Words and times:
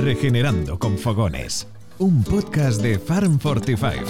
Regenerando 0.00 0.78
con 0.78 0.96
Fogones. 0.96 1.66
Un 1.98 2.22
podcast 2.22 2.80
de 2.80 3.00
Farm 3.00 3.36
45. 3.40 4.04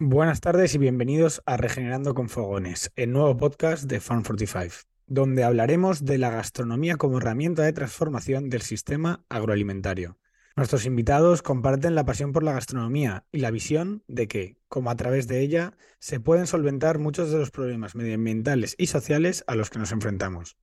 Buenas 0.00 0.40
tardes 0.40 0.74
y 0.74 0.78
bienvenidos 0.78 1.42
a 1.46 1.56
Regenerando 1.56 2.12
con 2.12 2.28
Fogones, 2.28 2.90
el 2.96 3.12
nuevo 3.12 3.36
podcast 3.36 3.84
de 3.84 4.00
Farm 4.00 4.24
45, 4.24 4.74
donde 5.06 5.44
hablaremos 5.44 6.04
de 6.04 6.18
la 6.18 6.30
gastronomía 6.30 6.96
como 6.96 7.18
herramienta 7.18 7.62
de 7.62 7.72
transformación 7.72 8.50
del 8.50 8.62
sistema 8.62 9.24
agroalimentario. 9.28 10.18
Nuestros 10.58 10.86
invitados 10.86 11.42
comparten 11.42 11.94
la 11.94 12.04
pasión 12.04 12.32
por 12.32 12.42
la 12.42 12.52
gastronomía 12.52 13.24
y 13.30 13.38
la 13.38 13.52
visión 13.52 14.02
de 14.08 14.26
que, 14.26 14.56
como 14.66 14.90
a 14.90 14.96
través 14.96 15.28
de 15.28 15.40
ella, 15.40 15.76
se 16.00 16.18
pueden 16.18 16.48
solventar 16.48 16.98
muchos 16.98 17.30
de 17.30 17.38
los 17.38 17.52
problemas 17.52 17.94
medioambientales 17.94 18.74
y 18.76 18.88
sociales 18.88 19.44
a 19.46 19.54
los 19.54 19.70
que 19.70 19.78
nos 19.78 19.92
enfrentamos. 19.92 20.56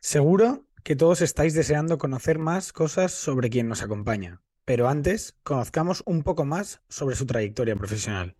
Seguro 0.00 0.66
que 0.82 0.96
todos 0.96 1.20
estáis 1.22 1.54
deseando 1.54 1.96
conocer 1.96 2.40
más 2.40 2.72
cosas 2.72 3.12
sobre 3.12 3.50
quien 3.50 3.68
nos 3.68 3.82
acompaña, 3.82 4.42
pero 4.64 4.88
antes 4.88 5.36
conozcamos 5.44 6.02
un 6.06 6.24
poco 6.24 6.44
más 6.44 6.82
sobre 6.88 7.14
su 7.14 7.24
trayectoria 7.24 7.76
profesional. 7.76 8.34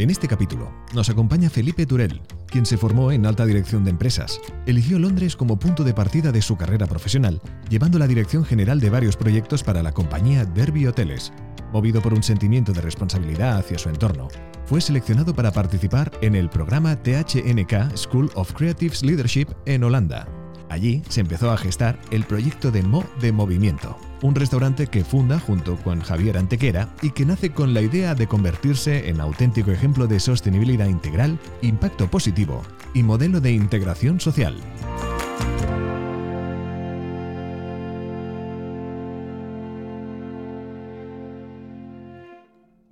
En 0.00 0.10
este 0.10 0.26
capítulo 0.26 0.74
nos 0.94 1.10
acompaña 1.10 1.48
Felipe 1.48 1.86
Turel, 1.86 2.20
quien 2.50 2.66
se 2.66 2.76
formó 2.76 3.12
en 3.12 3.24
alta 3.24 3.46
dirección 3.46 3.84
de 3.84 3.90
empresas. 3.90 4.40
Eligió 4.66 4.98
Londres 4.98 5.36
como 5.36 5.58
punto 5.58 5.84
de 5.84 5.94
partida 5.94 6.32
de 6.32 6.42
su 6.42 6.56
carrera 6.56 6.86
profesional, 6.86 7.40
llevando 7.68 7.98
la 7.98 8.06
dirección 8.06 8.44
general 8.44 8.80
de 8.80 8.90
varios 8.90 9.16
proyectos 9.16 9.62
para 9.62 9.82
la 9.82 9.92
compañía 9.92 10.44
Derby 10.44 10.86
Hoteles. 10.86 11.32
Movido 11.72 12.02
por 12.02 12.12
un 12.12 12.22
sentimiento 12.22 12.72
de 12.72 12.80
responsabilidad 12.80 13.58
hacia 13.58 13.78
su 13.78 13.88
entorno, 13.88 14.28
fue 14.66 14.80
seleccionado 14.80 15.34
para 15.34 15.52
participar 15.52 16.10
en 16.20 16.34
el 16.34 16.50
programa 16.50 16.96
THNK 16.96 17.96
School 17.96 18.30
of 18.34 18.52
Creative 18.52 18.94
Leadership 19.02 19.46
en 19.66 19.84
Holanda. 19.84 20.28
Allí 20.68 21.02
se 21.08 21.20
empezó 21.20 21.50
a 21.50 21.56
gestar 21.56 21.98
el 22.10 22.24
proyecto 22.24 22.70
de 22.70 22.82
Mo 22.82 23.04
de 23.20 23.32
Movimiento, 23.32 23.96
un 24.22 24.34
restaurante 24.34 24.86
que 24.86 25.04
funda 25.04 25.38
junto 25.38 25.76
con 25.76 26.00
Javier 26.00 26.36
Antequera 26.36 26.88
y 27.02 27.10
que 27.10 27.24
nace 27.24 27.50
con 27.50 27.74
la 27.74 27.80
idea 27.80 28.14
de 28.14 28.26
convertirse 28.26 29.08
en 29.08 29.20
auténtico 29.20 29.70
ejemplo 29.70 30.06
de 30.06 30.20
sostenibilidad 30.20 30.86
integral, 30.86 31.38
impacto 31.62 32.10
positivo 32.10 32.62
y 32.94 33.02
modelo 33.02 33.40
de 33.40 33.52
integración 33.52 34.20
social. 34.20 34.56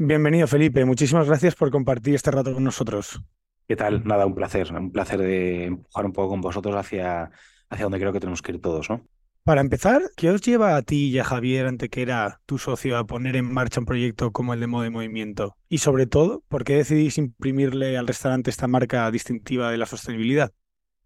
Bienvenido 0.00 0.46
Felipe, 0.46 0.84
muchísimas 0.84 1.26
gracias 1.26 1.56
por 1.56 1.72
compartir 1.72 2.14
este 2.14 2.30
rato 2.30 2.54
con 2.54 2.62
nosotros. 2.62 3.20
¿Qué 3.66 3.76
tal? 3.76 4.04
Nada, 4.04 4.24
un 4.24 4.34
placer, 4.34 4.72
un 4.72 4.92
placer 4.92 5.20
de 5.20 5.64
empujar 5.64 6.06
un 6.06 6.12
poco 6.12 6.28
con 6.30 6.40
vosotros 6.40 6.74
hacia, 6.74 7.30
hacia 7.68 7.84
donde 7.84 7.98
creo 7.98 8.12
que 8.12 8.20
tenemos 8.20 8.40
que 8.40 8.52
ir 8.52 8.60
todos, 8.60 8.88
¿no? 8.88 9.04
Para 9.48 9.62
empezar, 9.62 10.02
¿qué 10.14 10.28
os 10.28 10.42
lleva 10.42 10.76
a 10.76 10.82
ti 10.82 11.08
y 11.08 11.18
a 11.18 11.24
Javier 11.24 11.64
Antequera, 11.64 12.42
tu 12.44 12.58
socio, 12.58 12.98
a 12.98 13.06
poner 13.06 13.34
en 13.34 13.50
marcha 13.50 13.80
un 13.80 13.86
proyecto 13.86 14.30
como 14.30 14.52
el 14.52 14.60
de 14.60 14.66
Modo 14.66 14.82
de 14.82 14.90
Movimiento? 14.90 15.56
Y 15.70 15.78
sobre 15.78 16.06
todo, 16.06 16.42
¿por 16.48 16.64
qué 16.64 16.74
decidís 16.74 17.16
imprimirle 17.16 17.96
al 17.96 18.06
restaurante 18.06 18.50
esta 18.50 18.68
marca 18.68 19.10
distintiva 19.10 19.70
de 19.70 19.78
la 19.78 19.86
sostenibilidad? 19.86 20.52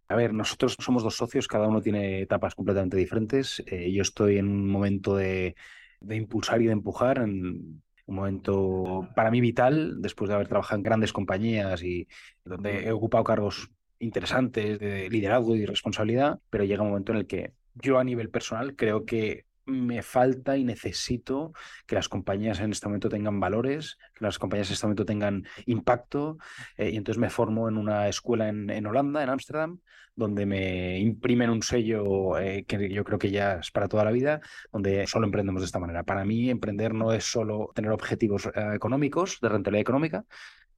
A 0.09 0.17
ver, 0.17 0.35
nosotros 0.35 0.77
somos 0.81 1.05
dos 1.05 1.15
socios, 1.15 1.47
cada 1.47 1.69
uno 1.69 1.81
tiene 1.81 2.21
etapas 2.23 2.57
completamente 2.57 2.97
diferentes. 2.97 3.63
Eh, 3.65 3.93
yo 3.93 4.03
estoy 4.03 4.39
en 4.39 4.49
un 4.49 4.69
momento 4.69 5.15
de, 5.15 5.55
de 6.01 6.17
impulsar 6.17 6.61
y 6.63 6.67
de 6.67 6.73
empujar, 6.73 7.19
en 7.19 7.83
un 8.07 8.17
momento 8.17 9.09
para 9.15 9.31
mí 9.31 9.41
vital, 9.41 10.03
después 10.03 10.29
de 10.29 10.35
haber 10.35 10.49
trabajado 10.49 10.79
en 10.79 10.83
grandes 10.83 11.13
compañías 11.13 11.81
y 11.85 12.09
donde 12.45 12.89
he 12.89 12.91
ocupado 12.91 13.23
cargos 13.23 13.71
interesantes 14.01 14.81
de 14.81 15.09
liderazgo 15.11 15.55
y 15.55 15.65
responsabilidad, 15.65 16.41
pero 16.51 16.65
llega 16.65 16.83
un 16.83 16.89
momento 16.89 17.13
en 17.13 17.19
el 17.19 17.29
que 17.29 17.53
yo 17.75 17.99
a 17.99 18.05
nivel 18.05 18.31
personal 18.31 18.77
creo 18.77 19.05
que 19.05 19.47
me 19.65 20.03
falta 20.03 20.57
y 20.57 20.65
necesito 20.65 21.53
que 21.87 21.95
las 21.95 22.09
compañías 22.09 22.61
en 22.61 22.73
este 22.73 22.87
momento 22.87 23.09
tengan 23.09 23.39
valores, 23.41 23.99
que 24.15 24.25
las 24.25 24.39
compañías 24.39 24.69
en 24.69 24.75
este 24.75 24.87
momento 24.87 25.05
tengan 25.05 25.45
impacto. 25.67 26.39
Eh, 26.77 26.91
y 26.91 26.97
entonces 26.97 27.21
me 27.21 27.31
formo 27.31 27.69
en 27.69 27.77
una 27.77 28.09
escuela 28.09 28.49
en, 28.49 28.87
Holanda, 28.87 29.23
en 29.23 29.31
Ámsterdam, 29.31 29.79
donde 30.15 30.47
me 30.47 30.99
imprimen 30.99 31.51
un 31.51 31.63
sello 31.63 32.39
eh, 32.39 32.65
que 32.67 32.91
yo 32.91 33.05
creo 33.05 33.19
que 33.19 33.31
ya 33.31 33.55
es 33.55 33.71
para 33.71 33.89
toda 33.89 34.05
la 34.05 34.11
vida, 34.11 34.41
donde 34.73 35.07
solo 35.07 35.27
emprendemos 35.27 35.63
de 35.63 35.67
esta 35.67 35.79
manera. 35.79 36.03
Para 36.03 36.25
mí, 36.25 36.51
emprender 36.51 36.93
no 36.93 37.13
es 37.13 37.25
solo 37.25 37.71
tener 37.75 37.93
objetivos 37.93 38.47
eh, 38.47 38.73
económicos, 38.75 39.39
de 39.41 39.49
rentabilidad 39.49 39.83
económica, 39.83 40.25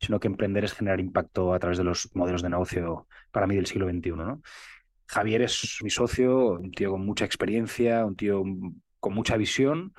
sino 0.00 0.20
que 0.20 0.28
emprender 0.28 0.64
es 0.64 0.74
generar 0.74 1.00
impacto 1.00 1.54
a 1.54 1.58
través 1.58 1.78
de 1.78 1.84
los 1.84 2.14
modelos 2.14 2.42
de 2.42 2.50
negocio 2.50 3.06
para 3.32 3.46
mí 3.46 3.56
del 3.56 3.66
siglo 3.66 3.88
XXI. 3.88 4.10
¿no? 4.10 4.42
Javier 5.06 5.42
es 5.42 5.78
mi 5.82 5.90
socio, 5.90 6.52
un 6.52 6.72
tío 6.72 6.92
con 6.92 7.04
mucha 7.04 7.24
experiencia, 7.24 8.04
un 8.04 8.16
tío 8.16 8.44
con 9.04 9.12
mucha 9.12 9.36
visión 9.36 9.92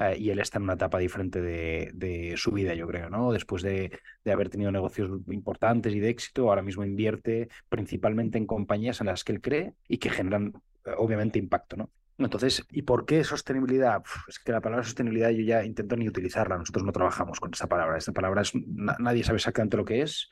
eh, 0.00 0.16
y 0.18 0.30
él 0.30 0.40
está 0.40 0.58
en 0.58 0.64
una 0.64 0.72
etapa 0.72 0.98
diferente 0.98 1.40
de, 1.40 2.34
su 2.36 2.50
vida, 2.50 2.74
yo 2.74 2.88
creo, 2.88 3.08
¿no? 3.08 3.30
Después 3.30 3.62
de, 3.62 4.00
haber 4.26 4.48
tenido 4.48 4.72
negocios 4.72 5.10
importantes 5.30 5.94
y 5.94 6.00
de 6.00 6.08
éxito, 6.08 6.48
ahora 6.48 6.62
mismo 6.62 6.84
invierte 6.84 7.48
principalmente 7.68 8.36
en 8.36 8.46
compañías 8.46 9.00
en 9.00 9.06
las 9.06 9.22
que 9.22 9.30
él 9.30 9.40
cree 9.40 9.74
y 9.86 9.98
que 9.98 10.10
generan, 10.10 10.54
eh, 10.84 10.90
obviamente, 10.96 11.38
impacto, 11.38 11.76
¿no? 11.76 11.90
Entonces, 12.18 12.66
¿y 12.72 12.82
por 12.82 13.06
qué 13.06 13.22
sostenibilidad? 13.22 14.02
es 14.26 14.40
que 14.40 14.50
la 14.50 14.60
palabra 14.60 14.84
sostenibilidad 14.84 15.30
yo 15.30 15.42
ya 15.42 15.64
intento 15.64 15.94
ni 15.94 16.08
utilizarla, 16.08 16.58
nosotros 16.58 16.84
no 16.84 16.90
trabajamos 16.90 17.38
con 17.38 17.52
esta 17.52 17.68
palabra, 17.68 17.96
esta 17.96 18.10
palabra 18.10 18.42
es, 18.42 18.50
nadie 18.56 19.22
sabe 19.22 19.36
exactamente 19.36 19.76
lo 19.76 19.84
que 19.84 20.02
es, 20.02 20.28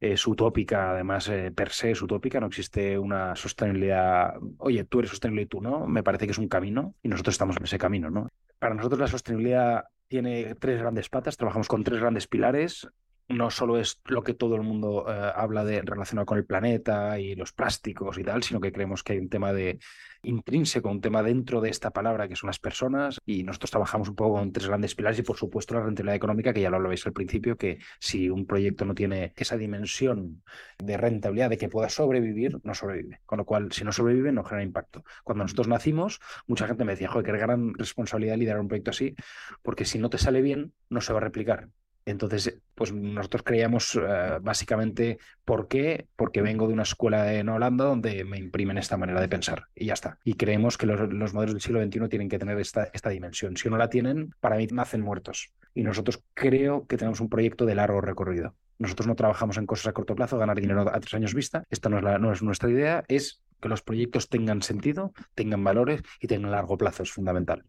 es 0.00 0.26
utópica, 0.26 0.92
además, 0.92 1.28
eh, 1.28 1.50
per 1.50 1.70
se 1.70 1.90
es 1.90 2.02
utópica, 2.02 2.40
no 2.40 2.46
existe 2.46 2.98
una 2.98 3.34
sostenibilidad, 3.34 4.34
oye, 4.58 4.84
tú 4.84 5.00
eres 5.00 5.10
sostenible 5.10 5.42
y 5.42 5.46
tú 5.46 5.60
no, 5.60 5.86
me 5.86 6.02
parece 6.02 6.26
que 6.26 6.32
es 6.32 6.38
un 6.38 6.48
camino 6.48 6.94
y 7.02 7.08
nosotros 7.08 7.34
estamos 7.34 7.56
en 7.56 7.64
ese 7.64 7.78
camino, 7.78 8.10
¿no? 8.10 8.28
Para 8.58 8.74
nosotros 8.74 9.00
la 9.00 9.08
sostenibilidad 9.08 9.84
tiene 10.06 10.54
tres 10.54 10.80
grandes 10.80 11.08
patas, 11.08 11.36
trabajamos 11.36 11.68
con 11.68 11.84
tres 11.84 12.00
grandes 12.00 12.26
pilares, 12.26 12.88
no 13.28 13.50
solo 13.50 13.78
es 13.78 14.00
lo 14.06 14.22
que 14.22 14.34
todo 14.34 14.56
el 14.56 14.62
mundo 14.62 15.04
eh, 15.08 15.32
habla 15.34 15.64
de 15.64 15.82
relacionado 15.82 16.26
con 16.26 16.38
el 16.38 16.46
planeta 16.46 17.18
y 17.20 17.34
los 17.34 17.52
plásticos 17.52 18.18
y 18.18 18.24
tal, 18.24 18.42
sino 18.42 18.60
que 18.60 18.72
creemos 18.72 19.02
que 19.02 19.12
hay 19.12 19.18
un 19.18 19.28
tema 19.28 19.52
de 19.52 19.78
intrínseco, 20.22 20.90
un 20.90 21.00
tema 21.00 21.22
dentro 21.22 21.60
de 21.60 21.70
esta 21.70 21.90
palabra 21.90 22.26
que 22.26 22.36
son 22.36 22.48
las 22.48 22.58
personas 22.58 23.20
y 23.24 23.42
nosotros 23.44 23.70
trabajamos 23.70 24.08
un 24.08 24.16
poco 24.16 24.38
con 24.38 24.52
tres 24.52 24.66
grandes 24.66 24.94
pilares 24.94 25.18
y 25.18 25.22
por 25.22 25.36
supuesto 25.36 25.74
la 25.74 25.84
rentabilidad 25.84 26.16
económica, 26.16 26.52
que 26.52 26.60
ya 26.60 26.70
lo 26.70 26.76
hablabais 26.76 27.06
al 27.06 27.12
principio, 27.12 27.56
que 27.56 27.78
si 28.00 28.30
un 28.30 28.46
proyecto 28.46 28.84
no 28.84 28.94
tiene 28.94 29.32
esa 29.36 29.56
dimensión 29.56 30.42
de 30.78 30.96
rentabilidad 30.96 31.50
de 31.50 31.58
que 31.58 31.68
pueda 31.68 31.88
sobrevivir, 31.88 32.58
no 32.64 32.74
sobrevive. 32.74 33.20
Con 33.26 33.38
lo 33.38 33.44
cual, 33.44 33.72
si 33.72 33.84
no 33.84 33.92
sobrevive, 33.92 34.32
no 34.32 34.44
genera 34.44 34.64
impacto. 34.64 35.04
Cuando 35.22 35.44
nosotros 35.44 35.68
nacimos, 35.68 36.20
mucha 36.46 36.66
gente 36.66 36.84
me 36.84 36.92
decía, 36.92 37.08
joder, 37.08 37.26
qué 37.26 37.38
gran 37.38 37.74
responsabilidad 37.74 38.36
liderar 38.36 38.60
un 38.60 38.68
proyecto 38.68 38.90
así, 38.90 39.14
porque 39.62 39.84
si 39.84 39.98
no 39.98 40.10
te 40.10 40.18
sale 40.18 40.42
bien, 40.42 40.72
no 40.88 41.00
se 41.00 41.12
va 41.12 41.18
a 41.18 41.22
replicar. 41.22 41.68
Entonces, 42.08 42.58
pues 42.74 42.90
nosotros 42.90 43.42
creíamos 43.42 43.94
eh, 43.94 44.38
básicamente, 44.40 45.18
¿por 45.44 45.68
qué? 45.68 46.06
Porque 46.16 46.40
vengo 46.40 46.66
de 46.66 46.72
una 46.72 46.84
escuela 46.84 47.34
en 47.34 47.50
Holanda 47.50 47.84
donde 47.84 48.24
me 48.24 48.38
imprimen 48.38 48.78
esta 48.78 48.96
manera 48.96 49.20
de 49.20 49.28
pensar 49.28 49.66
y 49.74 49.86
ya 49.86 49.92
está. 49.92 50.18
Y 50.24 50.34
creemos 50.34 50.78
que 50.78 50.86
los, 50.86 51.34
modelos 51.34 51.52
del 51.52 51.60
siglo 51.60 51.82
XXI 51.82 52.08
tienen 52.08 52.30
que 52.30 52.38
tener 52.38 52.58
esta, 52.58 53.10
dimensión. 53.10 53.58
Si 53.58 53.68
no 53.68 53.76
la 53.76 53.90
tienen, 53.90 54.34
para 54.40 54.56
mí 54.56 54.66
nacen 54.72 55.02
muertos. 55.02 55.52
Y 55.74 55.82
nosotros 55.82 56.24
creo 56.32 56.86
que 56.86 56.96
tenemos 56.96 57.20
un 57.20 57.28
proyecto 57.28 57.66
de 57.66 57.74
largo 57.74 58.00
recorrido. 58.00 58.54
Nosotros 58.78 59.06
no 59.06 59.14
trabajamos 59.14 59.58
en 59.58 59.66
cosas 59.66 59.88
a 59.88 59.92
corto 59.92 60.14
plazo, 60.14 60.38
ganar 60.38 60.58
dinero 60.58 60.88
a 60.90 61.00
tres 61.00 61.12
años 61.12 61.34
vista. 61.34 61.64
Esta 61.68 61.90
no 61.90 61.98
es, 61.98 62.04
la, 62.04 62.18
no 62.18 62.32
es 62.32 62.42
nuestra 62.42 62.70
idea, 62.70 63.04
es 63.08 63.42
que 63.60 63.68
los 63.68 63.82
proyectos 63.82 64.30
tengan 64.30 64.62
sentido, 64.62 65.12
tengan 65.34 65.62
valores 65.62 66.00
y 66.22 66.26
tengan 66.26 66.52
largo 66.52 66.78
plazo, 66.78 67.02
es 67.02 67.12
fundamental. 67.12 67.64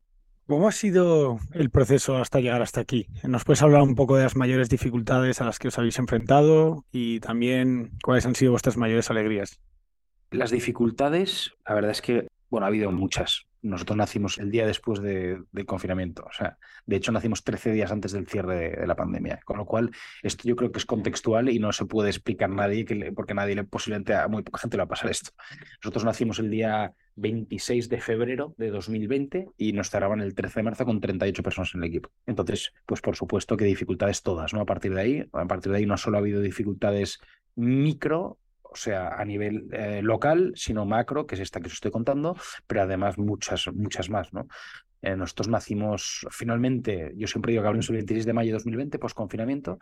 ¿Cómo 0.49 0.67
ha 0.67 0.71
sido 0.71 1.37
el 1.53 1.69
proceso 1.69 2.17
hasta 2.17 2.39
llegar 2.39 2.63
hasta 2.63 2.81
aquí? 2.81 3.05
¿Nos 3.23 3.43
puedes 3.43 3.61
hablar 3.61 3.83
un 3.83 3.93
poco 3.93 4.17
de 4.17 4.23
las 4.23 4.35
mayores 4.35 4.67
dificultades 4.67 5.41
a 5.41 5.45
las 5.45 5.59
que 5.59 5.67
os 5.67 5.77
habéis 5.77 5.99
enfrentado 5.99 6.85
y 6.91 7.19
también 7.19 7.91
cuáles 8.03 8.25
han 8.25 8.33
sido 8.33 8.49
vuestras 8.49 8.75
mayores 8.75 9.11
alegrías? 9.11 9.59
Las 10.31 10.49
dificultades, 10.49 11.51
la 11.67 11.75
verdad 11.75 11.91
es 11.91 12.01
que, 12.01 12.27
bueno, 12.49 12.65
ha 12.65 12.69
habido 12.69 12.91
muchas. 12.91 13.45
Nosotros 13.61 13.97
nacimos 13.97 14.37
el 14.37 14.51
día 14.51 14.65
después 14.65 15.01
del 15.01 15.45
confinamiento. 15.65 16.23
O 16.23 16.31
sea, 16.31 16.57
de 16.85 16.95
hecho, 16.95 17.11
nacimos 17.11 17.43
13 17.43 17.71
días 17.71 17.91
antes 17.91 18.11
del 18.11 18.27
cierre 18.27 18.77
de, 18.77 18.87
la 18.87 18.95
pandemia. 18.95 19.39
Con 19.45 19.57
lo 19.57 19.65
cual, 19.65 19.91
esto 20.23 20.47
yo 20.47 20.55
creo 20.55 20.71
que 20.71 20.79
es 20.79 20.85
contextual 20.85 21.49
y 21.49 21.59
no 21.59 21.71
se 21.71 21.85
puede 21.85 22.09
explicar 22.09 22.49
nadie, 22.49 22.85
que 22.85 23.11
porque 23.11 23.33
nadie 23.33 23.55
le, 23.55 23.63
posiblemente 23.63 24.13
a 24.13 24.27
muy 24.27 24.43
poca 24.43 24.61
gente 24.61 24.77
le 24.77 24.81
va 24.81 24.85
a 24.85 24.89
pasar 24.89 25.11
esto. 25.11 25.31
Nosotros 25.83 26.05
nacimos 26.05 26.39
el 26.39 26.49
día 26.49 26.93
26 27.15 27.89
de 27.89 27.99
febrero 27.99 28.55
de 28.57 28.69
2020 28.69 29.49
y 29.57 29.73
nos 29.73 29.89
cerraban 29.89 30.21
el 30.21 30.33
13 30.33 30.59
de 30.59 30.63
marzo 30.63 30.85
con 30.85 31.01
38 31.01 31.43
personas 31.43 31.75
en 31.75 31.83
el 31.83 31.89
equipo. 31.89 32.09
Entonces, 32.25 32.73
pues 32.85 33.01
por 33.01 33.15
supuesto 33.15 33.57
que 33.57 33.65
dificultades 33.65 34.23
todas, 34.23 34.53
¿no? 34.53 34.61
A 34.61 34.65
partir 34.65 34.93
de 34.93 35.01
ahí, 35.01 35.29
a 35.33 35.45
partir 35.45 35.71
de 35.71 35.79
ahí 35.79 35.85
no 35.85 35.97
solo 35.97 36.17
ha 36.17 36.21
habido 36.21 36.41
dificultades 36.41 37.19
micro, 37.55 38.39
o 38.71 38.75
sea, 38.75 39.15
a 39.15 39.25
nivel 39.25 39.67
eh, 39.71 40.01
local, 40.01 40.53
sino 40.55 40.85
macro, 40.85 41.25
que 41.25 41.35
es 41.35 41.41
esta 41.41 41.59
que 41.59 41.67
os 41.67 41.73
estoy 41.73 41.91
contando, 41.91 42.35
pero 42.67 42.83
además 42.83 43.17
muchas, 43.17 43.67
muchas 43.73 44.09
más, 44.09 44.31
¿no? 44.33 44.47
Eh, 45.01 45.15
nosotros 45.15 45.47
nacimos 45.47 46.27
finalmente, 46.29 47.13
yo 47.15 47.27
siempre 47.27 47.51
digo 47.51 47.63
que 47.63 47.67
abrimos 47.67 47.89
el 47.89 47.95
26 47.95 48.25
de 48.25 48.33
mayo 48.33 48.49
de 48.49 48.53
2020, 48.53 48.99
post 48.99 49.15
confinamiento, 49.15 49.79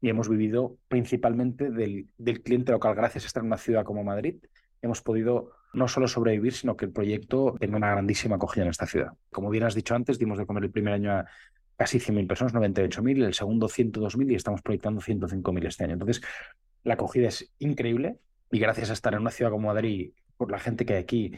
y 0.00 0.08
hemos 0.08 0.28
vivido 0.28 0.76
principalmente 0.88 1.70
del, 1.70 2.06
del 2.16 2.42
cliente 2.42 2.72
local. 2.72 2.94
Gracias 2.94 3.24
a 3.24 3.26
estar 3.26 3.42
en 3.42 3.48
una 3.48 3.58
ciudad 3.58 3.84
como 3.84 4.04
Madrid, 4.04 4.36
hemos 4.80 5.02
podido 5.02 5.52
no 5.72 5.88
solo 5.88 6.08
sobrevivir, 6.08 6.52
sino 6.52 6.76
que 6.76 6.86
el 6.86 6.92
proyecto 6.92 7.56
tenga 7.60 7.76
una 7.76 7.90
grandísima 7.90 8.36
acogida 8.36 8.64
en 8.64 8.70
esta 8.70 8.86
ciudad. 8.86 9.12
Como 9.30 9.50
bien 9.50 9.64
has 9.64 9.74
dicho 9.74 9.94
antes, 9.94 10.18
dimos 10.18 10.38
de 10.38 10.46
comer 10.46 10.64
el 10.64 10.70
primer 10.70 10.94
año 10.94 11.12
a 11.12 11.26
casi 11.76 11.98
100.000 11.98 12.26
personas, 12.26 12.54
98.000, 12.54 13.24
el 13.24 13.34
segundo 13.34 13.68
102.000 13.68 14.32
y 14.32 14.34
estamos 14.34 14.62
proyectando 14.62 15.00
105.000 15.00 15.66
este 15.66 15.84
año. 15.84 15.94
Entonces, 15.94 16.22
la 16.82 16.94
acogida 16.94 17.28
es 17.28 17.50
increíble 17.58 18.18
y 18.50 18.58
gracias 18.58 18.90
a 18.90 18.92
estar 18.94 19.14
en 19.14 19.20
una 19.20 19.30
ciudad 19.30 19.50
como 19.50 19.68
Madrid, 19.68 20.12
por 20.36 20.50
la 20.50 20.58
gente 20.58 20.86
que 20.86 20.94
hay 20.94 21.02
aquí, 21.02 21.32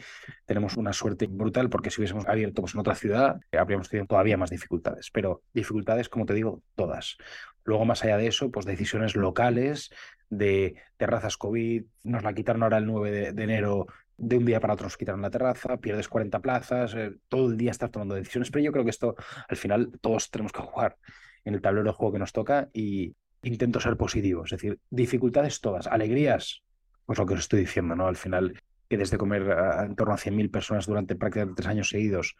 tenemos 0.45 0.77
una 0.77 0.93
suerte 0.93 1.27
brutal 1.27 1.69
porque 1.69 1.89
si 1.89 1.99
hubiésemos 1.99 2.25
abierto 2.25 2.61
pues, 2.61 2.73
en 2.73 2.79
otra 2.79 2.95
ciudad, 2.95 3.41
habríamos 3.51 3.89
tenido 3.89 4.07
todavía 4.07 4.37
más 4.37 4.49
dificultades. 4.49 5.09
Pero 5.11 5.41
dificultades, 5.53 6.07
como 6.07 6.25
te 6.25 6.33
digo, 6.33 6.63
todas. 6.75 7.17
Luego, 7.65 7.83
más 7.83 8.01
allá 8.03 8.15
de 8.15 8.27
eso, 8.27 8.49
pues 8.49 8.65
decisiones 8.65 9.17
locales 9.17 9.91
de 10.29 10.75
terrazas 10.95 11.35
COVID, 11.35 11.83
nos 12.03 12.23
la 12.23 12.33
quitaron 12.33 12.63
ahora 12.63 12.77
el 12.77 12.85
9 12.85 13.33
de, 13.33 13.43
enero, 13.43 13.87
de 14.15 14.37
un 14.37 14.45
día 14.45 14.61
para 14.61 14.73
otro 14.73 14.85
nos 14.85 14.95
quitaron 14.95 15.21
la 15.21 15.29
terraza, 15.29 15.77
pierdes 15.77 16.07
40 16.07 16.39
plazas, 16.39 16.95
eh, 16.95 17.11
todo 17.27 17.49
el 17.49 17.57
día 17.57 17.71
estás 17.71 17.91
tomando 17.91 18.15
decisiones, 18.15 18.51
pero 18.51 18.63
yo 18.63 18.71
creo 18.71 18.85
que 18.85 18.89
esto 18.89 19.15
al 19.49 19.57
final 19.57 19.91
todos 19.99 20.31
tenemos 20.31 20.53
que 20.53 20.61
jugar 20.61 20.97
en 21.43 21.55
el 21.55 21.61
tablero 21.61 21.87
de 21.87 21.91
juego 21.91 22.13
que 22.13 22.19
nos 22.19 22.31
toca 22.31 22.69
y 22.73 23.13
intento 23.41 23.81
ser 23.81 23.97
positivo, 23.97 24.45
es 24.45 24.51
decir, 24.51 24.79
dificultades 24.89 25.59
todas, 25.59 25.87
alegrías, 25.87 26.63
pues 27.05 27.19
lo 27.19 27.25
que 27.25 27.33
os 27.33 27.41
estoy 27.41 27.61
diciendo, 27.61 27.95
¿no? 27.95 28.07
Al 28.07 28.15
final, 28.15 28.61
que 28.89 28.97
desde 28.97 29.17
comer 29.17 29.43
en 29.85 29.95
torno 29.95 30.13
a 30.13 30.17
100.000 30.17 30.49
personas 30.51 30.85
durante 30.85 31.15
prácticamente 31.15 31.61
tres 31.61 31.69
años 31.69 31.89
seguidos, 31.89 32.35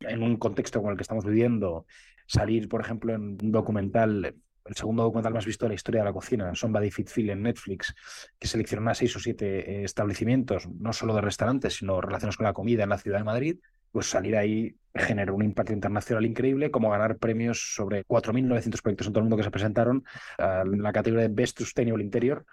en 0.00 0.22
un 0.22 0.36
contexto 0.36 0.80
como 0.80 0.90
el 0.90 0.96
que 0.96 1.02
estamos 1.02 1.24
viviendo, 1.24 1.86
salir, 2.26 2.68
por 2.68 2.80
ejemplo, 2.80 3.14
en 3.14 3.38
un 3.42 3.52
documental, 3.52 4.36
el 4.64 4.76
segundo 4.76 5.02
documental 5.02 5.34
más 5.34 5.46
visto 5.46 5.64
de 5.64 5.70
la 5.70 5.74
historia 5.74 6.02
de 6.02 6.06
la 6.06 6.12
cocina, 6.12 6.54
Somebody 6.54 6.90
Fit 6.90 7.08
Feel 7.08 7.30
en 7.30 7.42
Netflix, 7.42 7.94
que 8.38 8.46
selecciona 8.46 8.94
seis 8.94 9.16
o 9.16 9.20
siete 9.20 9.80
eh, 9.80 9.84
establecimientos, 9.84 10.68
no 10.68 10.92
solo 10.92 11.14
de 11.14 11.22
restaurantes, 11.22 11.76
sino 11.76 12.00
relacionados 12.00 12.36
con 12.36 12.44
la 12.44 12.52
comida 12.52 12.84
en 12.84 12.90
la 12.90 12.98
ciudad 12.98 13.18
de 13.18 13.24
Madrid, 13.24 13.58
pues 13.92 14.06
salir 14.06 14.36
ahí 14.36 14.74
generó 14.94 15.34
un 15.34 15.44
impacto 15.44 15.72
internacional 15.72 16.26
increíble, 16.26 16.70
como 16.70 16.90
ganar 16.90 17.18
premios 17.18 17.74
sobre 17.74 18.04
4.900 18.04 18.82
proyectos 18.82 19.06
en 19.06 19.12
todo 19.12 19.20
el 19.20 19.24
mundo 19.24 19.36
que 19.36 19.44
se 19.44 19.50
presentaron 19.50 20.04
en 20.38 20.82
la 20.82 20.92
categoría 20.92 21.28
de 21.28 21.34
Best 21.34 21.58
Sustainable 21.58 22.02
Interior, 22.02 22.44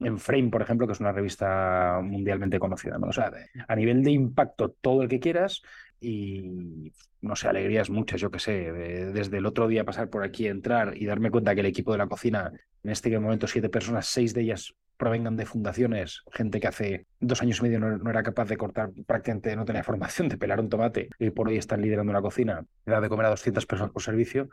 en 0.00 0.18
Frame, 0.18 0.50
por 0.50 0.62
ejemplo, 0.62 0.86
que 0.86 0.94
es 0.94 1.00
una 1.00 1.12
revista 1.12 2.00
mundialmente 2.02 2.58
conocida. 2.58 2.98
O 3.00 3.12
sea, 3.12 3.30
a 3.68 3.76
nivel 3.76 4.02
de 4.02 4.10
impacto, 4.10 4.74
todo 4.80 5.02
el 5.02 5.08
que 5.08 5.20
quieras 5.20 5.62
y, 6.00 6.90
no 7.20 7.36
sé, 7.36 7.46
alegrías 7.46 7.88
muchas, 7.88 8.20
yo 8.20 8.30
que 8.30 8.40
sé, 8.40 8.72
desde 9.12 9.38
el 9.38 9.46
otro 9.46 9.68
día 9.68 9.84
pasar 9.84 10.10
por 10.10 10.24
aquí, 10.24 10.48
entrar 10.48 10.96
y 10.96 11.06
darme 11.06 11.30
cuenta 11.30 11.54
que 11.54 11.60
el 11.60 11.66
equipo 11.66 11.92
de 11.92 11.98
la 11.98 12.08
cocina, 12.08 12.50
en 12.82 12.90
este 12.90 13.16
momento 13.16 13.46
siete 13.46 13.68
personas, 13.68 14.06
seis 14.06 14.34
de 14.34 14.40
ellas 14.40 14.74
provengan 15.02 15.34
de 15.34 15.46
fundaciones, 15.46 16.22
gente 16.30 16.60
que 16.60 16.68
hace 16.68 17.06
dos 17.18 17.42
años 17.42 17.58
y 17.58 17.62
medio 17.62 17.80
no, 17.80 18.08
era 18.08 18.22
capaz 18.22 18.44
de 18.44 18.56
cortar, 18.56 18.90
prácticamente 19.04 19.56
no 19.56 19.64
tenía 19.64 19.82
formación 19.82 20.28
de 20.28 20.38
pelar 20.38 20.60
un 20.60 20.68
tomate 20.68 21.08
y 21.18 21.30
por 21.30 21.48
hoy 21.48 21.56
están 21.56 21.82
liderando 21.82 22.12
una 22.12 22.22
cocina, 22.22 22.64
da 22.86 23.00
de 23.00 23.08
comer 23.08 23.26
a 23.26 23.30
200 23.30 23.66
personas 23.66 23.92
por 23.92 24.00
servicio, 24.00 24.48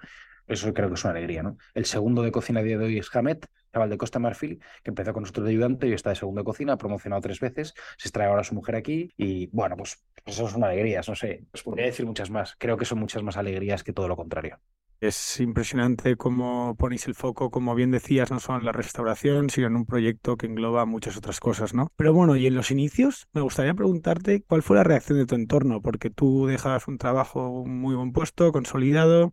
eso 0.48 0.74
creo 0.74 0.88
que 0.88 0.96
es 0.96 1.04
una 1.04 1.12
alegría, 1.12 1.44
¿no? 1.44 1.60
El 1.76 1.86
segundo 1.86 2.24
de 2.24 2.32
cocina 2.32 2.62
a 2.62 2.64
día 2.64 2.80
de 2.80 2.86
hoy 2.86 2.98
es 2.98 3.16
Hamet, 3.16 3.46
chaval 3.72 3.92
de 3.92 4.00
Costa 4.00 4.18
Marfil, 4.18 4.60
que 4.82 4.90
empezó 4.90 5.14
con 5.14 5.22
nosotros 5.22 5.46
de 5.46 5.52
ayudante 5.52 5.88
y 5.88 5.94
está 5.94 6.10
de 6.10 6.16
segundo 6.16 6.42
de 6.42 6.46
cocina, 6.46 6.74
ha 6.74 6.78
promocionado 6.80 7.22
tres 7.22 7.40
veces, 7.40 7.76
se 8.00 8.08
extrae 8.08 8.28
ahora 8.28 8.44
su 8.44 8.56
mujer 8.56 8.76
aquí 8.76 9.14
y 9.18 9.52
bueno, 9.52 9.78
pues, 9.78 10.04
pues 10.24 10.36
eso 10.36 10.50
son 10.50 10.64
alegrías, 10.64 11.08
no 11.08 11.14
sé, 11.14 11.46
pues 11.52 11.62
podría 11.62 11.86
decir 11.86 12.08
muchas 12.08 12.32
más, 12.32 12.56
creo 12.58 12.76
que 12.76 12.86
son 12.86 12.98
muchas 12.98 13.22
más 13.22 13.38
alegrías 13.38 13.84
que 13.84 13.94
todo 13.94 14.08
lo 14.08 14.16
contrario. 14.16 14.60
Es 15.02 15.40
impresionante 15.40 16.18
cómo 16.18 16.76
ponéis 16.78 17.08
el 17.08 17.16
foco, 17.16 17.52
como 17.52 17.74
bien 17.74 17.90
decías, 17.92 18.32
no 18.32 18.40
solo 18.42 18.60
en 18.60 18.66
la 18.66 18.74
restauración, 18.74 19.50
sino 19.50 19.68
en 19.68 19.78
un 19.78 19.86
proyecto 19.86 20.36
que 20.36 20.46
engloba 20.46 20.86
muchas 20.86 21.16
otras 21.16 21.40
cosas, 21.40 21.74
¿no? 21.74 21.88
Pero 21.96 22.14
bueno, 22.14 22.36
y 22.36 22.48
en 22.48 22.56
los 22.56 22.70
inicios, 22.70 23.30
me 23.32 23.40
gustaría 23.40 23.74
preguntarte 23.74 24.44
cuál 24.44 24.62
fue 24.62 24.76
la 24.76 24.84
reacción 24.84 25.18
de 25.18 25.26
tu 25.26 25.36
entorno, 25.36 25.82
porque 25.82 26.10
tú 26.10 26.48
dejas 26.48 26.90
un 26.90 26.98
trabajo 26.98 27.64
muy 27.66 27.96
buen 27.96 28.12
puesto, 28.12 28.52
consolidado. 28.52 29.32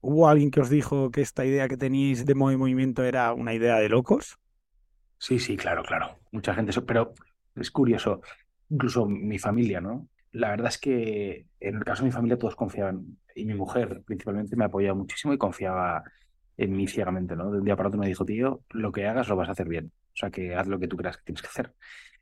¿Hubo 0.00 0.28
alguien 0.28 0.52
que 0.52 0.60
os 0.60 0.70
dijo 0.70 1.10
que 1.10 1.22
esta 1.22 1.44
idea 1.44 1.68
que 1.68 1.76
teníais 1.76 2.24
de 2.26 2.34
movimiento 2.36 3.04
era 3.04 3.32
una 3.34 3.54
idea 3.54 3.76
de 3.78 3.88
locos? 3.88 4.38
Sí, 5.18 5.38
sí, 5.38 5.56
claro, 5.56 5.82
claro. 5.84 6.18
Mucha 6.32 6.54
gente, 6.54 6.72
pero 6.82 7.14
es 7.54 7.70
curioso, 7.70 8.20
incluso 8.68 9.06
mi 9.06 9.38
familia, 9.38 9.80
¿no? 9.80 10.08
La 10.32 10.50
verdad 10.50 10.68
es 10.68 10.78
que 10.78 11.46
en 11.60 11.76
el 11.76 11.84
caso 11.84 12.02
de 12.02 12.08
mi 12.08 12.12
familia 12.12 12.38
todos 12.38 12.56
confiaban 12.56 13.18
y 13.34 13.44
mi 13.44 13.54
mujer 13.54 14.02
principalmente 14.04 14.56
me 14.56 14.64
apoyaba 14.64 14.94
muchísimo 14.94 15.32
y 15.32 15.38
confiaba 15.38 16.02
en 16.56 16.76
mí 16.76 16.86
ciegamente, 16.86 17.36
¿no? 17.36 17.50
De 17.50 17.58
un 17.58 17.64
día 17.64 17.76
para 17.76 17.88
otro 17.88 18.00
me 18.00 18.06
dijo, 18.06 18.24
tío, 18.24 18.62
lo 18.70 18.92
que 18.92 19.06
hagas 19.06 19.28
lo 19.28 19.36
vas 19.36 19.48
a 19.48 19.52
hacer 19.52 19.68
bien. 19.68 19.92
O 20.14 20.16
sea, 20.16 20.30
que 20.30 20.54
haz 20.54 20.66
lo 20.66 20.78
que 20.78 20.88
tú 20.88 20.96
creas 20.96 21.16
que 21.16 21.24
tienes 21.24 21.42
que 21.42 21.48
hacer. 21.48 21.72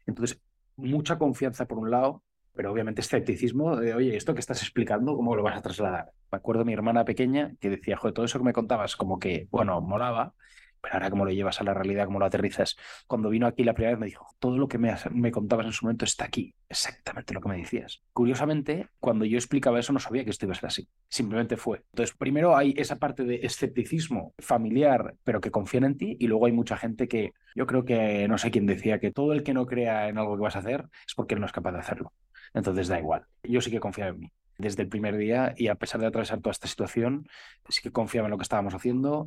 Entonces, 0.07 0.41
mucha 0.77 1.19
confianza 1.19 1.67
por 1.67 1.79
un 1.79 1.91
lado, 1.91 2.23
pero 2.55 2.73
obviamente 2.73 3.01
escepticismo 3.01 3.77
de, 3.77 3.95
oye, 3.95 4.17
esto 4.17 4.35
que 4.35 4.41
estás 4.41 4.63
explicando, 4.63 5.17
¿cómo 5.17 5.35
lo 5.37 5.43
vas 5.43 5.57
a 5.59 5.63
trasladar? 5.63 6.13
Me 6.31 6.37
acuerdo 6.37 6.61
de 6.61 6.67
mi 6.67 6.73
hermana 6.73 7.05
pequeña 7.05 7.55
que 7.61 7.71
decía, 7.71 7.97
joder, 7.97 8.15
todo 8.15 8.25
eso 8.25 8.39
que 8.39 8.45
me 8.45 8.53
contabas, 8.53 8.97
como 8.97 9.19
que, 9.19 9.49
bueno, 9.51 9.81
molaba, 9.81 10.35
pero 10.81 10.95
ahora 10.95 11.11
cómo 11.11 11.25
lo 11.25 11.31
llevas 11.31 11.61
a 11.61 11.65
la 11.65 11.75
realidad, 11.75 12.07
cómo 12.07 12.19
lo 12.19 12.27
aterrizas. 12.27 12.77
Cuando 13.07 13.31
vino 13.31 13.47
aquí 13.47 13.65
la 13.65 13.75
primera 13.75 13.93
vez 13.93 14.01
me 14.01 14.07
dijo, 14.07 14.27
todo 14.39 14.59
lo 14.59 14.69
que 14.69 14.79
me, 14.79 14.95
me 15.13 15.31
contabas 15.31 15.67
en 15.67 15.73
su 15.73 15.85
momento 15.85 16.05
está 16.05 16.25
aquí, 16.25 16.55
exactamente 16.69 17.35
lo 17.35 17.41
que 17.41 17.49
me 17.49 17.59
decías. 17.59 18.03
Curiosamente, 18.13 18.89
cuando 18.99 19.25
yo 19.25 19.37
explicaba 19.37 19.81
eso 19.81 19.93
no 19.93 19.99
sabía 19.99 20.25
que 20.25 20.31
esto 20.31 20.47
iba 20.47 20.53
a 20.53 20.57
ser 20.57 20.67
así, 20.67 20.89
simplemente 21.09 21.57
fue. 21.57 21.83
Entonces, 21.93 22.17
primero 22.17 22.57
hay 22.57 22.75
esa 22.77 22.97
parte 22.97 23.25
de 23.25 23.41
escepticismo 23.43 24.35
familiar, 24.39 25.15
pero 25.25 25.41
que 25.41 25.51
confían 25.51 25.85
en 25.85 25.97
ti, 25.97 26.17
y 26.19 26.27
luego 26.27 26.47
hay 26.47 26.53
mucha 26.53 26.77
gente 26.77 27.09
que, 27.09 27.33
yo 27.55 27.67
creo 27.67 27.85
que, 27.85 28.27
no 28.29 28.39
sé 28.39 28.51
quién 28.51 28.67
decía, 28.67 29.01
que 29.01 29.11
todo 29.11 29.33
el 29.33 29.43
que 29.43 29.55
no 29.55 29.67
crea 29.67 30.09
en 30.09 30.19
algo 30.19 30.37
que 30.37 30.43
vas 30.43 30.57
a 30.57 30.61
hacer 30.61 30.87
es 31.07 31.15
porque 31.15 31.37
no 31.37 31.47
es 31.47 31.53
capaz 31.53 31.73
de 31.73 31.79
hacerlo. 31.79 32.13
Entonces 32.55 32.89
da 32.89 32.99
igual, 32.99 33.27
yo 33.43 33.61
sí 33.61 33.71
que 33.71 33.81
confiaba 33.81 34.11
en 34.11 34.21
mí 34.21 34.33
desde 34.61 34.83
el 34.83 34.89
primer 34.89 35.17
día 35.17 35.55
y 35.57 35.69
a 35.69 35.75
pesar 35.75 36.01
de 36.01 36.07
atravesar 36.07 36.41
toda 36.41 36.53
esta 36.53 36.69
situación, 36.69 37.27
sí 37.69 37.81
que 37.83 37.91
confiaba 37.91 38.27
en 38.27 38.31
lo 38.31 38.39
que 38.39 38.43
estábamos 38.43 38.75
haciendo, 38.75 39.27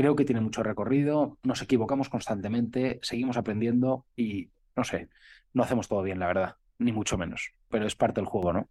Creo 0.00 0.16
que 0.16 0.24
tiene 0.24 0.40
mucho 0.40 0.62
recorrido, 0.62 1.36
nos 1.42 1.60
equivocamos 1.60 2.08
constantemente, 2.08 3.00
seguimos 3.02 3.36
aprendiendo 3.36 4.06
y, 4.16 4.48
no 4.74 4.82
sé, 4.82 5.10
no 5.52 5.62
hacemos 5.62 5.88
todo 5.88 6.02
bien, 6.02 6.18
la 6.18 6.26
verdad, 6.26 6.56
ni 6.78 6.90
mucho 6.90 7.18
menos, 7.18 7.52
pero 7.68 7.86
es 7.86 7.96
parte 7.96 8.22
del 8.22 8.24
juego, 8.24 8.54
¿no? 8.54 8.70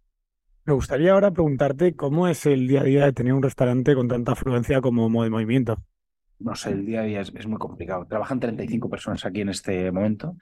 Me 0.64 0.72
gustaría 0.72 1.12
ahora 1.12 1.30
preguntarte 1.30 1.94
cómo 1.94 2.26
es 2.26 2.46
el 2.46 2.66
día 2.66 2.80
a 2.80 2.84
día 2.84 3.04
de 3.04 3.12
tener 3.12 3.32
un 3.32 3.44
restaurante 3.44 3.94
con 3.94 4.08
tanta 4.08 4.32
afluencia 4.32 4.80
como 4.80 5.22
de 5.22 5.30
movimiento. 5.30 5.80
No 6.40 6.56
sé, 6.56 6.72
el 6.72 6.84
día 6.84 7.02
a 7.02 7.04
día 7.04 7.20
es, 7.20 7.32
es 7.36 7.46
muy 7.46 7.58
complicado. 7.58 8.06
Trabajan 8.08 8.40
35 8.40 8.90
personas 8.90 9.24
aquí 9.24 9.42
en 9.42 9.50
este 9.50 9.92
momento 9.92 10.34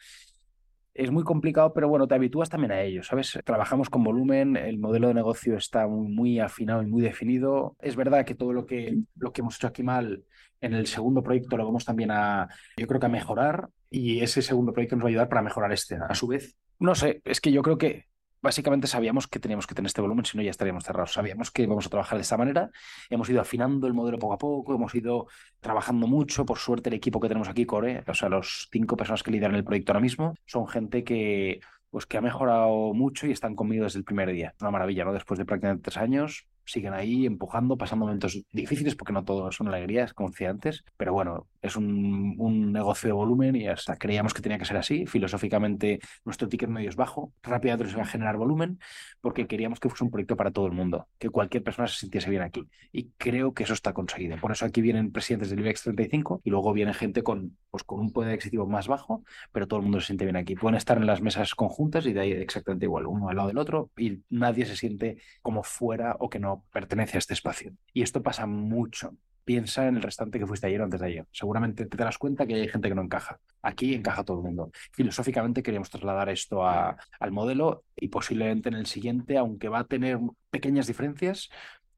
es 0.98 1.12
muy 1.12 1.22
complicado, 1.22 1.72
pero 1.72 1.88
bueno, 1.88 2.08
te 2.08 2.16
habitúas 2.16 2.50
también 2.50 2.72
a 2.72 2.82
ello, 2.82 3.04
¿sabes? 3.04 3.38
Trabajamos 3.44 3.88
con 3.88 4.02
volumen, 4.02 4.56
el 4.56 4.78
modelo 4.78 5.06
de 5.06 5.14
negocio 5.14 5.56
está 5.56 5.86
muy, 5.86 6.40
afinado 6.40 6.82
y 6.82 6.86
muy 6.86 7.02
definido. 7.02 7.76
Es 7.78 7.94
verdad 7.94 8.26
que 8.26 8.34
todo 8.34 8.52
lo 8.52 8.66
que, 8.66 8.98
lo 9.14 9.32
que 9.32 9.40
hemos 9.40 9.54
hecho 9.54 9.68
aquí 9.68 9.84
mal 9.84 10.24
en 10.60 10.74
el 10.74 10.88
segundo 10.88 11.22
proyecto 11.22 11.56
lo 11.56 11.66
vamos 11.66 11.84
también 11.84 12.10
a, 12.10 12.48
yo 12.76 12.88
creo 12.88 12.98
que 12.98 13.06
a 13.06 13.10
mejorar 13.10 13.68
y 13.88 14.18
ese 14.22 14.42
segundo 14.42 14.72
proyecto 14.72 14.96
nos 14.96 15.04
va 15.04 15.08
a 15.08 15.10
ayudar 15.10 15.28
para 15.28 15.42
mejorar 15.42 15.72
este. 15.72 15.96
A 15.96 16.16
su 16.16 16.26
vez, 16.26 16.56
no 16.80 16.96
sé, 16.96 17.22
es 17.24 17.40
que 17.40 17.52
yo 17.52 17.62
creo 17.62 17.78
que 17.78 18.06
básicamente 18.40 18.86
sabíamos 18.86 19.26
que 19.26 19.38
teníamos 19.38 19.66
que 19.66 19.74
tener 19.74 19.86
este 19.86 20.00
volumen, 20.00 20.24
si 20.24 20.36
no 20.36 20.42
ya 20.42 20.50
estaríamos 20.50 20.84
cerrados. 20.84 21.12
Sabíamos 21.12 21.50
que 21.50 21.62
íbamos 21.62 21.86
a 21.86 21.90
trabajar 21.90 22.18
de 22.18 22.22
esta 22.22 22.36
manera, 22.36 22.70
hemos 23.10 23.28
ido 23.28 23.40
afinando 23.40 23.86
el 23.86 23.94
modelo 23.94 24.18
poco 24.18 24.34
a 24.34 24.38
poco, 24.38 24.74
hemos 24.74 24.94
ido 24.94 25.26
trabajando 25.60 26.06
mucho. 26.06 26.44
Por 26.44 26.58
suerte, 26.58 26.88
el 26.90 26.94
equipo 26.94 27.20
que 27.20 27.28
tenemos 27.28 27.48
aquí, 27.48 27.66
Core, 27.66 28.04
o 28.06 28.14
sea, 28.14 28.28
los 28.28 28.68
cinco 28.70 28.96
personas 28.96 29.22
que 29.22 29.30
lideran 29.30 29.56
el 29.56 29.64
proyecto 29.64 29.92
ahora 29.92 30.00
mismo, 30.00 30.34
son 30.46 30.66
gente 30.66 31.04
que, 31.04 31.60
pues, 31.90 32.06
que 32.06 32.18
ha 32.18 32.20
mejorado 32.20 32.92
mucho 32.94 33.26
y 33.26 33.32
están 33.32 33.54
conmigo 33.54 33.84
desde 33.84 33.98
el 33.98 34.04
primer 34.04 34.30
día. 34.32 34.54
Una 34.60 34.70
maravilla, 34.70 35.04
¿no? 35.04 35.12
Después 35.12 35.38
de 35.38 35.44
prácticamente 35.44 35.82
tres 35.82 35.96
años, 35.96 36.46
siguen 36.68 36.92
ahí 36.92 37.26
empujando, 37.26 37.76
pasando 37.76 38.04
momentos 38.04 38.38
difíciles 38.52 38.94
porque 38.94 39.12
no 39.12 39.24
todos 39.24 39.56
son 39.56 39.68
alegrías, 39.68 40.12
como 40.12 40.30
decía 40.30 40.50
antes, 40.50 40.84
pero 40.96 41.12
bueno, 41.12 41.48
es 41.62 41.76
un, 41.76 42.34
un 42.38 42.72
negocio 42.72 43.08
de 43.08 43.14
volumen 43.14 43.56
y 43.56 43.68
hasta 43.68 43.96
creíamos 43.96 44.34
que 44.34 44.42
tenía 44.42 44.58
que 44.58 44.64
ser 44.64 44.76
así. 44.76 45.06
Filosóficamente, 45.06 45.98
nuestro 46.24 46.48
ticket 46.48 46.68
medio 46.68 46.90
es 46.90 46.96
bajo, 46.96 47.32
rápidamente 47.42 47.90
se 47.90 47.96
va 47.96 48.02
a 48.02 48.06
generar 48.06 48.36
volumen 48.36 48.78
porque 49.20 49.46
queríamos 49.46 49.80
que 49.80 49.88
fuese 49.88 50.04
un 50.04 50.10
proyecto 50.10 50.36
para 50.36 50.50
todo 50.50 50.66
el 50.66 50.72
mundo, 50.72 51.08
que 51.18 51.30
cualquier 51.30 51.62
persona 51.62 51.88
se 51.88 51.98
sintiese 51.98 52.30
bien 52.30 52.42
aquí. 52.42 52.64
Y 52.92 53.10
creo 53.16 53.54
que 53.54 53.64
eso 53.64 53.74
está 53.74 53.92
conseguido. 53.92 54.36
Por 54.38 54.52
eso 54.52 54.64
aquí 54.64 54.80
vienen 54.80 55.10
presidentes 55.10 55.50
del 55.50 55.60
IBEX 55.60 55.82
35 55.82 56.42
y 56.44 56.50
luego 56.50 56.72
viene 56.72 56.94
gente 56.94 57.22
con, 57.22 57.56
pues, 57.70 57.82
con 57.84 58.00
un 58.00 58.12
poder 58.12 58.32
adquisitivo 58.32 58.66
más 58.66 58.88
bajo, 58.88 59.24
pero 59.52 59.66
todo 59.66 59.80
el 59.80 59.84
mundo 59.84 60.00
se 60.00 60.06
siente 60.06 60.24
bien 60.24 60.36
aquí. 60.36 60.54
Pueden 60.54 60.76
estar 60.76 60.98
en 60.98 61.06
las 61.06 61.22
mesas 61.22 61.54
conjuntas 61.54 62.06
y 62.06 62.12
de 62.12 62.20
ahí 62.20 62.32
exactamente 62.32 62.86
igual, 62.86 63.06
uno 63.06 63.28
al 63.28 63.36
lado 63.36 63.48
del 63.48 63.58
otro, 63.58 63.90
y 63.96 64.22
nadie 64.30 64.66
se 64.66 64.76
siente 64.76 65.18
como 65.42 65.62
fuera 65.62 66.16
o 66.18 66.28
que 66.28 66.38
no 66.38 66.57
pertenece 66.72 67.16
a 67.16 67.20
este 67.20 67.34
espacio. 67.34 67.72
Y 67.92 68.02
esto 68.02 68.22
pasa 68.22 68.46
mucho. 68.46 69.16
Piensa 69.44 69.88
en 69.88 69.96
el 69.96 70.02
restante 70.02 70.38
que 70.38 70.46
fuiste 70.46 70.66
ayer 70.66 70.80
o 70.80 70.84
antes 70.84 71.00
de 71.00 71.06
ayer. 71.06 71.26
Seguramente 71.32 71.86
te 71.86 71.96
darás 71.96 72.18
cuenta 72.18 72.46
que 72.46 72.54
hay 72.54 72.68
gente 72.68 72.88
que 72.88 72.94
no 72.94 73.02
encaja. 73.02 73.38
Aquí 73.62 73.94
encaja 73.94 74.22
todo 74.22 74.38
el 74.38 74.44
mundo. 74.44 74.70
Filosóficamente 74.92 75.62
queríamos 75.62 75.88
trasladar 75.88 76.28
esto 76.28 76.66
al 76.66 77.32
modelo 77.32 77.84
y 77.96 78.08
posiblemente 78.08 78.68
en 78.68 78.74
el 78.74 78.86
siguiente, 78.86 79.38
aunque 79.38 79.68
va 79.68 79.80
a 79.80 79.84
tener 79.84 80.18
pequeñas 80.50 80.86
diferencias, 80.86 81.48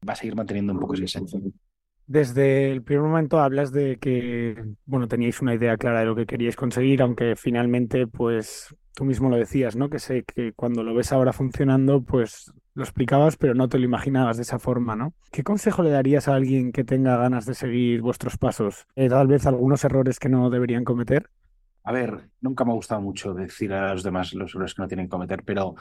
va 0.07 0.13
a 0.13 0.15
seguir 0.15 0.35
manteniendo 0.35 0.71
un 0.71 0.79
poco 0.79 0.93
esa 0.93 1.03
esencia. 1.03 1.41
Desde 2.07 2.71
el 2.71 2.83
primer 2.83 3.03
momento 3.03 3.39
hablas 3.39 3.71
de 3.71 3.97
que, 3.97 4.61
bueno, 4.85 5.07
teníais 5.07 5.41
una 5.41 5.53
idea 5.53 5.77
clara 5.77 5.99
de 5.99 6.05
lo 6.05 6.15
que 6.15 6.25
queríais 6.25 6.55
conseguir, 6.55 7.01
aunque 7.01 7.35
finalmente, 7.37 8.07
pues, 8.07 8.75
tú 8.93 9.05
mismo 9.05 9.29
lo 9.29 9.37
decías, 9.37 9.77
¿no? 9.77 9.89
Que 9.89 9.99
sé 9.99 10.23
que 10.23 10.51
cuando 10.51 10.83
lo 10.83 10.93
ves 10.93 11.13
ahora 11.13 11.31
funcionando, 11.31 12.01
pues 12.01 12.51
lo 12.73 12.83
explicabas, 12.83 13.37
pero 13.37 13.53
no 13.53 13.67
te 13.69 13.79
lo 13.79 13.85
imaginabas 13.85 14.37
de 14.37 14.43
esa 14.43 14.59
forma, 14.59 14.95
¿no? 14.95 15.13
¿Qué 15.31 15.43
consejo 15.43 15.83
le 15.83 15.89
darías 15.89 16.27
a 16.27 16.35
alguien 16.35 16.71
que 16.71 16.83
tenga 16.83 17.17
ganas 17.17 17.45
de 17.45 17.53
seguir 17.53 18.01
vuestros 18.01 18.37
pasos? 18.37 18.87
Eh, 18.95 19.09
tal 19.09 19.27
vez 19.27 19.45
algunos 19.45 19.83
errores 19.83 20.19
que 20.19 20.29
no 20.29 20.49
deberían 20.49 20.83
cometer. 20.83 21.29
A 21.83 21.91
ver, 21.91 22.29
nunca 22.39 22.63
me 22.63 22.71
ha 22.71 22.75
gustado 22.75 23.01
mucho 23.01 23.33
decir 23.33 23.73
a 23.73 23.93
los 23.93 24.03
demás 24.03 24.33
los 24.33 24.53
errores 24.55 24.75
que 24.75 24.81
no 24.81 24.87
tienen 24.87 25.07
que 25.07 25.11
cometer, 25.11 25.43
pero 25.43 25.75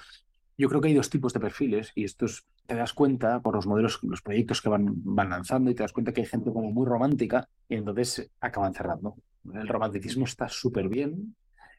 yo 0.56 0.68
creo 0.68 0.80
que 0.80 0.88
hay 0.88 0.94
dos 0.94 1.10
tipos 1.10 1.32
de 1.32 1.40
perfiles 1.40 1.92
y 1.94 2.04
estos 2.04 2.46
te 2.66 2.74
das 2.74 2.92
cuenta 2.92 3.40
por 3.40 3.54
los 3.54 3.66
modelos, 3.66 4.00
los 4.02 4.22
proyectos 4.22 4.60
que 4.60 4.68
van, 4.68 4.86
van 5.04 5.30
lanzando 5.30 5.70
y 5.70 5.74
te 5.74 5.82
das 5.82 5.92
cuenta 5.92 6.12
que 6.12 6.22
hay 6.22 6.26
gente 6.26 6.52
como 6.52 6.72
muy 6.72 6.86
romántica 6.86 7.48
y 7.68 7.76
entonces 7.76 8.30
acaban 8.40 8.74
cerrando. 8.74 9.16
El 9.54 9.68
romanticismo 9.68 10.24
está 10.24 10.48
súper 10.48 10.88
bien, 10.88 11.34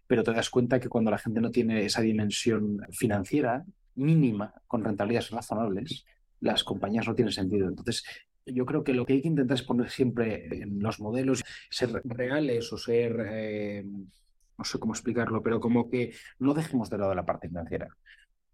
pero 0.07 0.23
te 0.23 0.33
das 0.33 0.49
cuenta 0.49 0.79
que 0.79 0.89
cuando 0.89 1.11
la 1.11 1.17
gente 1.17 1.41
no 1.41 1.51
tiene 1.51 1.85
esa 1.85 2.01
dimensión 2.01 2.79
financiera 2.91 3.63
mínima 3.95 4.53
con 4.67 4.83
rentabilidades 4.83 5.31
razonables, 5.31 6.05
las 6.39 6.63
compañías 6.63 7.07
no 7.07 7.15
tienen 7.15 7.33
sentido. 7.33 7.67
Entonces, 7.67 8.03
yo 8.45 8.65
creo 8.65 8.83
que 8.83 8.93
lo 8.93 9.05
que 9.05 9.13
hay 9.13 9.21
que 9.21 9.27
intentar 9.27 9.55
es 9.55 9.63
poner 9.63 9.89
siempre 9.89 10.47
en 10.51 10.79
los 10.79 10.99
modelos, 10.99 11.43
ser 11.69 12.01
reales 12.03 12.71
o 12.73 12.77
ser, 12.77 13.15
eh, 13.29 13.83
no 13.85 14.63
sé 14.63 14.79
cómo 14.79 14.93
explicarlo, 14.93 15.41
pero 15.41 15.59
como 15.59 15.89
que 15.89 16.13
no 16.39 16.53
dejemos 16.53 16.89
de 16.89 16.97
lado 16.97 17.13
la 17.13 17.25
parte 17.25 17.47
financiera. 17.47 17.87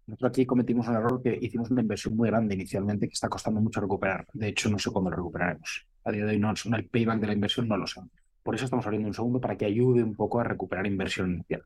Nosotros 0.06 0.30
aquí 0.30 0.46
cometimos 0.46 0.88
un 0.88 0.94
error 0.94 1.22
que 1.22 1.38
hicimos 1.40 1.70
una 1.70 1.82
inversión 1.82 2.16
muy 2.16 2.30
grande 2.30 2.54
inicialmente 2.54 3.08
que 3.08 3.12
está 3.12 3.28
costando 3.28 3.60
mucho 3.60 3.80
recuperar. 3.80 4.26
De 4.32 4.48
hecho, 4.48 4.70
no 4.70 4.78
sé 4.78 4.90
cuándo 4.90 5.10
lo 5.10 5.16
recuperaremos. 5.16 5.86
A 6.04 6.10
día 6.10 6.24
de 6.24 6.32
hoy 6.32 6.38
no, 6.38 6.50
el 6.50 6.88
payback 6.88 7.20
de 7.20 7.26
la 7.26 7.32
inversión 7.34 7.68
no 7.68 7.76
lo 7.76 7.86
sé. 7.86 8.00
Por 8.42 8.54
eso 8.54 8.64
estamos 8.64 8.86
abriendo 8.86 9.08
un 9.08 9.14
segundo 9.14 9.38
para 9.38 9.58
que 9.58 9.66
ayude 9.66 10.02
un 10.02 10.14
poco 10.14 10.40
a 10.40 10.44
recuperar 10.44 10.86
inversión 10.86 11.34
inicial. 11.34 11.62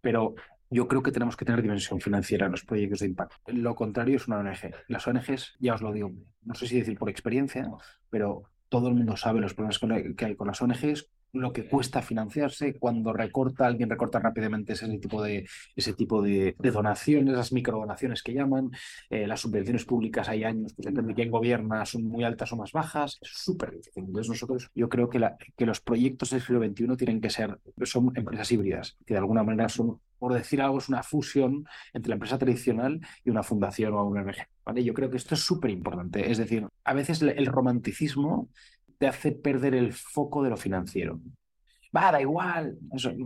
Pero 0.00 0.34
yo 0.70 0.88
creo 0.88 1.02
que 1.02 1.12
tenemos 1.12 1.36
que 1.36 1.44
tener 1.44 1.62
dimensión 1.62 2.00
financiera 2.00 2.46
en 2.46 2.52
los 2.52 2.64
proyectos 2.64 3.00
de 3.00 3.06
impacto. 3.06 3.36
Lo 3.46 3.74
contrario 3.74 4.16
es 4.16 4.26
una 4.26 4.38
ONG. 4.38 4.72
Las 4.88 5.06
ONGs, 5.06 5.56
ya 5.60 5.74
os 5.74 5.82
lo 5.82 5.92
digo, 5.92 6.12
no 6.42 6.54
sé 6.54 6.66
si 6.66 6.78
decir 6.78 6.98
por 6.98 7.08
experiencia, 7.08 7.70
pero 8.10 8.44
todo 8.68 8.88
el 8.88 8.94
mundo 8.94 9.16
sabe 9.16 9.40
los 9.40 9.54
problemas 9.54 9.78
que 10.16 10.24
hay 10.24 10.34
con 10.34 10.48
las 10.48 10.60
ONGs, 10.60 11.08
lo 11.32 11.52
que 11.52 11.68
cuesta 11.68 12.02
financiarse, 12.02 12.78
cuando 12.78 13.12
recorta, 13.12 13.66
alguien 13.66 13.90
recorta 13.90 14.18
rápidamente 14.18 14.72
ese 14.72 14.88
tipo 14.98 15.22
de, 15.22 15.46
ese 15.74 15.92
tipo 15.92 16.22
de, 16.22 16.56
donaciones, 16.58 17.34
las 17.34 17.52
microdonaciones 17.52 18.22
que 18.22 18.32
llaman, 18.32 18.70
eh, 19.10 19.26
las 19.26 19.40
subvenciones 19.40 19.84
públicas 19.84 20.28
hay 20.28 20.44
años, 20.44 20.72
pues 20.74 20.86
depende 20.86 21.08
de 21.08 21.14
quién 21.14 21.30
gobierna, 21.30 21.84
son 21.84 22.04
muy 22.04 22.24
altas 22.24 22.52
o 22.52 22.56
más 22.56 22.72
bajas, 22.72 23.18
es 23.20 23.30
súper 23.32 23.72
difícil. 23.72 24.04
Entonces 24.04 24.28
nosotros, 24.30 24.70
yo 24.74 24.88
creo 24.88 25.08
que, 25.08 25.20
que 25.56 25.66
los 25.66 25.80
proyectos 25.80 26.30
del 26.30 26.40
siglo 26.40 26.64
XXI 26.64 26.96
tienen 26.96 27.20
que 27.20 27.30
ser, 27.30 27.58
son 27.84 28.12
empresas 28.14 28.50
híbridas, 28.52 28.96
que 29.04 29.14
de 29.14 29.18
alguna 29.18 29.42
manera 29.42 29.68
son, 29.68 30.00
por 30.18 30.34
decir 30.34 30.60
algo, 30.62 30.78
es 30.78 30.88
una 30.88 31.02
fusión 31.02 31.66
entre 31.92 32.10
la 32.10 32.14
empresa 32.14 32.38
tradicional 32.38 33.00
y 33.24 33.30
una 33.30 33.42
fundación 33.42 33.94
o 33.94 34.04
una 34.04 34.22
ONG. 34.22 34.36
¿vale? 34.64 34.84
Yo 34.84 34.94
creo 34.94 35.10
que 35.10 35.16
esto 35.16 35.34
es 35.34 35.40
súper 35.40 35.70
importante, 35.70 36.30
es 36.30 36.38
decir, 36.38 36.66
a 36.84 36.94
veces 36.94 37.22
el 37.22 37.46
romanticismo 37.46 38.48
te 38.98 39.06
hace 39.06 39.32
perder 39.32 39.74
el 39.74 39.92
foco 39.92 40.42
de 40.42 40.50
lo 40.50 40.56
financiero. 40.56 41.20
Va, 41.96 42.12
da 42.12 42.20
igual, 42.20 42.76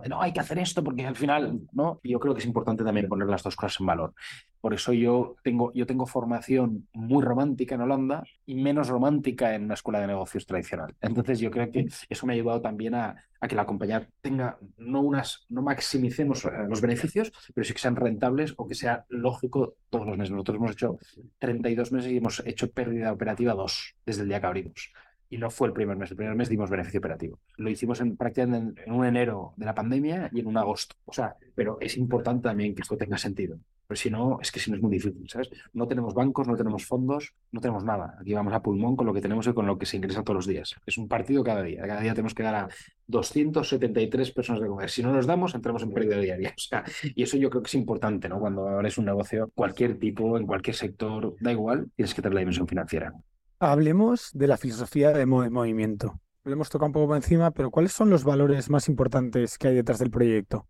no 0.08 0.22
hay 0.22 0.32
que 0.32 0.40
hacer 0.40 0.58
esto 0.58 0.84
porque 0.84 1.04
al 1.04 1.16
final, 1.16 1.60
¿no? 1.72 1.98
yo 2.04 2.20
creo 2.20 2.34
que 2.34 2.40
es 2.40 2.46
importante 2.46 2.84
también 2.84 3.08
poner 3.08 3.26
las 3.26 3.42
dos 3.42 3.56
cosas 3.56 3.80
en 3.80 3.86
valor. 3.86 4.14
Por 4.60 4.74
eso 4.74 4.92
yo 4.92 5.36
tengo, 5.42 5.72
yo 5.72 5.86
tengo 5.86 6.06
formación 6.06 6.86
muy 6.92 7.24
romántica 7.24 7.74
en 7.74 7.80
Holanda 7.80 8.22
y 8.46 8.54
menos 8.54 8.88
romántica 8.88 9.54
en 9.54 9.64
una 9.64 9.74
escuela 9.74 10.00
de 10.00 10.06
negocios 10.06 10.46
tradicional. 10.46 10.94
Entonces 11.00 11.40
yo 11.40 11.50
creo 11.50 11.72
que 11.72 11.88
eso 12.08 12.26
me 12.26 12.34
ha 12.34 12.36
ayudado 12.36 12.60
también 12.60 12.94
a, 12.94 13.16
a 13.40 13.48
que 13.48 13.56
la 13.56 13.66
compañía 13.66 14.06
tenga, 14.20 14.58
no 14.76 15.00
unas, 15.00 15.46
no 15.48 15.62
maximicemos 15.62 16.44
eh, 16.44 16.50
los 16.68 16.80
beneficios, 16.80 17.32
pero 17.54 17.64
sí 17.64 17.72
que 17.72 17.80
sean 17.80 17.96
rentables 17.96 18.54
o 18.56 18.68
que 18.68 18.74
sea 18.74 19.04
lógico 19.08 19.74
todos 19.88 20.06
los 20.06 20.16
meses. 20.16 20.32
Nosotros 20.32 20.58
hemos 20.58 20.72
hecho 20.72 20.98
32 21.38 21.90
meses 21.90 22.12
y 22.12 22.18
hemos 22.18 22.40
hecho 22.46 22.70
pérdida 22.70 23.12
operativa 23.12 23.54
dos 23.54 23.96
desde 24.06 24.22
el 24.22 24.28
día 24.28 24.40
que 24.40 24.46
abrimos 24.46 24.92
y 25.30 25.38
no 25.38 25.48
fue 25.48 25.68
el 25.68 25.72
primer 25.72 25.96
mes. 25.96 26.10
El 26.10 26.16
primer 26.16 26.34
mes 26.34 26.48
dimos 26.48 26.68
beneficio 26.68 26.98
operativo. 26.98 27.38
Lo 27.56 27.70
hicimos 27.70 28.00
en, 28.00 28.16
prácticamente 28.16 28.82
en, 28.84 28.92
un 28.92 29.06
enero 29.06 29.54
de 29.56 29.64
la 29.64 29.74
pandemia 29.74 30.28
y 30.32 30.40
en 30.40 30.46
un 30.48 30.58
agosto. 30.58 30.96
O 31.06 31.12
sea, 31.12 31.36
pero 31.54 31.78
es 31.80 31.96
importante 31.96 32.48
también 32.48 32.74
que 32.74 32.82
esto 32.82 32.96
tenga 32.96 33.16
sentido. 33.16 33.56
Pero 33.86 33.98
si 33.98 34.10
no, 34.10 34.38
es 34.40 34.52
que 34.52 34.60
si 34.60 34.70
no 34.70 34.76
es 34.76 34.82
muy 34.82 34.92
difícil, 34.92 35.28
¿sabes? 35.28 35.50
No 35.72 35.88
tenemos 35.88 36.14
bancos, 36.14 36.46
no 36.46 36.56
tenemos 36.56 36.86
fondos, 36.86 37.34
no 37.50 37.60
tenemos 37.60 37.84
nada. 37.84 38.16
Aquí 38.20 38.32
vamos 38.34 38.52
a 38.54 38.62
pulmón 38.62 38.94
con 38.94 39.04
lo 39.04 39.12
que 39.12 39.20
tenemos 39.20 39.46
y 39.48 39.52
con 39.52 39.66
lo 39.66 39.78
que 39.78 39.86
se 39.86 39.96
ingresa 39.96 40.22
todos 40.22 40.36
los 40.36 40.46
días. 40.46 40.76
Es 40.86 40.96
un 40.96 41.08
partido 41.08 41.42
cada 41.42 41.62
día. 41.62 41.82
Cada 41.82 42.00
día 42.00 42.12
tenemos 42.12 42.34
que 42.34 42.44
dar 42.44 42.54
a 42.54 42.68
273 43.08 44.30
personas 44.30 44.62
de 44.62 44.68
comer. 44.68 44.90
Si 44.90 45.02
no 45.02 45.12
nos 45.12 45.26
damos, 45.26 45.54
entramos 45.56 45.82
en 45.82 45.92
pérdida 45.92 46.18
diaria. 46.18 46.54
O 46.60 46.62
sea, 46.62 46.84
y 47.02 47.22
eso 47.22 47.36
yo 47.36 47.50
creo 47.50 47.62
que 47.62 47.68
es 47.68 47.74
importante, 47.74 48.28
¿no? 48.28 48.38
Cuando 48.38 48.68
abres 48.68 48.96
un 48.98 49.06
negocio, 49.06 49.50
cualquier 49.56 49.98
tipo, 49.98 50.38
en 50.38 50.46
cualquier 50.46 50.76
sector, 50.76 51.34
da 51.40 51.50
igual, 51.50 51.90
tienes 51.96 52.14
que 52.14 52.22
tener 52.22 52.34
la 52.34 52.40
dimensión 52.40 52.68
financiera. 52.68 53.12
Hablemos 53.62 54.30
de 54.32 54.46
la 54.46 54.56
filosofía 54.56 55.10
de 55.10 55.26
movimiento. 55.26 56.18
Lo 56.44 56.52
hemos 56.54 56.70
tocado 56.70 56.86
un 56.86 56.92
poco 56.94 57.08
por 57.08 57.16
encima, 57.16 57.50
pero 57.50 57.70
¿cuáles 57.70 57.92
son 57.92 58.08
los 58.08 58.24
valores 58.24 58.70
más 58.70 58.88
importantes 58.88 59.58
que 59.58 59.68
hay 59.68 59.74
detrás 59.74 59.98
del 59.98 60.10
proyecto? 60.10 60.66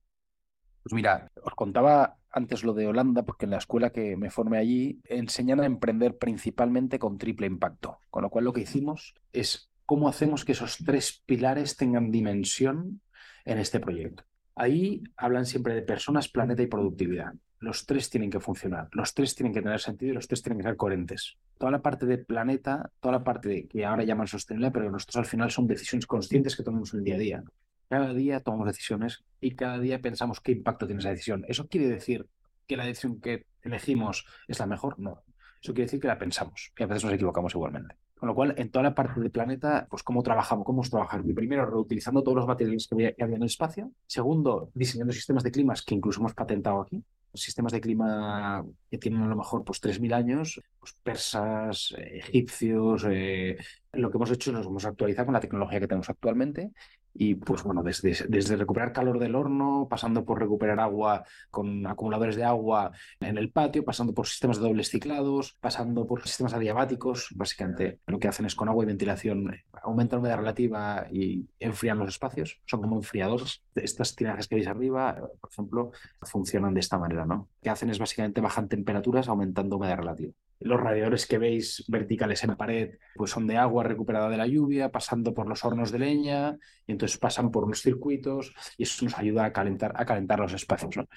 Pues 0.82 0.92
mira, 0.92 1.30
os 1.44 1.54
contaba 1.54 2.16
antes 2.32 2.64
lo 2.64 2.74
de 2.74 2.88
Holanda, 2.88 3.22
porque 3.22 3.44
en 3.44 3.52
la 3.52 3.58
escuela 3.58 3.90
que 3.90 4.16
me 4.16 4.28
formé 4.28 4.58
allí 4.58 5.00
enseñan 5.04 5.60
a 5.60 5.66
emprender 5.66 6.18
principalmente 6.18 6.98
con 6.98 7.16
triple 7.16 7.46
impacto. 7.46 8.00
Con 8.10 8.24
lo 8.24 8.30
cual 8.30 8.46
lo 8.46 8.52
que 8.52 8.62
hicimos 8.62 9.14
es 9.32 9.70
cómo 9.86 10.08
hacemos 10.08 10.44
que 10.44 10.50
esos 10.50 10.78
tres 10.84 11.22
pilares 11.24 11.76
tengan 11.76 12.10
dimensión 12.10 13.02
en 13.44 13.58
este 13.58 13.78
proyecto. 13.78 14.24
Ahí 14.56 15.04
hablan 15.16 15.46
siempre 15.46 15.74
de 15.74 15.82
personas, 15.82 16.28
planeta 16.28 16.62
y 16.62 16.66
productividad 16.66 17.34
los 17.60 17.84
tres 17.84 18.08
tienen 18.08 18.30
que 18.30 18.40
funcionar, 18.40 18.88
los 18.92 19.12
tres 19.12 19.34
tienen 19.34 19.52
que 19.52 19.60
tener 19.60 19.78
sentido 19.78 20.12
y 20.12 20.14
los 20.14 20.26
tres 20.26 20.42
tienen 20.42 20.58
que 20.58 20.64
ser 20.64 20.76
coherentes. 20.76 21.36
Toda 21.58 21.70
la 21.70 21.82
parte 21.82 22.06
de 22.06 22.16
planeta, 22.16 22.90
toda 23.00 23.12
la 23.12 23.24
parte 23.24 23.68
que 23.68 23.84
ahora 23.84 24.02
llaman 24.02 24.26
sostenible, 24.26 24.70
pero 24.70 24.90
nosotros 24.90 25.16
al 25.16 25.26
final 25.26 25.50
son 25.50 25.66
decisiones 25.66 26.06
conscientes 26.06 26.56
que 26.56 26.62
tomamos 26.62 26.94
en 26.94 27.00
el 27.00 27.04
día 27.04 27.14
a 27.16 27.18
día. 27.18 27.44
Cada 27.88 28.14
día 28.14 28.40
tomamos 28.40 28.66
decisiones 28.66 29.24
y 29.40 29.54
cada 29.56 29.78
día 29.78 30.00
pensamos 30.00 30.40
qué 30.40 30.52
impacto 30.52 30.86
tiene 30.86 31.00
esa 31.00 31.10
decisión. 31.10 31.44
¿Eso 31.48 31.68
quiere 31.68 31.88
decir 31.88 32.26
que 32.66 32.76
la 32.78 32.86
decisión 32.86 33.20
que 33.20 33.44
elegimos 33.62 34.24
es 34.48 34.58
la 34.58 34.66
mejor? 34.66 34.98
No. 34.98 35.22
Eso 35.62 35.74
quiere 35.74 35.84
decir 35.84 36.00
que 36.00 36.08
la 36.08 36.18
pensamos 36.18 36.72
y 36.78 36.82
a 36.82 36.86
veces 36.86 37.04
nos 37.04 37.12
equivocamos 37.12 37.54
igualmente. 37.54 37.94
Con 38.14 38.28
lo 38.28 38.34
cual, 38.34 38.54
en 38.56 38.70
toda 38.70 38.82
la 38.82 38.94
parte 38.94 39.18
del 39.20 39.30
planeta, 39.30 39.86
pues 39.90 40.02
cómo 40.02 40.22
trabajamos, 40.22 40.64
cómo 40.64 40.82
trabajar. 40.82 41.22
Primero, 41.22 41.66
reutilizando 41.66 42.22
todos 42.22 42.36
los 42.36 42.46
materiales 42.46 42.86
que 42.86 42.94
había, 42.94 43.14
en 43.16 43.34
el 43.34 43.44
espacio. 43.44 43.92
Segundo, 44.06 44.70
diseñando 44.74 45.12
sistemas 45.12 45.42
de 45.42 45.50
climas 45.50 45.82
que 45.82 45.94
incluso 45.94 46.20
hemos 46.20 46.34
patentado 46.34 46.82
aquí 46.82 47.02
sistemas 47.34 47.72
de 47.72 47.80
clima 47.80 48.64
que 48.90 48.98
tienen 48.98 49.22
a 49.22 49.26
lo 49.26 49.36
mejor 49.36 49.64
pues 49.64 49.80
3.000 49.80 50.12
años, 50.12 50.60
pues 50.78 50.92
persas, 51.02 51.94
egipcios, 51.98 53.06
eh, 53.08 53.56
lo 53.92 54.10
que 54.10 54.16
hemos 54.16 54.30
hecho 54.30 54.52
nos 54.52 54.66
hemos 54.66 54.84
actualizado 54.84 55.26
con 55.26 55.34
la 55.34 55.40
tecnología 55.40 55.80
que 55.80 55.88
tenemos 55.88 56.10
actualmente 56.10 56.70
y 57.14 57.34
pues 57.34 57.62
bueno, 57.62 57.82
desde, 57.82 58.16
desde 58.28 58.56
recuperar 58.56 58.92
calor 58.92 59.18
del 59.18 59.34
horno, 59.34 59.86
pasando 59.88 60.24
por 60.24 60.38
recuperar 60.38 60.80
agua 60.80 61.24
con 61.50 61.86
acumuladores 61.86 62.36
de 62.36 62.44
agua 62.44 62.92
en 63.20 63.38
el 63.38 63.50
patio, 63.50 63.84
pasando 63.84 64.14
por 64.14 64.26
sistemas 64.26 64.58
de 64.58 64.68
dobles 64.68 64.90
ciclados, 64.90 65.56
pasando 65.60 66.06
por 66.06 66.22
sistemas 66.22 66.54
adiabáticos, 66.54 67.28
básicamente 67.34 68.00
lo 68.06 68.18
que 68.18 68.28
hacen 68.28 68.46
es 68.46 68.54
con 68.54 68.68
agua 68.68 68.84
y 68.84 68.86
ventilación 68.86 69.50
aumentan 69.82 70.18
la 70.18 70.20
humedad 70.20 70.38
relativa 70.38 71.06
y 71.10 71.48
enfrían 71.58 71.98
los 71.98 72.08
espacios, 72.08 72.60
son 72.66 72.80
como 72.82 72.96
enfriadores. 72.96 73.62
Estas 73.74 74.14
tinajas 74.14 74.46
que 74.48 74.56
veis 74.56 74.66
arriba, 74.66 75.16
por 75.40 75.50
ejemplo, 75.50 75.92
funcionan 76.22 76.74
de 76.74 76.80
esta 76.80 76.98
manera, 76.98 77.24
¿no? 77.24 77.34
Lo 77.34 77.48
que 77.62 77.70
hacen 77.70 77.90
es 77.90 77.98
básicamente 77.98 78.40
bajan 78.40 78.68
temperaturas 78.68 79.28
aumentando 79.28 79.76
humedad 79.76 79.96
relativa. 79.96 80.32
Los 80.60 80.78
radiadores 80.78 81.26
que 81.26 81.38
veis 81.38 81.84
verticales 81.88 82.44
en 82.44 82.54
pared 82.54 82.98
pues 83.14 83.30
son 83.30 83.46
de 83.46 83.56
agua 83.56 83.82
recuperada 83.82 84.28
de 84.28 84.36
la 84.36 84.46
lluvia, 84.46 84.90
pasando 84.90 85.32
por 85.32 85.48
los 85.48 85.64
hornos 85.64 85.90
de 85.90 85.98
leña, 85.98 86.58
y 86.86 86.92
entonces 86.92 87.18
pasan 87.18 87.50
por 87.50 87.64
unos 87.64 87.80
circuitos 87.80 88.54
y 88.76 88.82
eso 88.82 89.04
nos 89.04 89.18
ayuda 89.18 89.46
a 89.46 89.52
calentar, 89.52 89.92
a 89.96 90.04
calentar 90.04 90.38
los 90.38 90.52
espacios. 90.52 90.96
¿no? 90.98 91.08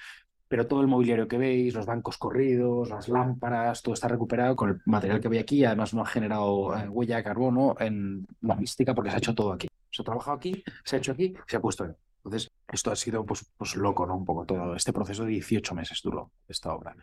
Pero 0.48 0.66
todo 0.66 0.80
el 0.80 0.86
mobiliario 0.86 1.28
que 1.28 1.36
veis, 1.36 1.74
los 1.74 1.84
bancos 1.84 2.16
corridos, 2.16 2.88
las 2.88 3.08
lámparas, 3.08 3.82
todo 3.82 3.94
está 3.94 4.08
recuperado 4.08 4.56
con 4.56 4.70
el 4.70 4.80
material 4.86 5.20
que 5.20 5.28
veis 5.28 5.42
aquí. 5.42 5.64
Además, 5.64 5.92
no 5.92 6.02
ha 6.02 6.06
generado 6.06 6.76
eh, 6.76 6.88
huella 6.88 7.16
de 7.16 7.24
carbono 7.24 7.74
en 7.78 8.26
la 8.40 8.54
mística 8.54 8.94
porque 8.94 9.10
se 9.10 9.16
ha 9.16 9.18
hecho 9.18 9.34
todo 9.34 9.52
aquí. 9.52 9.68
Se 9.90 10.02
ha 10.02 10.04
trabajado 10.04 10.36
aquí, 10.36 10.64
se 10.84 10.96
ha 10.96 10.98
hecho 10.98 11.12
aquí, 11.12 11.34
se 11.46 11.56
ha 11.56 11.60
puesto 11.60 11.84
en. 11.84 11.96
Entonces, 12.24 12.50
esto 12.72 12.90
ha 12.90 12.96
sido 12.96 13.26
pues, 13.26 13.44
pues 13.56 13.76
loco, 13.76 14.06
¿no? 14.06 14.16
Un 14.16 14.24
poco 14.24 14.46
todo. 14.46 14.74
Este 14.74 14.92
proceso 14.92 15.24
de 15.24 15.30
18 15.30 15.74
meses 15.74 16.00
duró 16.02 16.30
esta 16.48 16.72
obra. 16.72 16.96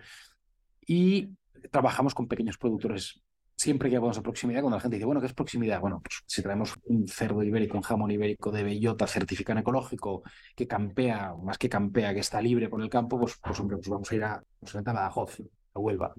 Y 0.88 1.30
trabajamos 1.70 2.14
con 2.14 2.28
pequeños 2.28 2.58
productores. 2.58 3.22
Siempre 3.56 3.90
que 3.92 4.00
vamos 4.00 4.18
a 4.18 4.24
proximidad, 4.24 4.62
cuando 4.62 4.78
la 4.78 4.82
gente 4.82 4.96
dice, 4.96 5.06
bueno, 5.06 5.22
¿qué 5.22 5.28
es 5.28 5.34
proximidad? 5.34 5.80
Bueno, 5.80 6.02
pues 6.02 6.24
si 6.26 6.42
traemos 6.42 6.74
un 6.86 7.08
cerdo 7.08 7.44
ibérico, 7.44 7.78
un 7.78 7.84
jamón 7.84 8.10
ibérico 8.10 8.52
de 8.52 8.64
bellota 8.64 9.06
certificado 9.06 9.60
ecológico, 9.60 10.24
que 10.56 10.66
campea, 10.68 11.36
más 11.44 11.60
que 11.60 11.70
campea, 11.70 12.14
que 12.14 12.22
está 12.22 12.42
libre 12.42 12.70
por 12.70 12.82
el 12.82 12.90
campo, 12.90 13.20
pues, 13.20 13.38
pues 13.44 13.60
hombre, 13.60 13.78
pues 13.78 13.90
vamos 13.90 14.12
a 14.12 14.16
ir 14.16 14.24
a, 14.24 14.44
pues, 14.60 14.76
a 14.76 14.82
Badajoz, 14.82 15.42
a 15.76 15.80
Huelva. 15.80 16.14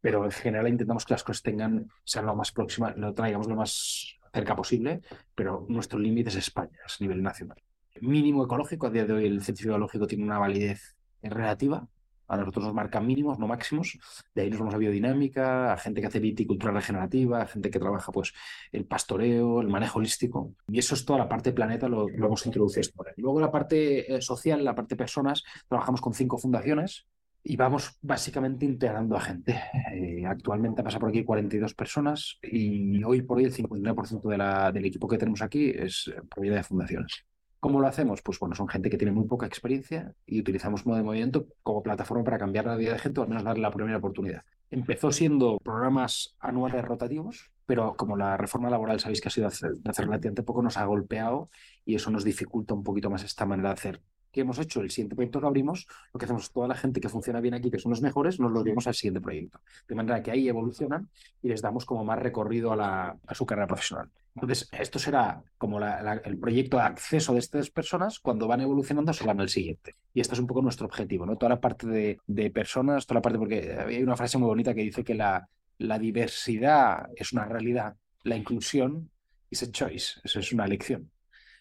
Pero 0.00 0.24
en 0.24 0.32
general 0.32 0.66
intentamos 0.66 1.04
que 1.04 1.14
las 1.14 1.22
cosas 1.22 1.42
tengan, 1.42 1.88
sean 2.02 2.26
lo 2.26 2.34
más 2.34 2.50
próximas, 2.50 2.96
lo 2.96 3.14
traigamos 3.14 3.46
lo 3.46 3.54
más 3.54 4.18
cerca 4.32 4.56
posible, 4.56 5.00
pero 5.34 5.64
nuestro 5.68 5.98
límite 5.98 6.30
es 6.30 6.36
España, 6.36 6.76
es 6.84 6.96
a 7.00 7.04
nivel 7.04 7.22
nacional. 7.22 7.62
Mínimo 8.00 8.44
ecológico, 8.44 8.88
a 8.88 8.90
día 8.90 9.04
de 9.04 9.12
hoy 9.12 9.26
el 9.26 9.42
certificado 9.42 9.76
ecológico 9.76 10.08
tiene 10.08 10.24
una 10.24 10.38
validez 10.38 10.96
relativa, 11.22 11.86
a 12.28 12.36
nosotros 12.36 12.64
nos 12.66 12.74
marcan 12.74 13.06
mínimos, 13.06 13.38
no 13.38 13.46
máximos. 13.46 13.98
De 14.34 14.42
ahí 14.42 14.50
nos 14.50 14.58
vamos 14.58 14.74
a 14.74 14.78
biodinámica, 14.78 15.72
a 15.72 15.76
gente 15.76 16.00
que 16.00 16.06
hace 16.06 16.20
viticultura 16.20 16.72
regenerativa, 16.72 17.42
a 17.42 17.46
gente 17.46 17.70
que 17.70 17.78
trabaja 17.78 18.12
pues 18.12 18.32
el 18.72 18.84
pastoreo, 18.86 19.60
el 19.60 19.68
manejo 19.68 19.98
holístico. 19.98 20.54
Y 20.68 20.78
eso 20.78 20.94
es 20.94 21.04
toda 21.04 21.18
la 21.18 21.28
parte 21.28 21.52
planeta, 21.52 21.88
lo, 21.88 22.08
lo 22.08 22.26
hemos 22.26 22.46
introducido. 22.46 22.74
Luego 23.16 23.40
la 23.40 23.50
parte 23.50 24.14
eh, 24.14 24.20
social, 24.20 24.64
la 24.64 24.74
parte 24.74 24.96
personas, 24.96 25.42
trabajamos 25.68 26.00
con 26.00 26.14
cinco 26.14 26.38
fundaciones 26.38 27.06
y 27.42 27.56
vamos 27.56 27.98
básicamente 28.00 28.64
integrando 28.64 29.16
a 29.16 29.20
gente. 29.20 29.60
Eh, 29.92 30.24
actualmente 30.26 30.82
pasa 30.82 30.98
por 30.98 31.10
aquí 31.10 31.22
42 31.22 31.74
personas 31.74 32.38
y 32.42 33.04
hoy 33.04 33.22
por 33.22 33.38
hoy 33.38 33.44
el 33.44 33.52
59% 33.52 34.28
de 34.28 34.38
la, 34.38 34.72
del 34.72 34.86
equipo 34.86 35.06
que 35.06 35.18
tenemos 35.18 35.42
aquí 35.42 35.70
es 35.70 36.10
propiedad 36.28 36.56
de 36.56 36.62
fundaciones. 36.62 37.24
¿Cómo 37.64 37.80
lo 37.80 37.86
hacemos? 37.86 38.20
Pues 38.20 38.38
bueno, 38.38 38.54
son 38.54 38.68
gente 38.68 38.90
que 38.90 38.98
tiene 38.98 39.10
muy 39.10 39.26
poca 39.26 39.46
experiencia 39.46 40.14
y 40.26 40.38
utilizamos 40.38 40.84
modo 40.84 40.98
de 40.98 41.02
movimiento 41.02 41.46
como 41.62 41.82
plataforma 41.82 42.22
para 42.22 42.36
cambiar 42.36 42.66
la 42.66 42.76
vida 42.76 42.92
de 42.92 42.98
gente 42.98 43.20
o 43.20 43.22
al 43.22 43.30
menos 43.30 43.42
darle 43.42 43.62
la 43.62 43.70
primera 43.70 43.96
oportunidad. 43.96 44.42
Empezó 44.70 45.10
siendo 45.10 45.58
programas 45.64 46.36
anuales 46.40 46.84
rotativos, 46.84 47.52
pero 47.64 47.96
como 47.96 48.18
la 48.18 48.36
reforma 48.36 48.68
laboral 48.68 49.00
sabéis 49.00 49.22
que 49.22 49.28
ha 49.28 49.30
sido 49.30 49.46
hace, 49.46 49.68
hace 49.82 50.02
relativamente 50.02 50.42
poco, 50.42 50.60
nos 50.60 50.76
ha 50.76 50.84
golpeado 50.84 51.48
y 51.86 51.94
eso 51.94 52.10
nos 52.10 52.22
dificulta 52.22 52.74
un 52.74 52.84
poquito 52.84 53.08
más 53.08 53.24
esta 53.24 53.46
manera 53.46 53.70
de 53.70 53.74
hacer 53.76 54.02
¿Qué 54.34 54.40
hemos 54.40 54.58
hecho? 54.58 54.80
El 54.80 54.90
siguiente 54.90 55.14
proyecto 55.14 55.40
que 55.40 55.46
abrimos, 55.46 55.86
lo 56.12 56.18
que 56.18 56.24
hacemos 56.24 56.50
toda 56.50 56.66
la 56.66 56.74
gente 56.74 57.00
que 57.00 57.08
funciona 57.08 57.40
bien 57.40 57.54
aquí, 57.54 57.70
que 57.70 57.78
son 57.78 57.90
los 57.90 58.02
mejores, 58.02 58.40
nos 58.40 58.50
lo 58.50 58.64
llevamos 58.64 58.88
al 58.88 58.94
siguiente 58.94 59.20
proyecto. 59.20 59.60
De 59.86 59.94
manera 59.94 60.20
que 60.24 60.32
ahí 60.32 60.48
evolucionan 60.48 61.08
y 61.40 61.48
les 61.48 61.62
damos 61.62 61.84
como 61.84 62.04
más 62.04 62.18
recorrido 62.18 62.72
a, 62.72 62.76
la, 62.76 63.16
a 63.24 63.34
su 63.36 63.46
carrera 63.46 63.68
profesional. 63.68 64.10
Entonces, 64.34 64.68
esto 64.72 64.98
será 64.98 65.40
como 65.56 65.78
el 65.80 66.36
proyecto 66.38 66.78
de 66.78 66.82
acceso 66.82 67.34
de 67.34 67.38
estas 67.38 67.70
personas, 67.70 68.18
cuando 68.18 68.48
van 68.48 68.60
evolucionando 68.60 69.12
se 69.12 69.24
van 69.24 69.40
al 69.40 69.48
siguiente. 69.48 69.94
Y 70.12 70.20
este 70.20 70.34
es 70.34 70.40
un 70.40 70.48
poco 70.48 70.62
nuestro 70.62 70.86
objetivo, 70.86 71.24
¿no? 71.24 71.36
Toda 71.36 71.50
la 71.50 71.60
parte 71.60 71.86
de, 71.86 72.18
de 72.26 72.50
personas, 72.50 73.06
toda 73.06 73.18
la 73.18 73.22
parte, 73.22 73.38
porque 73.38 73.76
hay 73.86 74.02
una 74.02 74.16
frase 74.16 74.36
muy 74.36 74.48
bonita 74.48 74.74
que 74.74 74.82
dice 74.82 75.04
que 75.04 75.14
la, 75.14 75.48
la 75.78 75.96
diversidad 76.00 77.06
es 77.14 77.32
una 77.32 77.44
realidad, 77.44 77.94
la 78.24 78.36
inclusión 78.36 79.10
is 79.48 79.62
a 79.62 79.70
choice, 79.70 80.20
eso 80.24 80.40
es 80.40 80.52
una 80.52 80.64
elección 80.64 81.08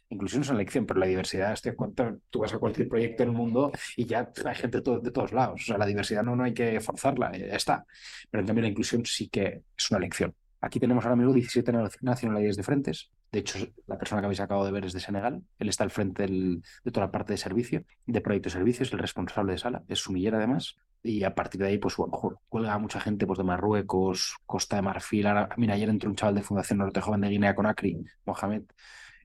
inclusión 0.09 0.43
es 0.43 0.49
una 0.49 0.59
elección, 0.59 0.85
pero 0.85 0.99
la 0.99 1.05
diversidad, 1.05 1.53
este, 1.53 1.75
cuánto, 1.75 2.19
tú 2.29 2.39
vas 2.39 2.53
a 2.53 2.59
cualquier 2.59 2.87
proyecto 2.87 3.23
en 3.23 3.29
el 3.29 3.35
mundo 3.35 3.71
y 3.95 4.05
ya 4.05 4.31
hay 4.45 4.55
gente 4.55 4.81
de, 4.81 4.99
de, 4.99 5.11
todos 5.11 5.31
lados. 5.31 5.61
O 5.61 5.65
sea, 5.65 5.77
la 5.77 5.85
diversidad 5.85 6.23
no, 6.23 6.35
no 6.35 6.43
hay 6.43 6.53
que 6.53 6.79
forzarla, 6.79 7.31
ya 7.37 7.45
está. 7.55 7.85
Pero 8.29 8.41
en 8.41 8.47
cambio 8.47 8.61
la 8.63 8.69
inclusión 8.69 9.05
sí 9.05 9.29
que 9.29 9.63
es 9.77 9.91
una 9.91 9.97
elección. 9.97 10.33
Aquí 10.63 10.79
tenemos 10.79 11.03
ahora 11.03 11.17
mismo 11.17 11.33
17 11.33 11.73
nacionalidades 12.01 12.55
de 12.55 12.63
frentes. 12.63 13.11
De 13.33 13.39
hecho, 13.39 13.59
la 13.85 13.97
persona 13.97 14.21
que 14.21 14.27
habéis 14.27 14.39
acabado 14.39 14.65
de 14.65 14.71
ver 14.71 14.85
es 14.85 14.93
de 14.93 15.01
Senegal. 15.01 15.43
Él 15.59 15.67
está 15.67 15.83
al 15.83 15.89
frente 15.91 16.21
del, 16.21 16.63
de 16.85 16.91
toda 16.91 17.07
la 17.07 17.11
parte 17.11 17.33
de 17.33 17.37
servicio, 17.37 17.83
de 18.05 18.21
proyecto 18.21 18.47
de 18.47 18.53
servicios, 18.53 18.93
el 18.93 18.99
responsable 18.99 19.51
de 19.51 19.57
sala. 19.57 19.83
Es 19.89 19.99
sumillera 19.99 20.37
además. 20.37 20.77
Y 21.01 21.25
a 21.25 21.35
partir 21.35 21.59
de 21.59 21.67
ahí, 21.67 21.79
pues 21.79 21.97
bueno, 21.97 22.17
cuelga 22.47 22.73
a 22.73 22.77
mucha 22.77 23.01
gente 23.01 23.27
pues, 23.27 23.39
de 23.39 23.43
Marruecos, 23.43 24.37
Costa 24.45 24.77
de 24.77 24.83
Marfil. 24.83 25.27
Ahora, 25.27 25.49
mira, 25.57 25.73
ayer 25.73 25.89
entró 25.89 26.09
un 26.09 26.15
chaval 26.15 26.35
de 26.35 26.43
Fundación 26.43 26.79
Norte 26.79 27.01
Joven 27.01 27.19
de 27.19 27.27
Guinea 27.27 27.55
Conakry, 27.55 28.05
Mohamed, 28.25 28.63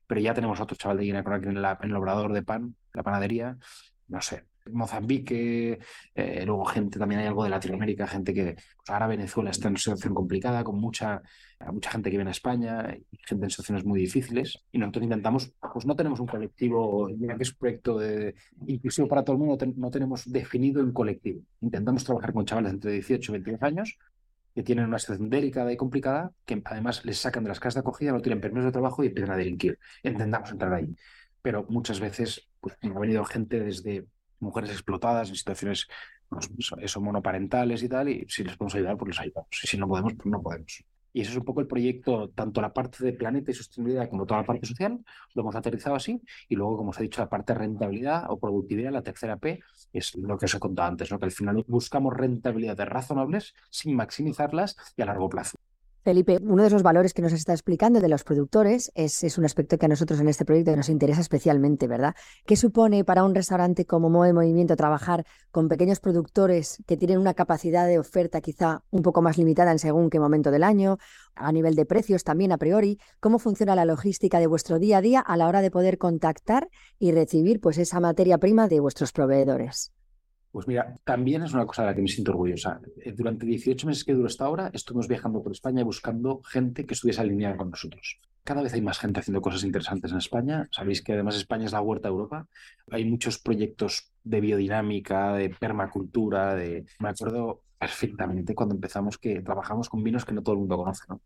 pero 0.09 0.21
ya 0.21 0.35
tenemos 0.35 0.59
otro 0.59 0.77
chaval 0.77 0.97
de 0.97 1.05
Guinea 1.05 1.23
Conakry 1.23 1.51
en, 1.51 1.59
en 1.59 1.91
el 1.91 1.97
obrador 1.97 2.33
de 2.33 2.43
pan, 2.43 2.75
la 2.93 3.05
panadería, 3.05 3.57
no 4.09 4.21
sé. 4.21 4.45
Mozambique, 4.73 5.79
eh, 6.15 6.43
luego 6.45 6.65
gente, 6.65 6.99
también 6.99 7.21
hay 7.21 7.27
algo 7.27 7.45
de 7.45 7.51
Latinoamérica, 7.51 8.07
gente 8.07 8.35
que 8.35 8.55
pues 8.55 8.91
ahora 8.91 9.07
Venezuela 9.07 9.51
está 9.51 9.69
en 9.69 9.73
una 9.73 9.79
situación 9.79 10.15
complicada, 10.15 10.65
con 10.65 10.79
mucha, 10.79 11.23
mucha 11.73 11.91
gente 11.91 12.11
que 12.11 12.17
viene 12.17 12.31
a 12.31 12.33
España, 12.33 12.97
y 13.11 13.17
gente 13.27 13.45
en 13.45 13.51
situaciones 13.51 13.85
muy 13.85 14.01
difíciles, 14.01 14.65
y 14.73 14.79
nosotros 14.79 15.05
intentamos, 15.05 15.53
pues 15.73 15.87
no 15.87 15.97
tenemos 15.97 16.21
un 16.21 16.27
colectivo, 16.27 17.09
ya 17.19 17.37
que 17.37 17.43
es 17.43 17.55
proyecto 17.55 17.99
de 17.99 18.35
inclusivo 18.67 19.09
para 19.09 19.25
todo 19.25 19.37
el 19.37 19.41
mundo, 19.41 19.59
no 19.77 19.91
tenemos 19.91 20.31
definido 20.31 20.83
un 20.83 20.93
colectivo. 20.93 21.41
Intentamos 21.61 22.05
trabajar 22.05 22.33
con 22.33 22.45
chavales 22.45 22.73
entre 22.73 22.93
18 22.93 23.33
y 23.33 23.35
22 23.35 23.63
años, 23.63 23.99
que 24.59 24.65
tienen 24.65 24.87
una 24.87 24.99
situación 24.99 25.31
delicada 25.31 25.73
y 25.73 25.77
complicada, 25.77 26.33
que 26.45 26.61
además 26.65 27.05
les 27.05 27.17
sacan 27.19 27.45
de 27.45 27.49
las 27.51 27.61
casas 27.61 27.75
de 27.75 27.81
acogida, 27.83 28.11
no 28.11 28.21
tienen 28.21 28.41
permiso 28.41 28.67
de 28.67 28.73
trabajo 28.73 29.05
y 29.05 29.07
empiezan 29.07 29.31
a 29.31 29.37
delinquir. 29.37 29.79
Intentamos 30.03 30.51
entrar 30.51 30.75
ahí. 30.75 30.97
Pero 31.41 31.65
muchas 31.69 32.01
veces 32.01 32.49
pues, 32.59 32.75
ha 32.83 32.99
venido 32.99 33.25
gente 33.25 33.61
desde 33.61 34.07
mujeres 34.41 34.71
explotadas 34.71 35.29
en 35.29 35.37
situaciones 35.37 35.87
pues, 36.29 36.51
monoparentales 36.97 37.85
y 37.85 37.89
tal, 37.89 38.09
y 38.09 38.27
si 38.29 38.43
les 38.43 38.57
podemos 38.57 38.75
ayudar, 38.75 38.97
pues 38.97 39.11
les 39.11 39.21
ayudamos. 39.21 39.49
Y 39.63 39.67
si 39.69 39.79
no 39.79 39.87
podemos, 39.87 40.15
pues 40.15 40.27
no 40.27 40.43
podemos. 40.43 40.85
Y 41.19 41.23
ese 41.23 41.33
es 41.33 41.37
un 41.37 41.45
poco 41.45 41.61
el 41.61 41.67
proyecto, 41.67 42.29
tanto 42.29 42.61
la 42.61 42.73
parte 42.73 43.05
de 43.05 43.13
planeta 43.13 43.51
y 43.51 43.55
sostenibilidad 43.55 44.09
como 44.09 44.25
toda 44.25 44.43
la 44.43 44.47
parte 44.47 44.69
social, 44.69 45.05
lo 45.35 45.43
hemos 45.43 45.57
aterrizado 45.57 45.97
así. 45.97 46.23
Y 46.49 46.55
luego, 46.55 46.77
como 46.77 46.91
os 46.91 47.01
he 47.01 47.03
dicho, 47.03 47.21
la 47.21 47.29
parte 47.29 47.55
de 47.55 47.59
rentabilidad 47.59 48.27
o 48.29 48.39
productividad, 48.39 48.93
la 48.93 49.03
tercera 49.03 49.37
P, 49.37 49.59
es 49.93 50.15
lo 50.15 50.39
que 50.39 50.45
os 50.45 50.55
he 50.55 50.61
contado 50.61 50.91
antes, 50.91 51.11
¿no? 51.11 51.19
que 51.19 51.25
al 51.25 51.33
final 51.33 51.65
buscamos 51.67 52.15
rentabilidades 52.15 52.89
razonables 52.89 53.53
sin 53.69 53.97
maximizarlas 53.97 54.77
y 54.97 55.03
a 55.03 55.07
largo 55.07 55.29
plazo. 55.29 55.58
Felipe, 56.09 56.39
uno 56.41 56.63
de 56.63 56.69
esos 56.69 56.83
valores 56.83 57.13
que 57.13 57.21
nos 57.21 57.35
está 57.35 57.53
explicando 57.53 58.01
de 58.01 58.09
los 58.09 58.25
productores 58.25 58.91
es, 58.95 59.37
un 59.37 59.45
aspecto 59.45 59.77
que 59.77 59.85
a 59.85 59.91
nosotros 59.91 60.19
en 60.21 60.29
este 60.29 60.47
proyecto 60.47 60.75
nos 60.75 60.89
interesa 60.89 61.21
especialmente, 61.21 61.87
¿verdad? 61.87 62.15
¿Qué 62.47 62.57
supone 62.57 63.05
para 63.05 63.25
un 63.25 63.35
restaurante 63.35 63.85
como 63.85 64.09
Moe 64.09 64.33
Movimiento 64.33 64.75
trabajar 64.75 65.27
con 65.51 65.69
pequeños 65.69 66.01
productores 66.01 66.83
que 66.87 66.97
tienen 66.97 67.19
una 67.19 67.35
capacidad 67.35 67.87
de 67.87 67.99
oferta 67.99 68.41
quizá 68.41 68.85
un 68.89 69.03
poco 69.03 69.21
más 69.21 69.37
limitada 69.37 69.71
en 69.71 69.79
según 69.79 70.09
qué 70.09 70.19
momento 70.19 70.51
del 70.51 70.63
año, 70.63 70.97
a 71.35 71.53
nivel 71.53 71.75
de 71.75 71.85
precios 71.85 72.25
también 72.25 72.53
a 72.53 72.57
priori? 72.57 72.99
¿Cómo 73.21 73.39
funciona 73.39 73.77
la 73.77 73.85
logística 73.85 74.41
de 74.41 74.47
vuestro 74.47 74.79
día 74.79 74.97
a 74.97 75.03
día 75.03 75.21
a 75.21 75.37
la 75.37 75.47
hora 75.47 75.61
de 75.61 75.71
poder 75.71 75.99
contactar 75.99 76.71
y 76.99 77.13
recibir 77.13 77.61
pues 77.61 77.77
esa 77.77 78.01
materia 78.01 78.39
prima 78.39 78.67
de 78.67 78.81
vuestros 78.81 79.13
proveedores? 79.13 79.93
Pues 80.51 80.67
mira, 80.67 80.95
también 81.05 81.43
es 81.43 81.53
una 81.53 81.67
cosa 81.67 81.83
de 81.83 81.89
la 81.89 81.95
que 81.95 82.03
me 82.03 82.09
siento 82.09 82.33
orgullosa. 82.33 82.81
Eh, 83.05 83.13
durante 83.13 83.45
18 83.45 83.87
meses 83.87 84.05
que 84.05 84.15
duró 84.15 84.27
esta 84.27 84.49
obra, 84.49 84.71
estuvimos 84.73 85.07
viajando 85.07 85.43
por 85.43 85.53
España 85.53 85.85
buscando 85.85 86.41
gente 86.43 86.87
que 86.87 86.95
estuviese 86.95 87.21
alineada 87.21 87.57
con 87.57 87.71
nosotros. 87.71 88.19
Cada 88.45 88.63
vez 88.63 88.73
hay 88.73 88.81
más 88.81 88.99
gente 88.99 89.21
haciendo 89.21 89.43
cosas 89.43 89.63
interesantes 89.63 90.11
en 90.11 90.19
España. 90.19 90.69
Sabéis 90.71 91.03
que 91.03 91.13
además 91.13 91.37
España 91.37 91.67
es 91.67 91.73
la 91.73 91.83
huerta 91.83 92.09
de 92.09 92.15
Europa. 92.15 92.47
Hay 92.91 93.05
muchos 93.05 93.39
proyectos 93.39 94.11
de 94.25 94.41
biodinámica, 94.41 95.35
de 95.35 95.51
permacultura, 95.51 96.55
de... 96.55 96.87
Me 96.99 97.11
acuerdo 97.11 97.61
perfectamente 97.79 98.55
cuando 98.55 98.75
empezamos 98.75 99.19
que 99.19 99.43
trabajamos 99.43 99.91
con 99.91 100.03
vinos 100.03 100.25
que 100.25 100.33
no 100.33 100.43
todo 100.43 100.55
el 100.55 100.61
mundo 100.61 100.79
conoce, 100.79 101.05
¿no? 101.09 101.21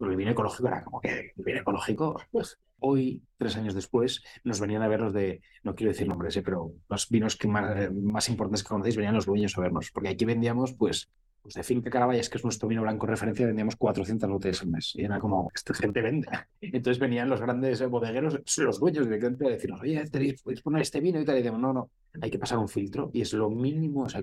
Pero 0.00 0.12
el 0.12 0.16
vino 0.16 0.30
ecológico 0.30 0.66
era 0.66 0.82
como 0.82 0.98
que 0.98 1.32
el 1.36 1.44
vino 1.44 1.60
ecológico, 1.60 2.18
pues 2.30 2.58
hoy, 2.78 3.22
tres 3.36 3.54
años 3.58 3.74
después, 3.74 4.22
nos 4.44 4.58
venían 4.58 4.80
a 4.80 4.88
ver 4.88 5.02
los 5.02 5.12
de, 5.12 5.42
no 5.62 5.74
quiero 5.74 5.92
decir 5.92 6.08
nombres, 6.08 6.34
¿eh? 6.38 6.42
pero 6.42 6.72
los 6.88 7.08
vinos 7.10 7.36
que 7.36 7.48
más, 7.48 7.76
eh, 7.78 7.90
más, 7.90 8.30
importantes 8.30 8.62
que 8.62 8.70
conocéis 8.70 8.96
venían 8.96 9.14
los 9.14 9.26
dueños 9.26 9.58
a 9.58 9.60
vernos, 9.60 9.90
porque 9.92 10.08
aquí 10.08 10.24
vendíamos, 10.24 10.72
pues, 10.72 11.10
pues 11.42 11.54
de 11.54 11.62
Finca 11.62 11.90
Caraballas, 11.90 12.30
que 12.30 12.38
es 12.38 12.44
nuestro 12.44 12.66
vino 12.66 12.80
blanco 12.80 13.04
referencia, 13.04 13.46
vendíamos 13.46 13.76
400 13.76 14.30
botellas 14.30 14.62
al 14.62 14.68
mes. 14.68 14.92
Y 14.94 15.04
era 15.04 15.18
como, 15.18 15.50
esta 15.54 15.74
gente 15.74 16.00
vende. 16.00 16.28
Entonces 16.62 16.98
venían 16.98 17.28
los 17.28 17.42
grandes 17.42 17.86
bodegueros, 17.86 18.40
los 18.56 18.80
dueños 18.80 19.04
directamente 19.04 19.46
a 19.46 19.50
decirnos, 19.50 19.82
oye, 19.82 20.02
tenéis, 20.06 20.42
podéis 20.42 20.62
poner 20.62 20.80
este 20.80 21.00
vino 21.00 21.20
y 21.20 21.26
tal. 21.26 21.36
Y 21.36 21.42
decimos, 21.42 21.60
no, 21.60 21.74
no, 21.74 21.90
hay 22.22 22.30
que 22.30 22.38
pasar 22.38 22.56
un 22.56 22.68
filtro 22.68 23.10
y 23.12 23.20
es 23.20 23.34
lo 23.34 23.50
mínimo 23.50 24.06
es 24.06 24.14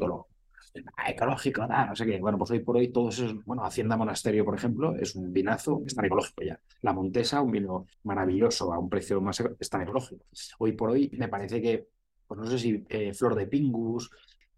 ecológico 0.77 1.11
ecológico, 1.11 1.67
nada, 1.67 1.85
no 1.87 1.95
sé 1.95 2.05
qué. 2.05 2.19
Bueno, 2.19 2.37
pues 2.37 2.51
hoy 2.51 2.59
por 2.59 2.77
hoy 2.77 2.89
todos 2.89 3.19
esos, 3.19 3.43
bueno, 3.45 3.63
Hacienda 3.63 3.97
Monasterio, 3.97 4.45
por 4.45 4.55
ejemplo, 4.55 4.95
es 4.95 5.15
un 5.15 5.31
vinazo, 5.33 5.81
está 5.85 6.05
ecológico 6.05 6.43
ya. 6.43 6.59
La 6.81 6.93
Montesa, 6.93 7.41
un 7.41 7.51
vino 7.51 7.87
maravilloso 8.03 8.73
a 8.73 8.79
un 8.79 8.89
precio 8.89 9.19
más, 9.21 9.41
está 9.59 9.81
ecológico. 9.81 10.25
Hoy 10.59 10.73
por 10.73 10.91
hoy 10.91 11.09
me 11.17 11.27
parece 11.27 11.61
que, 11.61 11.87
pues 12.27 12.39
no 12.39 12.45
sé 12.47 12.59
si 12.59 12.85
eh, 12.89 13.13
Flor 13.13 13.35
de 13.35 13.47
Pingus, 13.47 14.09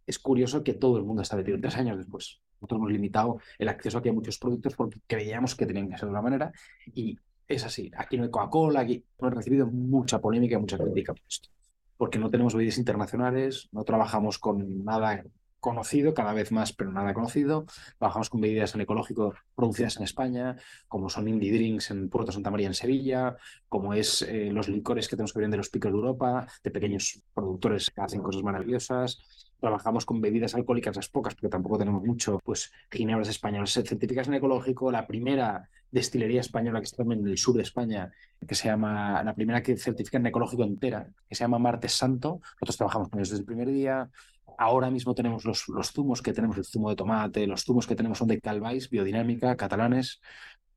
es 0.05 0.19
curioso 0.19 0.63
que 0.63 0.73
todo 0.73 0.97
el 0.97 1.03
mundo 1.03 1.21
está 1.21 1.35
metido 1.35 1.59
tres 1.59 1.77
años 1.77 1.97
después. 1.97 2.41
Nosotros 2.59 2.79
hemos 2.79 2.91
limitado 2.91 3.39
el 3.57 3.69
acceso 3.69 3.99
aquí 3.99 4.09
a 4.09 4.13
muchos 4.13 4.37
productos 4.37 4.75
porque 4.75 4.99
creíamos 5.07 5.55
que 5.55 5.65
tenían 5.65 5.89
que 5.89 5.97
ser 5.97 6.05
de 6.05 6.11
una 6.11 6.21
manera 6.21 6.51
y 6.93 7.17
es 7.47 7.63
así. 7.63 7.91
Aquí 7.95 8.17
no 8.17 8.23
hay 8.23 8.31
Coca-Cola, 8.31 8.81
aquí 8.81 9.03
hemos 9.17 9.33
recibido 9.33 9.67
mucha 9.67 10.19
polémica 10.19 10.55
y 10.55 10.59
mucha 10.59 10.77
crítica 10.77 11.13
por 11.13 11.23
esto. 11.27 11.49
Porque 11.97 12.19
no 12.19 12.29
tenemos 12.29 12.53
bebidas 12.53 12.77
internacionales, 12.77 13.69
no 13.71 13.83
trabajamos 13.83 14.39
con 14.39 14.83
nada 14.83 15.23
conocido, 15.59 16.13
cada 16.13 16.33
vez 16.33 16.51
más, 16.51 16.73
pero 16.73 16.91
nada 16.91 17.13
conocido. 17.13 17.65
Trabajamos 17.97 18.29
con 18.29 18.41
bebidas 18.41 18.75
en 18.75 18.81
ecológico 18.81 19.33
producidas 19.55 19.97
en 19.97 20.03
España, 20.03 20.55
como 20.87 21.09
son 21.09 21.27
Indie 21.27 21.51
Drinks 21.51 21.91
en 21.91 22.09
Puerto 22.09 22.31
Santa 22.31 22.51
María 22.51 22.67
en 22.67 22.73
Sevilla, 22.73 23.37
como 23.67 23.93
es 23.93 24.21
eh, 24.21 24.51
los 24.51 24.69
licores 24.69 25.07
que 25.07 25.15
tenemos 25.15 25.33
que 25.33 25.39
ver 25.39 25.49
de 25.49 25.57
los 25.57 25.69
picos 25.69 25.91
de 25.91 25.97
Europa, 25.97 26.47
de 26.63 26.71
pequeños 26.71 27.21
productores 27.33 27.89
que 27.91 28.01
hacen 28.01 28.21
cosas 28.21 28.43
maravillosas. 28.43 29.19
Trabajamos 29.59 30.05
con 30.05 30.21
bebidas 30.21 30.55
alcohólicas, 30.55 30.95
las 30.95 31.09
pocas, 31.09 31.35
porque 31.35 31.49
tampoco 31.49 31.77
tenemos 31.77 32.01
mucho, 32.03 32.39
pues 32.43 32.71
ginebras 32.89 33.27
españolas 33.27 33.73
certificadas 33.73 34.29
en 34.29 34.35
ecológico. 34.35 34.91
La 34.91 35.05
primera 35.05 35.69
destilería 35.91 36.41
española 36.41 36.79
que 36.79 36.85
está 36.85 37.03
en 37.03 37.27
el 37.27 37.37
sur 37.37 37.55
de 37.55 37.63
España, 37.63 38.11
que 38.47 38.55
se 38.55 38.67
llama, 38.67 39.23
la 39.23 39.33
primera 39.33 39.61
que 39.63 39.77
certifica 39.77 40.17
en 40.17 40.27
ecológico 40.27 40.63
entera, 40.63 41.09
que 41.27 41.35
se 41.35 41.43
llama 41.43 41.59
Martes 41.59 41.93
Santo. 41.93 42.39
Nosotros 42.53 42.77
trabajamos 42.77 43.09
con 43.09 43.19
ellos 43.19 43.29
desde 43.29 43.41
el 43.41 43.45
primer 43.45 43.69
día. 43.69 44.09
Ahora 44.57 44.89
mismo 44.91 45.15
tenemos 45.15 45.45
los, 45.45 45.67
los 45.69 45.91
zumos 45.91 46.21
que 46.21 46.33
tenemos, 46.33 46.57
el 46.57 46.65
zumo 46.65 46.89
de 46.89 46.95
tomate, 46.95 47.47
los 47.47 47.63
zumos 47.63 47.87
que 47.87 47.95
tenemos 47.95 48.17
son 48.17 48.27
de 48.27 48.39
Calvais, 48.41 48.89
biodinámica, 48.89 49.55
catalanes. 49.55 50.19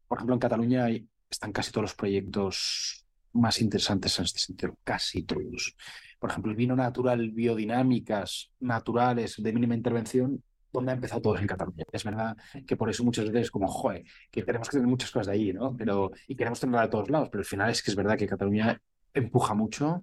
Por 0.07 0.19
ejemplo, 0.19 0.35
en 0.35 0.41
Cataluña 0.41 0.87
están 1.29 1.53
casi 1.53 1.73
todos 1.73 1.83
los 1.83 1.95
proyectos 1.95 3.05
más 3.33 3.61
interesantes 3.61 4.19
en 4.19 4.25
este 4.25 4.39
sentido, 4.39 4.77
casi 4.85 5.23
todos. 5.23 5.75
Por 6.19 6.31
ejemplo, 6.31 6.53
el 6.53 6.57
vino 6.57 6.77
natural, 6.77 7.31
biodinámicas, 7.31 8.51
naturales, 8.61 9.43
de 9.43 9.53
mínima 9.53 9.75
intervención, 9.75 10.43
donde 10.73 10.93
ha 10.93 10.95
empezado 10.95 11.21
todo 11.21 11.39
en 11.39 11.47
Cataluña. 11.47 11.85
Es 11.93 12.05
verdad 12.05 12.37
que 12.67 12.77
por 12.77 12.89
eso 12.89 13.05
muchas 13.05 13.27
veces 13.27 13.43
es 13.43 13.51
como, 13.51 13.69
joder, 13.69 14.05
que 14.31 14.43
tenemos 14.43 14.69
que 14.69 14.77
tener 14.77 14.89
muchas 14.89 15.11
cosas 15.11 15.27
de 15.29 15.33
ahí, 15.35 15.53
¿no? 15.53 15.77
Pero, 15.77 16.11
y 16.27 16.35
queremos 16.35 16.61
tenerla 16.61 16.83
de 16.83 16.89
todos 16.89 17.11
lados, 17.11 17.29
pero 17.31 17.41
al 17.41 17.47
final 17.47 17.71
es 17.71 17.83
que 17.83 17.91
es 17.91 17.97
verdad 17.97 18.17
que 18.17 18.27
Cataluña 18.27 18.81
empuja 19.15 19.55
mucho 19.55 20.03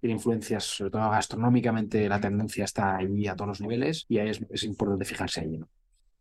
tiene 0.00 0.14
influencias, 0.14 0.64
sobre 0.64 0.90
todo 0.90 1.10
gastronómicamente, 1.10 2.08
la 2.08 2.20
tendencia 2.20 2.64
está 2.64 2.96
ahí 2.96 3.26
a 3.26 3.36
todos 3.36 3.48
los 3.48 3.60
niveles 3.60 4.06
y 4.08 4.18
es, 4.18 4.40
es 4.48 4.64
importante 4.64 5.04
fijarse 5.04 5.42
ahí. 5.42 5.58
¿no? 5.58 5.68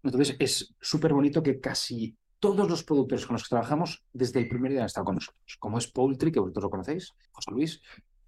Entonces, 0.04 0.36
es 0.40 0.76
súper 0.82 1.14
bonito 1.14 1.42
que 1.42 1.60
casi 1.60 2.16
todos 2.40 2.70
los 2.70 2.84
productores 2.84 3.26
con 3.26 3.36
los 3.36 3.44
que 3.44 3.50
trabajamos 3.50 4.04
desde 4.14 4.40
el 4.40 4.50
primer 4.50 4.72
día 4.72 4.82
han 4.82 4.86
estado 4.86 5.06
con 5.06 5.16
nosotros, 5.16 5.58
como 5.60 5.78
es 5.78 5.88
Poultry, 5.88 6.32
que 6.32 6.40
vosotros 6.40 6.64
lo 6.64 6.70
conocéis, 6.70 7.14
José 7.32 7.52
Luis. 7.52 7.82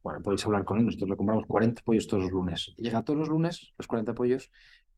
Bueno, 0.03 0.21
podéis 0.21 0.43
hablar 0.45 0.65
con 0.65 0.79
él, 0.79 0.85
nosotros 0.85 1.09
le 1.09 1.15
compramos 1.15 1.45
40 1.45 1.83
pollos 1.83 2.07
todos 2.07 2.23
los 2.23 2.31
lunes. 2.31 2.73
Llega 2.77 3.03
todos 3.03 3.19
los 3.19 3.29
lunes, 3.29 3.71
los 3.77 3.87
40 3.87 4.15
pollos, 4.15 4.51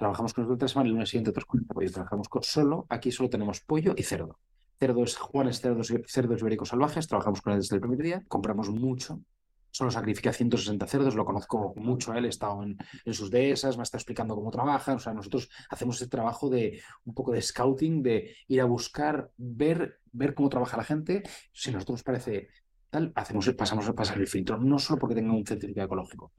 trabajamos 0.03 0.33
con 0.33 0.43
nosotros 0.43 0.69
semana, 0.69 0.87
el 0.87 0.93
lunes 0.95 1.09
siguiente 1.09 1.29
otros 1.29 1.45
40 1.45 1.73
pollos. 1.73 1.91
Trabajamos 1.93 2.27
con 2.27 2.43
solo, 2.43 2.85
aquí 2.89 3.09
solo 3.09 3.29
tenemos 3.29 3.61
pollo 3.61 3.93
y 3.95 4.03
cerdo. 4.03 4.37
Cerdos, 4.77 5.15
Juanes, 5.15 5.61
cerdos, 5.61 5.93
cerdos 6.07 6.41
ibéricos 6.41 6.69
salvajes, 6.69 7.07
trabajamos 7.07 7.41
con 7.41 7.53
él 7.53 7.59
desde 7.59 7.75
el 7.75 7.81
primer 7.81 7.99
día, 7.99 8.21
compramos 8.27 8.69
mucho, 8.69 9.21
solo 9.71 9.91
sacrifica 9.91 10.33
160 10.33 10.85
cerdos, 10.87 11.15
lo 11.15 11.23
conozco 11.23 11.73
mucho 11.77 12.11
a 12.11 12.17
él, 12.17 12.25
he 12.25 12.27
estado 12.27 12.63
en, 12.63 12.77
sus 13.13 13.31
dehesas, 13.31 13.77
me 13.77 13.83
está 13.83 13.95
explicando 13.95 14.35
cómo 14.35 14.51
trabaja, 14.51 14.95
o 14.95 14.99
sea, 14.99 15.13
nosotros 15.13 15.49
hacemos 15.69 15.95
ese 15.95 16.09
trabajo 16.09 16.49
de 16.49 16.81
un 17.05 17.13
poco 17.13 17.31
de 17.31 17.41
scouting, 17.41 18.03
de 18.03 18.35
ir 18.49 18.59
a 18.59 18.65
buscar, 18.65 19.31
ver, 19.37 20.01
ver 20.11 20.33
cómo 20.33 20.49
trabaja 20.49 20.75
la 20.75 20.83
gente, 20.83 21.23
si 21.53 21.69
a 21.69 21.73
nosotros 21.73 21.99
nos 21.99 22.03
parece 22.03 22.49
tal, 22.89 23.13
hacemos, 23.15 23.49
pasamos 23.53 23.87
a 23.87 23.93
pasar 23.93 24.17
el 24.17 24.27
filtro, 24.27 24.57
no 24.57 24.79
solo 24.79 24.99
porque 24.99 25.15
tenga 25.15 25.31
un 25.31 25.45
certificado 25.45 25.85
ecológico. 25.85 26.33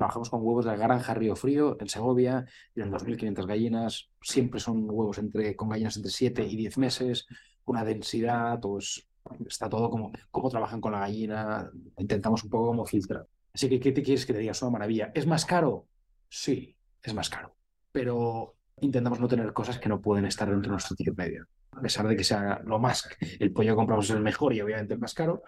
Trabajamos 0.00 0.30
con 0.30 0.40
huevos 0.40 0.64
de 0.64 0.70
la 0.70 0.78
granja 0.78 1.12
Río 1.12 1.36
Frío, 1.36 1.76
en 1.78 1.86
Segovia, 1.86 2.46
tienen 2.72 2.90
2.500 2.90 3.46
gallinas, 3.46 4.08
siempre 4.22 4.58
son 4.58 4.88
huevos 4.88 5.18
entre, 5.18 5.54
con 5.54 5.68
gallinas 5.68 5.94
entre 5.98 6.10
7 6.10 6.42
y 6.42 6.56
10 6.56 6.78
meses, 6.78 7.26
una 7.66 7.84
densidad, 7.84 8.58
pues 8.60 9.06
está 9.46 9.68
todo 9.68 9.90
como 9.90 10.10
cómo 10.30 10.48
trabajan 10.48 10.80
con 10.80 10.92
la 10.92 11.00
gallina, 11.00 11.70
intentamos 11.98 12.42
un 12.44 12.48
poco 12.48 12.68
como 12.68 12.86
filtrar. 12.86 13.26
Así 13.52 13.68
que, 13.68 13.78
¿qué 13.78 13.92
te 13.92 14.02
quieres 14.02 14.24
que 14.24 14.32
te 14.32 14.38
diga? 14.38 14.52
Es 14.52 14.62
una 14.62 14.70
maravilla. 14.70 15.12
¿Es 15.14 15.26
más 15.26 15.44
caro? 15.44 15.86
Sí, 16.30 16.74
es 17.02 17.12
más 17.12 17.28
caro. 17.28 17.54
Pero 17.92 18.56
intentamos 18.80 19.20
no 19.20 19.28
tener 19.28 19.52
cosas 19.52 19.78
que 19.78 19.90
no 19.90 20.00
pueden 20.00 20.24
estar 20.24 20.48
dentro 20.48 20.70
de 20.70 20.76
nuestro 20.76 20.96
ticket 20.96 21.14
medio. 21.14 21.46
A 21.72 21.82
pesar 21.82 22.08
de 22.08 22.16
que 22.16 22.24
sea 22.24 22.62
lo 22.64 22.78
más, 22.78 23.06
el 23.38 23.52
pollo 23.52 23.72
que 23.72 23.76
compramos 23.76 24.06
es 24.06 24.16
el 24.16 24.22
mejor 24.22 24.54
y 24.54 24.62
obviamente 24.62 24.94
el 24.94 25.00
más 25.00 25.12
caro, 25.12 25.42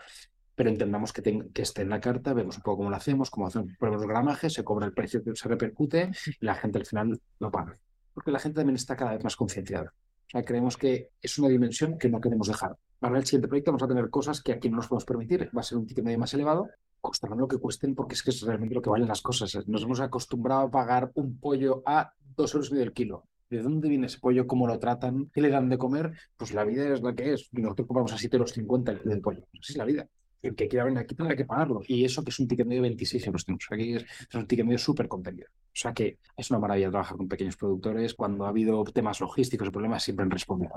pero 0.55 0.71
intentamos 0.71 1.12
que, 1.12 1.23
que 1.53 1.62
esté 1.62 1.83
en 1.83 1.91
la 1.91 2.01
carta, 2.01 2.35
vemos 2.35 2.57
un 2.57 2.62
poco 2.62 2.79
cómo 2.79 2.91
lo 2.91 2.97
hacemos, 2.97 3.31
cómo 3.31 3.47
hacemos, 3.47 3.73
ponemos 3.79 4.01
los 4.01 4.09
gramajes, 4.09 4.53
se 4.53 4.65
cobra 4.65 4.87
el 4.87 4.93
precio 4.93 5.23
que 5.23 5.35
se 5.35 5.49
repercute 5.49 6.11
y 6.41 6.45
la 6.45 6.55
gente 6.55 6.79
al 6.79 6.87
final 6.87 7.21
lo 7.38 7.51
paga. 7.51 7.79
Porque 8.15 8.31
la 8.31 8.38
gente 8.38 8.57
también 8.57 8.77
está 8.77 8.97
cada 8.97 9.12
vez 9.12 9.25
más 9.25 9.37
concienciada. 9.37 9.93
O 10.27 10.31
sea, 10.31 10.45
creemos 10.45 10.77
que 10.77 11.11
es 11.21 11.38
una 11.38 11.49
dimensión 11.49 11.99
que 11.99 12.09
no 12.09 12.21
queremos 12.21 12.49
dejar. 12.49 12.77
Para 12.99 13.19
el 13.19 13.25
siguiente 13.25 13.49
proyecto 13.49 13.73
vamos 13.73 13.83
a 13.83 13.88
tener 13.88 14.11
cosas 14.11 14.43
que 14.43 14.53
aquí 14.53 14.71
no 14.71 14.77
nos 14.77 14.87
podemos 14.87 15.05
permitir. 15.05 15.51
Va 15.57 15.61
a 15.61 15.65
ser 15.65 15.79
un 15.79 15.87
ticket 15.87 16.05
medio 16.05 16.19
más 16.19 16.33
elevado, 16.35 16.69
costarán 17.01 17.38
lo 17.38 17.49
que 17.49 17.59
cuesten 17.59 17.95
porque 17.95 18.15
es 18.15 18.23
que 18.23 18.31
es 18.31 18.41
realmente 18.43 18.75
lo 18.75 18.81
que 18.81 18.91
valen 18.91 19.09
las 19.09 19.21
cosas. 19.21 19.67
Nos 19.67 19.83
hemos 19.83 20.01
acostumbrado 20.01 20.62
a 20.62 20.71
pagar 20.71 21.11
un 21.15 21.38
pollo 21.38 21.83
a 21.85 22.12
dos 22.37 22.55
euros 22.55 22.71
y 22.71 22.75
medio 22.75 22.85
el 22.85 22.93
kilo. 22.93 23.27
¿De 23.51 23.61
dónde 23.61 23.88
viene 23.88 24.07
ese 24.07 24.19
pollo? 24.19 24.47
¿Cómo 24.47 24.67
lo 24.67 24.79
tratan? 24.79 25.29
¿Qué 25.35 25.43
le 25.43 25.51
dan 25.51 25.69
de 25.69 25.77
comer? 25.77 26.12
Pues 26.37 26.55
la 26.55 26.65
vida 26.65 26.88
es 26.95 27.03
la 27.03 27.15
que 27.15 27.35
es. 27.35 27.49
Nosotros 27.53 27.87
compramos 27.87 28.12
a 28.12 28.19
7 28.19 28.37
euros 28.37 28.53
50 28.53 28.93
el 28.93 29.03
del 29.03 29.21
pollo. 29.21 29.43
Así 29.61 29.73
es 29.73 29.77
la 29.77 29.85
vida. 29.85 30.09
El 30.43 30.57
que 30.57 30.69
quiera 30.69 30.85
venir 30.85 30.99
aquí 30.99 31.15
tendrá 31.15 31.37
que 31.37 31.45
pagarlo. 31.45 31.83
Y 31.87 32.05
eso 32.05 32.23
que 32.25 32.31
es 32.31 32.39
un 32.41 32.49
ticket 32.49 32.67
medio 32.67 32.83
de 32.83 32.89
26 32.89 33.27
euros. 33.27 33.47
Aquí 33.71 33.95
es, 33.95 34.03
es 34.03 34.35
un 34.35 34.47
ticket 34.47 34.67
medio 34.67 34.79
súper 34.79 35.07
contenido. 35.09 35.49
O 35.49 35.75
sea 35.75 35.95
que 35.95 36.19
es 36.37 36.51
una 36.51 36.59
maravilla 36.59 36.91
trabajar 36.91 37.17
con 37.17 37.29
pequeños 37.29 37.57
productores. 37.57 38.15
Cuando 38.15 38.45
ha 38.45 38.49
habido 38.49 38.83
temas 38.85 39.21
logísticos 39.21 39.69
o 39.69 39.73
problemas, 39.73 40.03
siempre 40.03 40.25
han 40.25 40.31
respondido. 40.31 40.73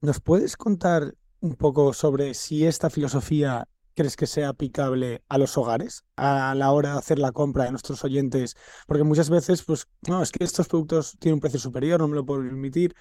¿Nos 0.00 0.20
puedes 0.20 0.56
contar 0.56 1.14
un 1.40 1.54
poco 1.54 1.92
sobre 1.92 2.34
si 2.34 2.66
esta 2.66 2.90
filosofía 2.90 3.68
crees 3.94 4.16
que 4.16 4.26
sea 4.26 4.48
aplicable 4.48 5.22
a 5.28 5.38
los 5.38 5.56
hogares 5.56 6.04
a 6.16 6.54
la 6.56 6.72
hora 6.72 6.92
de 6.92 6.98
hacer 6.98 7.18
la 7.18 7.32
compra 7.32 7.64
de 7.64 7.70
nuestros 7.70 8.02
oyentes? 8.02 8.56
Porque 8.86 9.04
muchas 9.04 9.30
veces, 9.30 9.62
pues, 9.62 9.86
no, 10.08 10.22
es 10.22 10.32
que 10.32 10.42
estos 10.42 10.68
productos 10.68 11.16
tienen 11.20 11.34
un 11.34 11.40
precio 11.40 11.60
superior, 11.60 12.00
no 12.00 12.08
me 12.08 12.16
lo 12.16 12.26
puedo 12.26 12.40
permitir. 12.40 12.94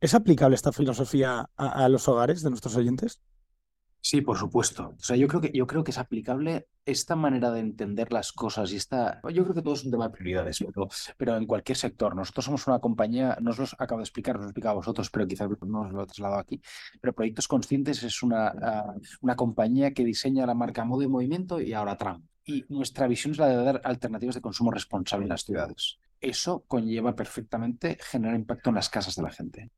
¿Es 0.00 0.14
aplicable 0.14 0.56
esta 0.56 0.72
filosofía 0.72 1.48
a 1.56 1.88
los 1.88 2.08
hogares 2.08 2.42
de 2.42 2.50
nuestros 2.50 2.74
oyentes? 2.74 3.20
Sí, 4.04 4.20
por 4.20 4.36
supuesto. 4.36 4.96
O 4.98 5.02
sea, 5.02 5.16
yo 5.16 5.28
creo 5.28 5.40
que, 5.40 5.52
yo 5.54 5.64
creo 5.64 5.84
que 5.84 5.92
es 5.92 5.98
aplicable 5.98 6.66
esta 6.84 7.14
manera 7.14 7.52
de 7.52 7.60
entender 7.60 8.12
las 8.12 8.32
cosas 8.32 8.72
y 8.72 8.76
esta. 8.76 9.20
Yo 9.32 9.44
creo 9.44 9.54
que 9.54 9.62
todo 9.62 9.74
es 9.74 9.84
un 9.84 9.92
tema 9.92 10.08
de 10.08 10.14
prioridades, 10.14 10.58
pero, 10.58 10.88
pero 11.16 11.36
en 11.36 11.46
cualquier 11.46 11.78
sector. 11.78 12.16
Nosotros 12.16 12.44
somos 12.44 12.66
una 12.66 12.80
compañía, 12.80 13.38
no 13.40 13.52
os 13.52 13.58
lo 13.58 13.64
acabo 13.78 14.00
de 14.00 14.02
explicar, 14.02 14.34
os 14.34 14.40
lo 14.40 14.46
he 14.46 14.50
explicado 14.50 14.72
a 14.72 14.76
vosotros, 14.76 15.08
pero 15.08 15.28
quizás 15.28 15.48
no 15.64 15.82
os 15.82 15.92
lo 15.92 16.02
he 16.02 16.06
trasladado 16.06 16.40
aquí. 16.40 16.60
Pero 17.00 17.12
Proyectos 17.12 17.46
Conscientes 17.46 18.02
es 18.02 18.24
una, 18.24 18.48
ah, 18.48 18.94
una 19.20 19.36
compañía 19.36 19.94
que 19.94 20.04
diseña 20.04 20.46
la 20.46 20.54
marca 20.54 20.84
Modo 20.84 21.02
y 21.02 21.08
Movimiento 21.08 21.60
y 21.60 21.72
ahora 21.72 21.96
Trump. 21.96 22.26
Y 22.44 22.64
nuestra 22.70 23.06
visión 23.06 23.30
es 23.30 23.38
la 23.38 23.46
de 23.46 23.54
dar 23.54 23.80
alternativas 23.84 24.34
de 24.34 24.40
consumo 24.40 24.72
responsable 24.72 25.26
en 25.26 25.28
las 25.28 25.44
ciudades. 25.44 25.98
Eso 26.20 26.64
conlleva 26.66 27.14
perfectamente 27.14 27.98
generar 28.00 28.34
impacto 28.34 28.70
en 28.70 28.74
las 28.74 28.90
casas 28.90 29.14
de 29.14 29.22
la 29.22 29.30
gente 29.30 29.70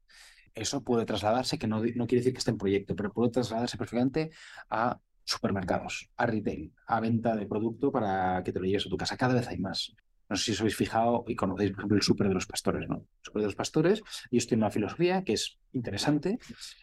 eso 0.55 0.83
puede 0.83 1.05
trasladarse, 1.05 1.59
que 1.59 1.67
no, 1.67 1.81
no 1.81 2.07
quiere 2.07 2.21
decir 2.21 2.33
que 2.33 2.38
esté 2.38 2.51
en 2.51 2.59
proyecto, 2.59 2.95
pero 2.97 3.12
puede 3.12 3.31
trasladarse 3.31 3.77
perfectamente 3.77 4.31
a 4.71 5.01
supermercados, 5.25 6.11
a 6.17 6.27
retail, 6.27 6.73
a 6.87 7.01
venta 7.01 7.35
de 7.35 7.47
producto 7.47 7.90
para 7.90 8.43
que 8.45 8.53
te 8.53 8.61
lo 8.61 8.67
lleves 8.67 8.87
a 8.87 8.90
tu 8.90 8.97
casa. 8.97 9.17
Cada 9.17 9.35
vez 9.35 9.49
hay 9.49 9.59
más. 9.59 9.95
No 10.29 10.37
sé 10.37 10.45
si 10.45 10.53
os 10.53 10.61
habéis 10.61 10.77
fijado 10.77 11.25
y 11.29 11.37
conocéis, 11.37 11.71
por 11.73 11.81
ejemplo, 11.81 11.97
el 11.97 12.03
súper 12.03 12.29
de 12.29 12.35
los 12.35 12.47
pastores, 12.47 12.88
¿no? 12.88 12.97
El 12.97 13.07
súper 13.21 13.43
de 13.43 13.47
los 13.47 13.55
pastores, 13.55 14.03
ellos 14.31 14.47
tienen 14.47 14.62
una 14.62 14.71
filosofía 14.71 15.23
que 15.23 15.35
es 15.35 15.59
interesante, 15.73 16.38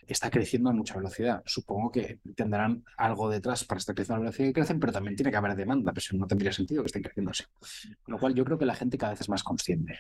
está 0.06 0.30
creciendo 0.30 0.70
a 0.70 0.74
mucha 0.74 0.96
velocidad. 0.96 1.42
Supongo 1.46 1.92
que 1.92 2.20
tendrán 2.36 2.84
algo 2.98 3.30
detrás 3.30 3.64
para 3.64 3.80
estar 3.80 3.96
creciendo 3.96 4.16
a 4.16 4.18
la 4.20 4.24
velocidad 4.26 4.48
que 4.50 4.54
crecen, 4.54 4.80
pero 4.80 4.94
también 4.94 5.16
tiene 5.16 5.32
que 5.32 5.38
haber 5.38 5.56
demanda, 5.56 5.92
pero 5.92 6.02
si 6.02 6.18
no 6.18 6.28
tendría 6.28 6.54
sentido 6.54 6.84
que 6.84 6.88
estén 6.88 7.02
creciendo 7.02 7.32
así. 7.32 7.44
Con 8.04 8.14
lo 8.14 8.20
cual, 8.20 8.36
yo 8.36 8.46
creo 8.46 8.60
que 8.60 8.66
la 8.66 8.76
gente 8.76 8.98
cada 8.98 9.14
vez 9.14 9.22
es 9.22 9.30
más 9.30 9.44
consciente. 9.44 10.00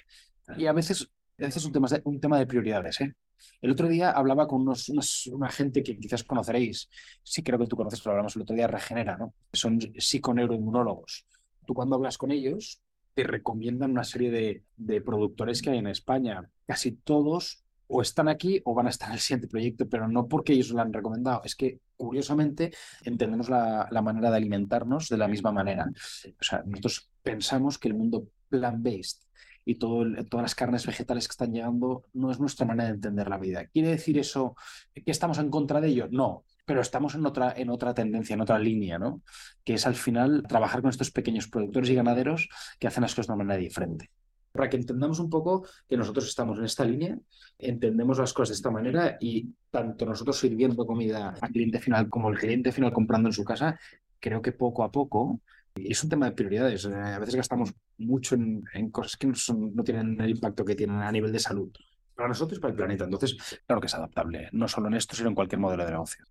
Y 0.55 0.67
a 0.67 0.73
veces, 0.73 1.11
a 1.39 1.45
veces 1.45 1.57
es 1.57 1.65
un 1.65 1.71
tema 1.71 1.87
de, 1.87 2.01
un 2.03 2.19
tema 2.19 2.37
de 2.37 2.45
prioridades, 2.45 3.01
¿eh? 3.01 3.15
El 3.61 3.71
otro 3.71 3.87
día 3.87 4.11
hablaba 4.11 4.47
con 4.47 4.61
unos, 4.61 4.89
una 5.27 5.49
gente 5.49 5.83
que 5.83 5.97
quizás 5.97 6.23
conoceréis, 6.23 6.89
sí 7.23 7.43
creo 7.43 7.59
que 7.59 7.67
tú 7.67 7.75
conoces, 7.75 8.01
pero 8.01 8.11
hablamos 8.11 8.35
el 8.35 8.43
otro 8.43 8.55
día, 8.55 8.67
Regenera, 8.67 9.17
¿no? 9.17 9.33
Son 9.53 9.79
psiconeuroinmunólogos. 9.79 11.25
Tú 11.65 11.73
cuando 11.73 11.95
hablas 11.95 12.17
con 12.17 12.31
ellos, 12.31 12.81
te 13.13 13.23
recomiendan 13.23 13.91
una 13.91 14.03
serie 14.03 14.31
de, 14.31 14.63
de 14.77 15.01
productores 15.01 15.61
que 15.61 15.71
hay 15.71 15.77
en 15.79 15.87
España. 15.87 16.49
Casi 16.65 16.93
todos 16.93 17.63
o 17.87 18.01
están 18.01 18.29
aquí 18.29 18.61
o 18.63 18.73
van 18.73 18.87
a 18.87 18.89
estar 18.89 19.09
en 19.09 19.15
el 19.15 19.19
siguiente 19.19 19.47
proyecto, 19.47 19.87
pero 19.87 20.07
no 20.07 20.27
porque 20.27 20.53
ellos 20.53 20.69
lo 20.69 20.81
han 20.81 20.93
recomendado. 20.93 21.41
Es 21.43 21.55
que, 21.55 21.79
curiosamente, 21.97 22.71
entendemos 23.03 23.49
la, 23.49 23.87
la 23.91 24.01
manera 24.01 24.31
de 24.31 24.37
alimentarnos 24.37 25.09
de 25.09 25.17
la 25.17 25.27
misma 25.27 25.51
manera. 25.51 25.89
O 25.89 26.43
sea, 26.43 26.63
nosotros 26.65 27.09
pensamos 27.21 27.77
que 27.77 27.89
el 27.89 27.95
mundo 27.95 28.27
plant-based 28.49 29.23
y 29.65 29.75
todas 29.75 30.17
las 30.33 30.55
carnes 30.55 30.85
vegetales 30.85 31.27
que 31.27 31.31
están 31.31 31.53
llegando 31.53 32.03
no 32.13 32.31
es 32.31 32.39
nuestra 32.39 32.65
manera 32.65 32.89
de 32.89 32.95
entender 32.95 33.29
la 33.29 33.37
vida. 33.37 33.65
¿Quiere 33.67 33.89
decir 33.89 34.17
eso 34.17 34.55
que 34.93 35.11
estamos 35.11 35.37
en 35.37 35.49
contra 35.49 35.81
de 35.81 35.89
ello? 35.89 36.07
No, 36.09 36.45
pero 36.65 36.81
estamos 36.81 37.15
en 37.15 37.25
otra, 37.25 37.53
en 37.55 37.69
otra 37.69 37.93
tendencia, 37.93 38.33
en 38.33 38.41
otra 38.41 38.59
línea, 38.59 38.97
¿no? 38.97 39.21
Que 39.63 39.75
es 39.75 39.85
al 39.85 39.95
final 39.95 40.43
trabajar 40.47 40.81
con 40.81 40.89
estos 40.89 41.11
pequeños 41.11 41.47
productores 41.47 41.89
y 41.89 41.95
ganaderos 41.95 42.49
que 42.79 42.87
hacen 42.87 43.01
las 43.01 43.11
cosas 43.11 43.27
de 43.27 43.33
una 43.33 43.43
manera 43.43 43.59
diferente. 43.59 44.09
para 44.53 44.69
que 44.69 44.75
entendamos 44.75 45.19
un 45.19 45.29
poco 45.29 45.65
que 45.87 45.95
nosotros 45.95 46.27
estamos 46.27 46.57
en 46.59 46.65
esta 46.65 46.83
línea, 46.83 47.17
entendemos 47.57 48.17
las 48.19 48.33
cosas 48.33 48.49
de 48.49 48.55
esta 48.55 48.69
manera 48.69 49.17
y 49.21 49.47
tanto 49.69 50.05
nosotros 50.05 50.37
sirviendo 50.37 50.85
comida 50.85 51.35
al 51.39 51.51
cliente 51.51 51.79
final 51.79 52.09
como 52.09 52.29
el 52.29 52.37
cliente 52.37 52.73
final 52.73 52.91
comprando 52.91 53.29
en 53.29 53.33
su 53.33 53.45
casa, 53.45 53.79
creo 54.19 54.41
que 54.41 54.51
poco 54.51 54.83
a 54.83 54.91
poco 54.91 55.39
es 55.75 56.03
un 56.03 56.09
tema 56.09 56.25
de 56.25 56.33
prioridades. 56.33 56.85
Eh, 56.85 56.93
a 56.93 57.19
veces 57.19 57.35
gastamos 57.35 57.73
mucho 58.05 58.35
en, 58.35 58.91
cosas 58.91 59.17
que 59.17 59.27
no, 59.27 59.33
no, 59.73 59.83
tienen 59.83 60.19
el 60.19 60.31
impacto 60.31 60.65
que 60.65 60.75
tienen 60.75 60.97
a 60.97 61.11
nivel 61.11 61.31
de 61.31 61.39
salud 61.39 61.71
para 62.15 62.27
nosotros 62.27 62.57
y 62.57 62.61
para 62.61 62.71
el 62.71 62.77
planeta. 62.77 63.05
Entonces, 63.05 63.37
claro 63.65 63.81
que 63.81 63.87
es 63.87 63.95
adaptable, 63.95 64.49
no 64.51 64.67
solo 64.67 64.87
en 64.87 64.95
esto, 64.95 65.15
sino 65.15 65.29
en 65.29 65.35
cualquier 65.35 65.59
modelo 65.59 65.85
de 65.85 65.91
negocio. 65.91 66.25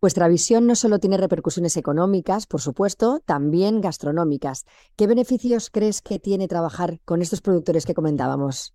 Vuestra 0.00 0.28
visión 0.28 0.66
no 0.66 0.76
solo 0.76 1.00
tiene 1.00 1.16
repercusiones 1.16 1.76
económicas, 1.76 2.46
por 2.46 2.60
supuesto, 2.60 3.20
también 3.24 3.80
gastronómicas. 3.80 4.64
¿Qué 4.94 5.08
beneficios 5.08 5.70
crees 5.70 6.02
que 6.02 6.20
tiene 6.20 6.46
trabajar 6.46 7.00
con 7.04 7.20
estos 7.20 7.40
productores 7.40 7.84
que 7.84 7.94
comentábamos? 7.94 8.74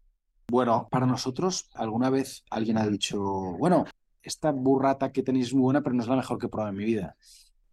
Bueno, 0.49 0.89
para 0.91 1.06
nosotros, 1.06 1.69
alguna 1.75 2.10
vez 2.10 2.43
alguien 2.49 2.77
ha 2.77 2.86
dicho, 2.86 3.21
bueno, 3.58 3.86
esta 4.21 4.51
burrata 4.51 5.13
que 5.13 5.23
tenéis 5.23 5.47
es 5.47 5.53
muy 5.53 5.63
buena, 5.63 5.82
pero 5.82 5.95
no 5.95 6.03
es 6.03 6.10
la 6.10 6.17
mejor 6.17 6.38
que 6.38 6.47
he 6.47 6.49
probado 6.49 6.71
en 6.71 6.77
mi 6.77 6.86
vida. 6.86 7.15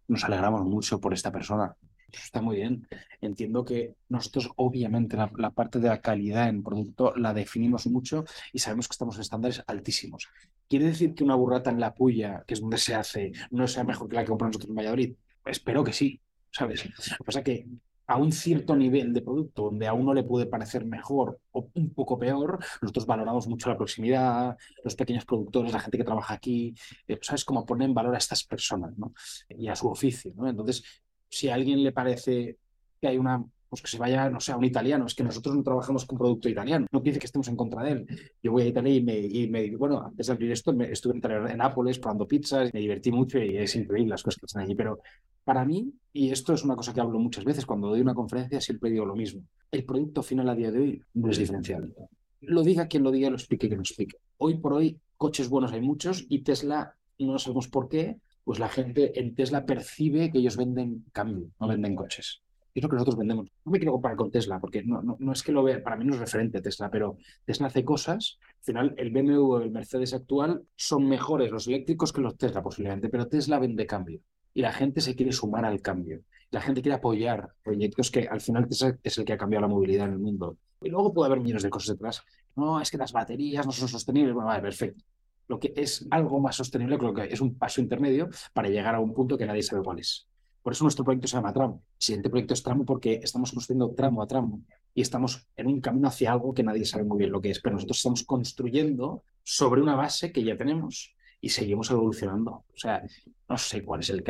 Nos 0.07 0.23
alegramos 0.23 0.63
mucho 0.65 1.01
por 1.01 1.13
esta 1.13 1.31
persona. 1.31 1.75
Está 2.17 2.41
muy 2.41 2.57
bien. 2.57 2.87
Entiendo 3.21 3.63
que 3.63 3.95
nosotros, 4.09 4.49
obviamente, 4.55 5.17
la, 5.17 5.51
parte 5.51 5.79
de 5.79 5.87
la 5.89 6.01
calidad 6.01 6.49
en 6.49 6.63
producto 6.63 7.13
la 7.15 7.33
definimos 7.33 7.87
mucho 7.87 8.25
y 8.53 8.59
sabemos 8.59 8.87
que 8.87 8.93
estamos 8.93 9.15
en 9.15 9.21
estándares 9.21 9.63
altísimos. 9.67 10.27
¿Quiere 10.67 10.85
decir 10.85 11.13
que 11.13 11.23
una 11.23 11.35
burrata 11.35 11.69
en 11.69 11.79
la 11.79 11.93
puya, 11.93 12.43
que 12.47 12.53
es 12.53 12.61
donde 12.61 12.77
se 12.77 12.95
hace, 12.95 13.31
no 13.51 13.67
sea 13.67 13.83
mejor 13.83 14.07
que 14.07 14.15
la 14.15 14.21
que 14.23 14.29
compramos 14.29 14.55
nosotros 14.55 14.69
en 14.69 14.75
Valladolid? 14.75 15.15
Espero 15.45 15.83
que 15.83 15.93
sí, 15.93 16.19
¿sabes? 16.51 16.85
Lo 16.85 17.17
que 17.17 17.23
pasa 17.23 17.39
es 17.39 17.45
que 17.45 17.67
a 18.11 18.17
un 18.17 18.31
cierto 18.33 18.75
nivel 18.75 19.13
de 19.13 19.21
producto 19.21 19.63
donde 19.63 19.87
a 19.87 19.93
uno 19.93 20.13
le 20.13 20.23
puede 20.23 20.45
parecer 20.45 20.85
mejor 20.85 21.39
o 21.51 21.69
un 21.73 21.93
poco 21.93 22.19
peor, 22.19 22.59
nosotros 22.81 23.05
valoramos 23.05 23.47
mucho 23.47 23.69
la 23.69 23.77
proximidad, 23.77 24.57
los 24.83 24.95
pequeños 24.95 25.23
productores, 25.23 25.71
la 25.71 25.79
gente 25.79 25.97
que 25.97 26.03
trabaja 26.03 26.33
aquí, 26.33 26.75
eh, 27.07 27.17
¿sabes? 27.21 27.45
Cómo 27.45 27.65
poner 27.65 27.87
en 27.87 27.93
valor 27.93 28.13
a 28.13 28.17
estas 28.17 28.43
personas 28.43 28.97
¿no? 28.97 29.13
y 29.49 29.69
a 29.69 29.77
su 29.77 29.87
oficio. 29.87 30.33
¿no? 30.35 30.49
Entonces, 30.49 30.83
si 31.31 31.49
a 31.49 31.55
alguien 31.55 31.81
le 31.81 31.91
parece 31.91 32.57
que 32.99 33.07
hay 33.07 33.17
una 33.17 33.43
pues 33.71 33.81
que 33.81 33.87
se 33.87 33.97
vaya, 33.97 34.29
no 34.29 34.41
sé, 34.41 34.51
a 34.51 34.57
un 34.57 34.65
italiano. 34.65 35.05
Es 35.05 35.15
que 35.15 35.23
nosotros 35.23 35.55
no 35.55 35.63
trabajamos 35.63 36.05
con 36.05 36.17
producto 36.17 36.49
italiano. 36.49 36.87
No 36.91 37.01
quiere 37.01 37.19
que 37.19 37.25
estemos 37.25 37.47
en 37.47 37.55
contra 37.55 37.83
de 37.83 37.91
él. 37.91 38.05
Yo 38.43 38.51
voy 38.51 38.63
a 38.63 38.65
Italia 38.65 38.95
y 38.95 39.01
me, 39.01 39.17
y 39.17 39.47
me 39.47 39.73
bueno, 39.77 40.01
antes 40.01 40.27
de 40.27 40.33
abrir 40.33 40.51
esto, 40.51 40.73
me, 40.73 40.91
estuve 40.91 41.13
en 41.13 41.57
Nápoles 41.57 41.97
probando 41.97 42.27
pizzas, 42.27 42.73
me 42.73 42.81
divertí 42.81 43.13
mucho 43.13 43.39
y 43.39 43.55
es 43.55 43.73
increíble 43.77 44.09
las 44.09 44.23
cosas 44.23 44.41
que 44.41 44.45
están 44.47 44.63
allí. 44.63 44.75
Pero 44.75 44.99
para 45.45 45.63
mí, 45.63 45.89
y 46.11 46.31
esto 46.31 46.53
es 46.53 46.65
una 46.65 46.75
cosa 46.75 46.93
que 46.93 46.99
hablo 46.99 47.17
muchas 47.17 47.45
veces 47.45 47.65
cuando 47.65 47.87
doy 47.87 48.01
una 48.01 48.13
conferencia, 48.13 48.59
siempre 48.59 48.91
digo 48.91 49.05
lo 49.05 49.15
mismo. 49.15 49.45
El 49.71 49.85
producto 49.85 50.21
final 50.21 50.49
a 50.49 50.55
día 50.55 50.69
de 50.69 50.79
hoy 50.79 51.01
no 51.13 51.31
es 51.31 51.37
diferencial. 51.37 51.95
Lo 52.41 52.63
diga 52.63 52.87
quien 52.87 53.03
lo 53.03 53.11
diga, 53.11 53.29
lo 53.29 53.37
explique 53.37 53.67
quien 53.67 53.77
lo 53.77 53.83
explique. 53.83 54.17
Hoy 54.35 54.57
por 54.57 54.73
hoy, 54.73 54.99
coches 55.15 55.47
buenos 55.47 55.71
hay 55.71 55.79
muchos 55.79 56.25
y 56.27 56.39
Tesla, 56.39 56.97
no 57.19 57.39
sabemos 57.39 57.69
por 57.69 57.87
qué, 57.87 58.17
pues 58.43 58.59
la 58.59 58.69
gente 58.69 59.19
en 59.19 59.35
Tesla 59.35 59.65
percibe 59.65 60.31
que 60.31 60.39
ellos 60.39 60.57
venden 60.57 61.05
cambio, 61.11 61.49
no 61.59 61.67
venden 61.67 61.95
coches 61.95 62.41
es 62.73 62.83
lo 62.83 62.89
que 62.89 62.95
nosotros 62.95 63.17
vendemos. 63.17 63.47
No 63.65 63.71
me 63.71 63.79
quiero 63.79 63.93
comparar 63.93 64.17
con 64.17 64.31
Tesla, 64.31 64.59
porque 64.59 64.83
no, 64.83 65.01
no, 65.01 65.31
es 65.31 65.43
que 65.43 65.51
lo 65.51 65.63
vea, 65.63 65.83
para 65.83 65.97
mí 65.97 66.05
no 66.05 66.13
es 66.13 66.19
referente 66.19 66.61
Tesla, 66.61 66.89
pero 66.89 67.17
Tesla 67.45 67.67
hace 67.67 67.83
cosas. 67.83 68.39
Al 68.59 68.63
final, 68.63 68.95
el 68.97 69.11
BMW 69.11 69.57
el 69.57 69.71
Mercedes 69.71 70.13
actual 70.13 70.63
son 70.75 71.07
mejores 71.07 71.51
los 71.51 71.67
eléctricos 71.67 72.13
que 72.13 72.21
los 72.21 72.37
Tesla 72.37 72.61
posiblemente, 72.61 73.09
pero 73.09 73.27
Tesla 73.27 73.59
vende 73.59 73.85
cambio 73.85 74.21
y 74.53 74.61
la 74.61 74.73
gente 74.73 75.01
se 75.01 75.15
quiere 75.15 75.31
sumar 75.31 75.65
al 75.65 75.81
cambio. 75.81 76.21
La 76.51 76.61
gente 76.61 76.81
quiere 76.81 76.95
apoyar 76.95 77.49
proyectos 77.63 78.11
que 78.11 78.27
al 78.27 78.41
final 78.41 78.67
Tesla 78.67 78.97
es 79.01 79.17
el 79.17 79.25
que 79.25 79.33
ha 79.33 79.37
cambiado 79.37 79.61
la 79.61 79.73
movilidad 79.73 80.07
en 80.07 80.13
el 80.13 80.19
mundo. 80.19 80.57
Y 80.81 80.89
luego 80.89 81.13
puede 81.13 81.27
haber 81.27 81.39
millones 81.39 81.63
de 81.63 81.69
cosas 81.69 81.95
detrás. 81.95 82.21
No, 82.55 82.81
es 82.81 82.91
que 82.91 82.97
las 82.97 83.13
baterías 83.13 83.65
no 83.65 83.71
son 83.71 83.87
sostenibles. 83.87 84.33
Bueno, 84.33 84.47
vale, 84.47 84.61
perfecto. 84.61 85.05
Lo 85.47 85.59
que 85.59 85.73
es 85.75 86.07
algo 86.11 86.39
más 86.39 86.55
sostenible, 86.55 86.97
creo 86.97 87.13
que 87.13 87.23
es 87.23 87.41
un 87.41 87.55
paso 87.55 87.81
intermedio 87.81 88.29
para 88.53 88.69
llegar 88.69 88.95
a 88.95 88.99
un 88.99 89.13
punto 89.13 89.37
que 89.37 89.45
nadie 89.45 89.63
sabe 89.63 89.83
cuál 89.83 89.99
es. 89.99 90.27
Por 90.61 90.73
eso 90.73 90.83
nuestro 90.83 91.03
proyecto 91.03 91.27
se 91.27 91.37
llama 91.37 91.53
tramo. 91.53 91.83
El 91.93 92.01
siguiente 92.01 92.29
proyecto 92.29 92.53
es 92.53 92.63
tramo 92.63 92.85
porque 92.85 93.19
estamos 93.23 93.51
construyendo 93.51 93.93
tramo 93.95 94.21
a 94.21 94.27
tramo 94.27 94.61
y 94.93 95.01
estamos 95.01 95.47
en 95.55 95.67
un 95.67 95.81
camino 95.81 96.07
hacia 96.07 96.31
algo 96.31 96.53
que 96.53 96.63
nadie 96.63 96.85
sabe 96.85 97.03
muy 97.03 97.17
bien 97.17 97.31
lo 97.31 97.41
que 97.41 97.49
es, 97.49 97.59
pero 97.59 97.73
nosotros 97.73 97.97
estamos 97.97 98.23
construyendo 98.23 99.23
sobre 99.43 99.81
una 99.81 99.95
base 99.95 100.31
que 100.31 100.43
ya 100.43 100.55
tenemos 100.55 101.15
y 101.39 101.49
seguimos 101.49 101.89
evolucionando. 101.89 102.51
O 102.51 102.77
sea, 102.77 103.03
no 103.49 103.57
sé 103.57 103.83
cuál 103.83 104.01
es 104.01 104.09
el, 104.11 104.23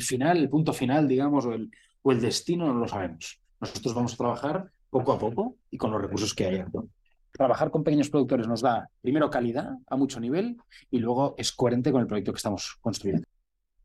final, 0.00 0.38
el 0.38 0.48
punto 0.48 0.72
final, 0.72 1.06
digamos, 1.06 1.46
o 1.46 1.52
el, 1.54 2.20
destino, 2.20 2.66
no 2.66 2.80
lo 2.80 2.88
sabemos. 2.88 3.40
Nosotros 3.60 3.94
vamos 3.94 4.14
a 4.14 4.16
trabajar 4.16 4.70
poco 4.90 5.12
a 5.12 5.18
poco 5.18 5.56
y 5.70 5.76
con 5.78 5.92
los 5.92 6.02
recursos 6.02 6.34
que 6.34 6.46
hay. 6.46 6.64
Trabajar 7.38 7.70
con 7.70 7.84
pequeños 7.84 8.10
productores 8.10 8.48
nos 8.48 8.62
da, 8.62 8.90
primero, 9.00 9.30
calidad 9.30 9.76
a 9.86 9.96
mucho 9.96 10.18
nivel 10.18 10.56
y 10.90 10.98
luego 10.98 11.36
es 11.38 11.52
coherente 11.52 11.92
con 11.92 12.00
el 12.00 12.08
proyecto 12.08 12.32
que 12.32 12.38
estamos 12.38 12.76
construyendo. 12.80 13.24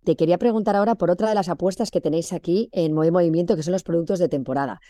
Te 0.04 0.16
quería 0.16 0.40
preguntar 0.40 0.76
ahora 0.76 0.96
por 0.96 1.12
otra 1.12 1.30
de 1.30 1.36
las 1.36 1.50
apuestas 1.50 1.92
que 1.92 2.02
tenéis 2.02 2.34
aquí 2.34 2.70
en 2.72 2.94
Movimiento, 2.94 3.56
que 3.56 3.62
son 3.62 3.74
los 3.74 3.84
productos 3.84 4.18
de 4.18 4.28
temporada. 4.28 4.82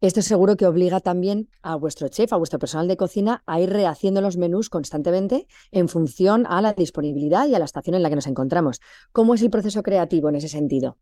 Esto 0.00 0.22
seguro 0.22 0.56
que 0.56 0.66
obliga 0.66 1.00
también 1.00 1.50
a 1.60 1.76
vuestro 1.76 2.08
chef, 2.08 2.32
a 2.32 2.36
vuestro 2.36 2.58
personal 2.58 2.88
de 2.88 2.96
cocina, 2.96 3.42
a 3.44 3.60
ir 3.60 3.68
rehaciendo 3.68 4.22
los 4.22 4.38
menús 4.38 4.70
constantemente 4.70 5.46
en 5.70 5.90
función 5.90 6.46
a 6.48 6.62
la 6.62 6.72
disponibilidad 6.72 7.46
y 7.46 7.54
a 7.54 7.58
la 7.58 7.66
estación 7.66 7.96
en 7.96 8.02
la 8.02 8.08
que 8.08 8.16
nos 8.16 8.26
encontramos. 8.26 8.80
¿Cómo 9.12 9.34
es 9.34 9.42
el 9.42 9.50
proceso 9.50 9.82
creativo 9.82 10.30
en 10.30 10.36
ese 10.36 10.48
sentido? 10.48 10.96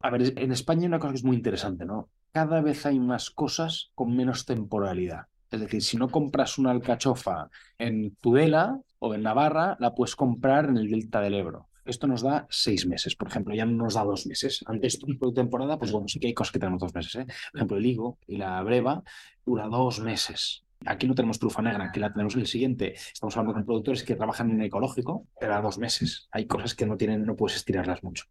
A 0.00 0.10
ver, 0.10 0.38
en 0.38 0.52
España 0.52 0.82
hay 0.82 0.88
una 0.88 0.98
cosa 0.98 1.12
que 1.12 1.18
es 1.18 1.24
muy 1.24 1.36
interesante, 1.36 1.86
¿no? 1.86 2.10
Cada 2.32 2.60
vez 2.60 2.84
hay 2.84 3.00
más 3.00 3.30
cosas 3.30 3.92
con 3.94 4.14
menos 4.14 4.44
temporalidad. 4.44 5.22
Es 5.50 5.60
decir, 5.60 5.82
si 5.82 5.96
no 5.96 6.08
compras 6.08 6.58
una 6.58 6.70
alcachofa 6.70 7.50
en 7.78 8.14
Tudela 8.16 8.80
o 8.98 9.14
en 9.14 9.22
Navarra, 9.22 9.76
la 9.80 9.94
puedes 9.94 10.14
comprar 10.14 10.66
en 10.66 10.76
el 10.76 10.90
Delta 10.90 11.20
del 11.20 11.34
Ebro. 11.34 11.68
Esto 11.84 12.06
nos 12.06 12.22
da 12.22 12.46
seis 12.50 12.86
meses, 12.86 13.16
por 13.16 13.28
ejemplo, 13.28 13.54
ya 13.54 13.64
no 13.64 13.84
nos 13.84 13.94
da 13.94 14.04
dos 14.04 14.26
meses. 14.26 14.62
Antes, 14.66 15.00
de 15.00 15.32
temporada, 15.32 15.78
pues 15.78 15.90
bueno, 15.90 16.06
sí 16.06 16.20
que 16.20 16.28
hay 16.28 16.34
cosas 16.34 16.52
que 16.52 16.58
tenemos 16.58 16.80
dos 16.80 16.94
meses. 16.94 17.14
¿eh? 17.16 17.26
Por 17.26 17.58
ejemplo, 17.58 17.76
el 17.78 17.86
higo 17.86 18.18
y 18.26 18.36
la 18.36 18.62
breva 18.62 19.02
dura 19.44 19.66
dos 19.66 19.98
meses. 19.98 20.64
Aquí 20.86 21.06
no 21.06 21.14
tenemos 21.14 21.38
trufa 21.38 21.60
negra, 21.62 21.86
aquí 21.86 22.00
la 22.00 22.12
tenemos 22.12 22.34
en 22.34 22.40
el 22.40 22.46
siguiente. 22.46 22.94
Estamos 22.94 23.36
hablando 23.36 23.54
con 23.54 23.64
productores 23.66 24.02
que 24.02 24.14
trabajan 24.14 24.50
en 24.50 24.62
ecológico, 24.62 25.26
pero 25.38 25.54
a 25.54 25.60
dos 25.60 25.78
meses. 25.78 26.28
Hay 26.30 26.46
cosas 26.46 26.74
que 26.74 26.86
no 26.86 26.96
tienen, 26.96 27.24
no 27.26 27.36
puedes 27.36 27.56
estirarlas 27.56 28.02
mucho. 28.02 28.26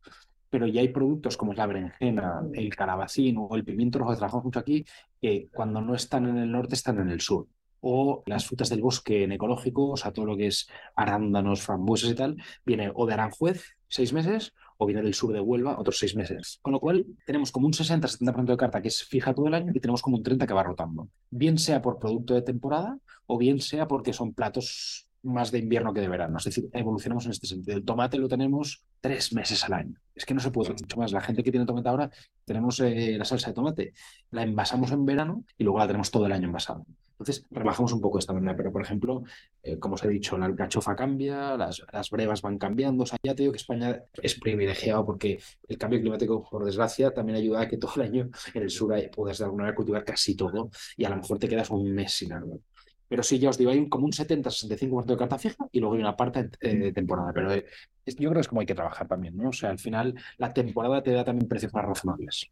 Pero 0.50 0.68
ya 0.68 0.82
hay 0.82 0.90
productos 0.90 1.38
como 1.38 1.54
la 1.54 1.68
berenjena, 1.68 2.42
el 2.54 2.76
calabacín 2.76 3.38
o 3.38 3.56
el 3.56 3.64
pimiento 3.64 4.00
rojo 4.00 4.12
que 4.12 4.18
trabajamos 4.18 4.46
mucho 4.46 4.60
aquí, 4.60 4.86
que 5.22 5.48
cuando 5.54 5.82
no 5.82 5.96
están 5.96 6.28
en 6.28 6.38
el 6.38 6.52
norte 6.52 6.76
están 6.76 7.00
en 7.00 7.10
el 7.10 7.22
sur 7.22 7.48
o 7.82 8.24
las 8.26 8.46
frutas 8.46 8.70
del 8.70 8.82
bosque 8.82 9.24
en 9.24 9.32
ecológico, 9.32 9.92
o 9.92 9.98
sea, 9.98 10.12
todo 10.12 10.26
lo 10.26 10.38
que 10.38 10.48
es 10.48 10.68
arándanos, 10.96 11.62
frambuesas 11.62 12.12
y 12.12 12.16
tal, 12.16 12.38
viene 12.66 12.92
o 12.94 13.06
de 13.06 13.14
Aranjuez, 13.14 13.64
seis 13.88 14.14
meses, 14.14 14.54
o 14.78 14.86
viene 14.86 15.02
del 15.02 15.14
sur 15.14 15.34
de 15.34 15.40
Huelva, 15.40 15.78
otros 15.78 15.98
seis 15.98 16.16
meses. 16.16 16.60
Con 16.62 16.74
lo 16.74 16.80
cual, 16.80 17.06
tenemos 17.26 17.52
como 17.52 17.68
un 17.68 17.74
60-70% 17.74 18.46
de 18.46 18.58
carta 18.58 18.82
que 18.82 18.88
es 18.88 19.04
fija 19.04 19.34
todo 19.34 19.48
el 19.48 19.54
año 19.54 19.72
y 19.76 19.80
tenemos 19.80 20.02
como 20.02 20.18
un 20.18 20.24
30% 20.24 20.46
que 20.46 20.54
va 20.54 20.64
rotando. 20.64 21.10
Bien 21.30 21.58
sea 21.58 21.82
por 21.82 22.00
producto 22.00 22.34
de 22.34 22.42
temporada 22.42 22.98
o 23.26 23.38
bien 23.38 23.60
sea 23.60 23.88
porque 23.88 24.14
son 24.14 24.34
platos 24.34 25.08
más 25.24 25.52
de 25.52 25.60
invierno 25.60 25.94
que 25.94 26.02
de 26.02 26.08
verano. 26.08 26.38
Es 26.38 26.46
decir, 26.46 26.70
evolucionamos 26.72 27.26
en 27.26 27.32
este 27.32 27.48
sentido. 27.48 27.76
El 27.76 27.84
tomate 27.84 28.18
lo 28.18 28.30
tenemos 28.30 28.84
tres 29.02 29.34
meses 29.34 29.64
al 29.64 29.74
año. 29.74 30.00
Es 30.16 30.26
que 30.26 30.34
no 30.34 30.40
se 30.40 30.52
puede 30.52 30.72
mucho 30.72 30.98
más. 30.98 31.12
La 31.12 31.22
gente 31.22 31.44
que 31.44 31.52
tiene 31.52 31.66
tomate 31.66 31.90
ahora, 31.90 32.10
tenemos 32.46 32.80
eh, 32.82 33.16
la 33.18 33.26
salsa 33.26 33.50
de 33.50 33.54
tomate, 33.54 33.94
la 34.32 34.44
envasamos 34.44 34.92
en 34.92 35.06
verano 35.06 35.46
y 35.58 35.64
luego 35.64 35.80
la 35.80 35.88
tenemos 35.88 36.12
todo 36.12 36.26
el 36.26 36.32
año 36.32 36.48
envasada. 36.48 36.84
Entonces, 37.20 37.46
rebajamos 37.52 37.92
un 37.92 38.00
poco 38.00 38.18
esta 38.18 38.32
manera, 38.32 38.56
pero 38.56 38.72
por 38.72 38.82
ejemplo, 38.82 39.24
eh, 39.62 39.78
como 39.78 39.96
os 39.96 40.04
he 40.06 40.08
dicho, 40.08 40.38
la 40.38 40.46
alcachofa 40.46 40.96
cambia, 40.96 41.58
las, 41.58 41.84
las, 41.92 42.10
brevas 42.10 42.42
van 42.42 42.58
cambiando. 42.58 43.04
O 43.04 43.06
sea, 43.06 43.18
ya 43.22 43.36
te 43.36 43.44
digo 43.44 43.52
que 43.52 43.58
España 43.58 44.04
es 44.22 44.40
privilegiado 44.40 45.06
porque 45.06 45.38
el 45.68 45.78
cambio 45.78 46.00
climático, 46.00 46.48
por 46.50 46.64
desgracia, 46.64 47.14
también 47.14 47.38
ayuda 47.38 47.62
a 47.62 47.68
que 47.68 47.78
todo 47.78 47.92
el 47.98 48.02
año 48.04 48.30
en 48.54 48.64
el 48.64 48.70
sur 48.70 48.94
puedas 49.14 49.38
de 49.38 49.44
alguna 49.44 49.64
manera 49.64 49.76
cultivar 49.76 50.06
casi 50.06 50.36
todo 50.36 50.70
y 50.96 51.04
a 51.04 51.10
lo 51.10 51.18
mejor 51.18 51.40
te 51.40 51.50
quedas 51.50 51.70
un 51.70 51.92
mes 51.92 52.14
sin 52.14 52.32
árbol. 52.32 52.62
Pero 53.10 53.24
sí, 53.24 53.40
ya 53.40 53.50
os 53.50 53.58
digo, 53.58 53.72
hay 53.72 53.90
como 53.90 54.06
un 54.06 54.12
70-65% 54.12 55.06
de 55.06 55.18
carta 55.18 55.38
fija 55.38 55.68
y 55.72 55.80
luego 55.80 55.96
hay 55.96 56.02
una 56.02 56.16
parte 56.16 56.50
eh, 56.62 56.76
de 56.76 56.94
temporada. 56.94 57.34
Pero 57.34 57.52
eh, 57.52 57.66
yo 58.06 58.30
creo 58.30 58.34
que 58.34 58.40
es 58.42 58.48
como 58.48 58.62
hay 58.62 58.68
que 58.68 58.76
trabajar 58.76 59.08
también, 59.08 59.36
¿no? 59.36 59.50
O 59.50 59.54
sea, 59.54 59.72
al 59.72 59.80
final 59.80 60.16
la 60.38 60.54
temporada 60.54 61.02
te 61.02 61.12
da 61.12 61.26
también 61.26 61.48
precios 61.48 61.74
más 61.74 61.86
razonables. 61.86 62.52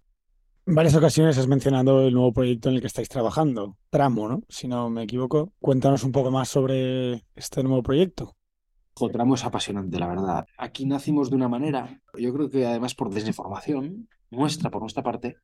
En 0.66 0.76
varias 0.76 0.96
ocasiones 0.96 1.38
has 1.38 1.48
mencionado 1.48 2.08
el 2.08 2.14
nuevo 2.14 2.34
proyecto 2.34 2.68
en 2.68 2.76
el 2.76 2.82
que 2.82 2.88
estáis 2.88 3.08
trabajando, 3.08 3.78
Tramo, 3.90 4.28
¿no? 4.28 4.44
Si 4.50 4.68
no 4.68 4.90
me 4.90 5.04
equivoco. 5.04 5.54
Cuéntanos 5.60 6.04
un 6.04 6.12
poco 6.12 6.32
más 6.32 6.50
sobre 6.50 7.24
este 7.36 7.64
nuevo 7.64 7.82
proyecto. 7.84 8.36
Tramo 9.12 9.36
es 9.36 9.46
apasionante, 9.46 10.00
la 10.00 10.08
verdad. 10.08 10.46
Aquí 10.58 10.86
nacimos 10.86 11.30
de 11.30 11.36
una 11.36 11.48
manera, 11.48 12.02
yo 12.18 12.34
creo 12.34 12.50
que 12.50 12.66
además 12.66 12.96
por 12.96 13.14
desinformación 13.14 14.10
nuestra, 14.32 14.72
por 14.72 14.82
nuestra 14.82 15.04
parte, 15.04 15.38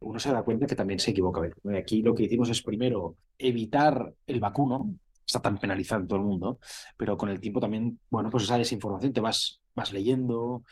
uno 0.00 0.18
se 0.18 0.32
da 0.32 0.42
cuenta 0.42 0.66
que 0.66 0.76
también 0.76 1.00
se 1.00 1.10
equivoca. 1.10 1.40
Aquí 1.76 2.02
lo 2.02 2.14
que 2.14 2.24
hicimos 2.24 2.48
es 2.50 2.62
primero 2.62 3.16
evitar 3.38 4.12
el 4.26 4.40
vacuno, 4.40 4.94
está 5.24 5.40
tan 5.40 5.58
penalizado 5.58 6.02
en 6.02 6.08
todo 6.08 6.18
el 6.18 6.24
mundo, 6.24 6.58
pero 6.96 7.16
con 7.16 7.28
el 7.28 7.40
tiempo 7.40 7.60
también, 7.60 7.98
bueno, 8.10 8.30
pues 8.30 8.44
esa 8.44 8.58
desinformación 8.58 9.12
te 9.12 9.20
vas, 9.20 9.60
vas 9.74 9.92
leyendo, 9.92 10.62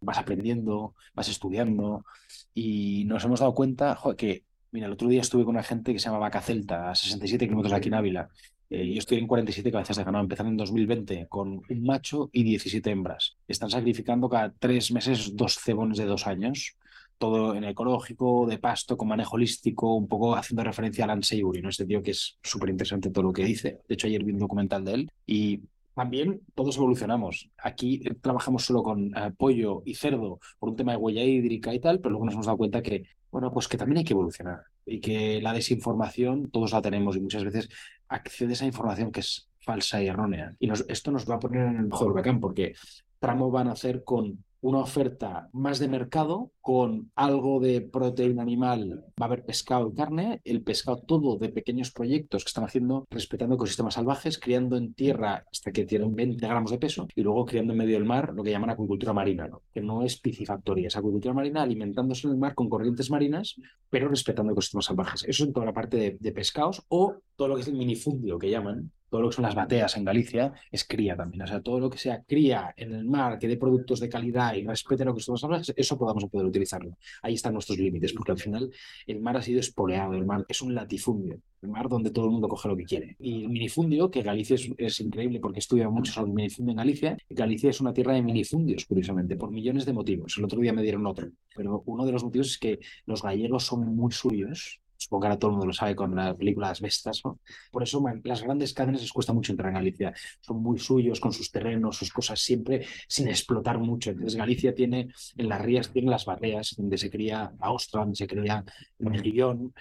vas 0.00 0.18
aprendiendo, 0.18 0.94
vas 1.14 1.28
estudiando 1.28 2.04
y 2.52 3.04
nos 3.06 3.24
hemos 3.24 3.40
dado 3.40 3.54
cuenta 3.54 3.98
que 4.16 4.44
Mira, 4.74 4.88
el 4.88 4.92
otro 4.94 5.06
día 5.06 5.20
estuve 5.20 5.44
con 5.44 5.54
una 5.54 5.62
gente 5.62 5.92
que 5.92 6.00
se 6.00 6.06
llama 6.06 6.18
Vaca 6.18 6.40
Celta, 6.40 6.90
a 6.90 6.96
67 6.96 7.46
kilómetros 7.46 7.70
de 7.70 7.76
aquí 7.76 7.86
en 7.86 7.94
Ávila. 7.94 8.28
Eh, 8.68 8.92
yo 8.92 8.98
estoy 8.98 9.18
en 9.18 9.28
47 9.28 9.70
cabezas 9.70 9.96
de 9.96 10.02
ganado, 10.02 10.24
empezando 10.24 10.50
en 10.50 10.56
2020 10.56 11.28
con 11.28 11.62
un 11.68 11.82
macho 11.84 12.28
y 12.32 12.42
17 12.42 12.90
hembras. 12.90 13.36
Están 13.46 13.70
sacrificando 13.70 14.28
cada 14.28 14.52
tres 14.58 14.90
meses 14.90 15.36
dos 15.36 15.60
cebones 15.60 15.96
de 15.96 16.06
dos 16.06 16.26
años 16.26 16.76
todo 17.18 17.54
en 17.54 17.64
ecológico, 17.64 18.46
de 18.46 18.58
pasto, 18.58 18.96
con 18.96 19.08
manejo 19.08 19.36
holístico, 19.36 19.94
un 19.94 20.08
poco 20.08 20.36
haciendo 20.36 20.64
referencia 20.64 21.04
a 21.04 21.06
Alan 21.06 21.20
¿no? 21.62 21.68
Este 21.68 21.86
tío 21.86 22.02
que 22.02 22.12
es 22.12 22.38
súper 22.42 22.70
interesante 22.70 23.10
todo 23.10 23.24
lo 23.24 23.32
que 23.32 23.44
dice. 23.44 23.80
De 23.88 23.94
hecho, 23.94 24.06
ayer 24.06 24.24
vi 24.24 24.32
un 24.32 24.38
documental 24.38 24.84
de 24.84 24.92
él 24.92 25.10
y 25.26 25.60
también 25.94 26.40
todos 26.54 26.76
evolucionamos. 26.76 27.50
Aquí 27.58 28.00
trabajamos 28.20 28.64
solo 28.64 28.82
con 28.82 29.16
eh, 29.16 29.32
pollo 29.36 29.82
y 29.84 29.94
cerdo 29.94 30.40
por 30.58 30.70
un 30.70 30.76
tema 30.76 30.92
de 30.92 30.98
huella 30.98 31.22
hídrica 31.22 31.72
y 31.72 31.80
tal, 31.80 32.00
pero 32.00 32.10
luego 32.10 32.26
nos 32.26 32.34
hemos 32.34 32.46
dado 32.46 32.58
cuenta 32.58 32.82
que, 32.82 33.04
bueno, 33.30 33.52
pues 33.52 33.68
que 33.68 33.78
también 33.78 33.98
hay 33.98 34.04
que 34.04 34.12
evolucionar 34.12 34.62
y 34.86 35.00
que 35.00 35.40
la 35.40 35.52
desinformación 35.52 36.50
todos 36.50 36.72
la 36.72 36.82
tenemos 36.82 37.16
y 37.16 37.20
muchas 37.20 37.44
veces 37.44 37.68
accedes 38.08 38.60
a 38.62 38.66
información 38.66 39.10
que 39.10 39.20
es 39.20 39.48
falsa 39.60 40.02
y 40.02 40.08
errónea. 40.08 40.54
Y 40.58 40.70
esto 40.70 41.10
nos 41.10 41.28
va 41.28 41.36
a 41.36 41.40
poner 41.40 41.66
en 41.66 41.76
el 41.76 41.86
mejor 41.86 42.12
bacán 42.12 42.40
porque 42.40 42.74
tramo 43.18 43.50
van 43.50 43.68
a 43.68 43.72
hacer 43.72 44.04
con 44.04 44.44
una 44.64 44.78
oferta 44.78 45.50
más 45.52 45.78
de 45.78 45.88
mercado 45.88 46.50
con 46.62 47.12
algo 47.16 47.60
de 47.60 47.82
proteína 47.82 48.40
animal. 48.40 49.04
Va 49.20 49.26
a 49.26 49.28
haber 49.28 49.44
pescado 49.44 49.90
y 49.90 49.94
carne, 49.94 50.40
el 50.42 50.62
pescado 50.62 51.02
todo 51.06 51.36
de 51.36 51.50
pequeños 51.50 51.90
proyectos 51.90 52.44
que 52.44 52.48
están 52.48 52.64
haciendo 52.64 53.06
respetando 53.10 53.56
ecosistemas 53.56 53.92
salvajes, 53.92 54.38
criando 54.38 54.78
en 54.78 54.94
tierra 54.94 55.44
hasta 55.52 55.70
que 55.70 55.84
tienen 55.84 56.14
20 56.14 56.46
gramos 56.46 56.70
de 56.70 56.78
peso 56.78 57.06
y 57.14 57.20
luego 57.20 57.44
criando 57.44 57.74
en 57.74 57.78
medio 57.80 57.96
del 57.98 58.06
mar 58.06 58.32
lo 58.34 58.42
que 58.42 58.52
llaman 58.52 58.70
acuicultura 58.70 59.12
marina, 59.12 59.50
que 59.74 59.82
no 59.82 60.02
es 60.02 60.18
piscifactoría, 60.18 60.88
es 60.88 60.96
acuicultura 60.96 61.34
marina 61.34 61.62
alimentándose 61.62 62.26
en 62.26 62.32
el 62.32 62.38
mar 62.38 62.54
con 62.54 62.70
corrientes 62.70 63.10
marinas, 63.10 63.56
pero 63.90 64.08
respetando 64.08 64.52
ecosistemas 64.52 64.86
salvajes. 64.86 65.24
Eso 65.28 65.44
en 65.44 65.52
toda 65.52 65.66
la 65.66 65.74
parte 65.74 65.98
de, 65.98 66.16
de 66.18 66.32
pescados 66.32 66.82
o 66.88 67.16
todo 67.36 67.48
lo 67.48 67.56
que 67.56 67.60
es 67.60 67.68
el 67.68 67.74
minifundio 67.74 68.38
que 68.38 68.48
llaman, 68.48 68.90
todo 69.14 69.22
lo 69.22 69.28
que 69.28 69.36
son 69.36 69.44
las 69.44 69.54
bateas 69.54 69.96
en 69.96 70.04
Galicia 70.04 70.52
es 70.72 70.84
cría 70.84 71.14
también. 71.14 71.42
O 71.42 71.46
sea, 71.46 71.60
todo 71.60 71.78
lo 71.78 71.88
que 71.88 71.98
sea 71.98 72.24
cría 72.24 72.74
en 72.76 72.92
el 72.92 73.04
mar, 73.04 73.38
que 73.38 73.46
dé 73.46 73.56
productos 73.56 74.00
de 74.00 74.08
calidad 74.08 74.54
y 74.54 74.66
respete 74.66 75.04
lo 75.04 75.14
que 75.14 75.20
estamos 75.20 75.44
hablando, 75.44 75.72
eso 75.76 75.96
podamos 75.96 76.24
poder 76.24 76.48
utilizarlo. 76.48 76.98
Ahí 77.22 77.34
están 77.34 77.52
nuestros 77.52 77.78
límites, 77.78 78.12
porque 78.12 78.32
al 78.32 78.38
final 78.38 78.72
el 79.06 79.20
mar 79.20 79.36
ha 79.36 79.42
sido 79.42 79.60
espoleado, 79.60 80.14
el 80.14 80.26
mar 80.26 80.44
es 80.48 80.60
un 80.62 80.74
latifundio, 80.74 81.38
el 81.62 81.68
mar 81.68 81.88
donde 81.88 82.10
todo 82.10 82.24
el 82.24 82.32
mundo 82.32 82.48
coge 82.48 82.68
lo 82.68 82.76
que 82.76 82.82
quiere. 82.82 83.14
Y 83.20 83.44
el 83.44 83.50
minifundio, 83.50 84.10
que 84.10 84.22
Galicia 84.22 84.56
es, 84.78 85.00
increíble 85.00 85.38
porque 85.38 85.60
estudia 85.60 85.88
mucho 85.88 86.10
sobre 86.10 86.30
el 86.30 86.34
minifundio 86.34 86.72
en 86.72 86.78
Galicia, 86.78 87.16
Galicia 87.30 87.70
es 87.70 87.80
una 87.80 87.94
tierra 87.94 88.14
de 88.14 88.22
minifundios, 88.22 88.84
curiosamente, 88.84 89.36
por 89.36 89.52
millones 89.52 89.86
de 89.86 89.92
motivos. 89.92 90.36
El 90.38 90.44
otro 90.46 90.58
día 90.58 90.72
me 90.72 90.82
dieron 90.82 91.06
otro, 91.06 91.30
pero 91.54 91.84
uno 91.86 92.04
de 92.04 92.10
los 92.10 92.24
motivos 92.24 92.48
es 92.48 92.58
que 92.58 92.80
los 93.06 93.22
gallegos 93.22 93.62
son 93.62 93.94
muy 93.94 94.10
suyos 94.10 94.80
supongo 95.04 95.22
que 95.22 95.26
ahora 95.28 95.38
todo 95.38 95.50
el 95.50 95.52
mundo 95.52 95.66
lo 95.66 95.72
sabe 95.72 95.94
con 95.94 96.14
las 96.14 96.34
películas 96.34 96.80
Vestas, 96.80 97.20
¿no? 97.24 97.38
Por 97.70 97.82
eso 97.82 98.02
las 98.24 98.42
grandes 98.42 98.72
cadenas 98.72 99.02
les 99.02 99.12
cuesta 99.12 99.32
mucho 99.32 99.52
entrar 99.52 99.68
en 99.68 99.74
Galicia. 99.74 100.14
Son 100.40 100.62
muy 100.62 100.78
suyos 100.78 101.20
con 101.20 101.32
sus 101.32 101.50
terrenos, 101.50 101.96
sus 101.96 102.12
cosas, 102.12 102.40
siempre 102.40 102.86
sin 103.06 103.28
explotar 103.28 103.78
mucho. 103.78 104.10
Entonces 104.10 104.36
Galicia 104.36 104.74
tiene, 104.74 105.08
en 105.36 105.48
las 105.48 105.60
rías, 105.60 105.90
tiene 105.90 106.10
las 106.10 106.24
barreas 106.24 106.74
donde 106.76 106.98
se 106.98 107.10
cría 107.10 107.52
la 107.60 107.70
ostra, 107.70 108.00
donde 108.00 108.16
se 108.16 108.26
cría 108.26 108.64
el 108.98 109.10
mejillón, 109.10 109.74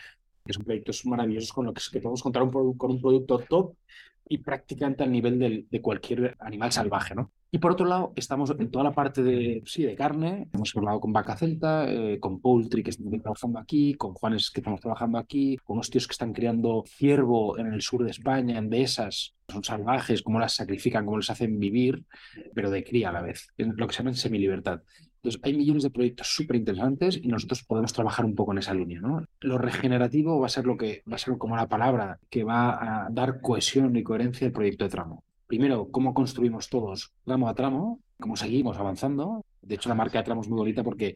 que 0.46 0.54
son 0.54 0.64
proyectos 0.64 1.06
maravillosos 1.06 1.54
con 1.54 1.66
los 1.68 1.90
que, 1.90 2.00
podemos 2.02 2.22
contar 2.22 2.44
con 2.52 2.92
un 2.92 3.02
producto 3.02 3.40
top 3.40 3.76
y 4.28 4.38
prácticamente 4.40 5.04
al 5.04 5.12
nivel 5.12 5.68
de 5.70 5.82
cualquier 5.82 6.36
animal 6.40 6.72
salvaje, 6.72 7.16
¿no? 7.16 7.32
Y 7.56 7.60
por 7.60 7.72
otro 7.72 7.86
lado, 7.86 8.14
estamos 8.16 8.52
en 8.58 8.72
toda 8.72 8.84
la 8.84 8.94
parte 8.94 9.22
de, 9.22 9.62
sí, 9.68 9.84
de 9.84 9.94
carne. 9.94 10.48
Hemos 10.54 10.76
hablado 10.76 11.00
con 11.00 11.14
Vaca 11.14 11.38
Celta, 11.38 11.86
eh, 11.88 12.18
con 12.20 12.40
Poultry, 12.40 12.82
que 12.82 12.90
estamos 12.90 13.22
trabajando 13.22 13.60
aquí, 13.60 13.94
con 13.94 14.16
Juanes, 14.16 14.50
que 14.50 14.62
estamos 14.62 14.82
trabajando 14.82 15.20
aquí, 15.20 15.58
con 15.58 15.76
unos 15.76 15.92
tíos 15.92 16.08
que 16.08 16.14
están 16.14 16.34
criando 16.34 16.84
ciervo 16.88 17.60
en 17.60 17.72
el 17.72 17.84
sur 17.84 18.04
de 18.04 18.10
España, 18.10 18.58
en 18.58 18.72
dehesas. 18.72 19.36
Son 19.48 19.64
salvajes, 19.64 20.24
cómo 20.24 20.40
las 20.40 20.56
sacrifican, 20.56 21.06
cómo 21.06 21.18
les 21.18 21.30
hacen 21.30 21.60
vivir, 21.60 22.04
pero 22.56 22.72
de 22.72 22.84
cría 22.84 23.10
a 23.10 23.12
la 23.14 23.22
vez, 23.22 23.50
en 23.60 23.76
lo 23.78 23.86
que 23.86 23.94
se 23.94 24.02
llama 24.02 24.16
semilibertad. 24.16 24.82
Entonces, 25.18 25.40
hay 25.44 25.56
millones 25.56 25.84
de 25.84 25.92
proyectos 25.92 26.34
súper 26.34 26.56
interesantes 26.56 27.20
y 27.22 27.28
nosotros 27.28 27.64
podemos 27.66 27.94
trabajar 27.94 28.26
un 28.26 28.34
poco 28.34 28.54
en 28.54 28.58
esa 28.58 28.74
línea. 28.74 29.00
¿no? 29.00 29.28
Lo 29.42 29.60
regenerativo 29.60 30.40
va 30.40 30.48
a 30.48 30.50
ser 30.50 30.66
lo 30.66 30.76
que 30.76 31.04
va 31.08 31.18
a 31.18 31.20
ser 31.20 31.38
como 31.38 31.56
la 31.56 31.70
palabra 31.70 32.18
que 32.32 32.44
va 32.44 33.06
a 33.06 33.10
dar 33.12 33.42
cohesión 33.42 33.96
y 33.96 34.02
coherencia 34.02 34.48
al 34.48 34.54
proyecto 34.54 34.86
de 34.86 34.90
tramo 34.90 35.24
primero, 35.48 35.90
cómo 35.92 36.14
construimos 36.14 36.70
todos 36.70 37.14
tramo 37.26 37.48
a 37.48 37.56
tramo, 37.56 38.00
cómo 38.20 38.36
seguimos 38.36 38.78
avanzando. 38.78 39.46
De 39.62 39.76
hecho, 39.76 39.90
la 39.90 39.96
marca 39.96 40.20
de 40.20 40.24
tramo 40.24 40.42
es 40.42 40.50
muy 40.50 40.58
bonita 40.58 40.84
porque 40.84 41.16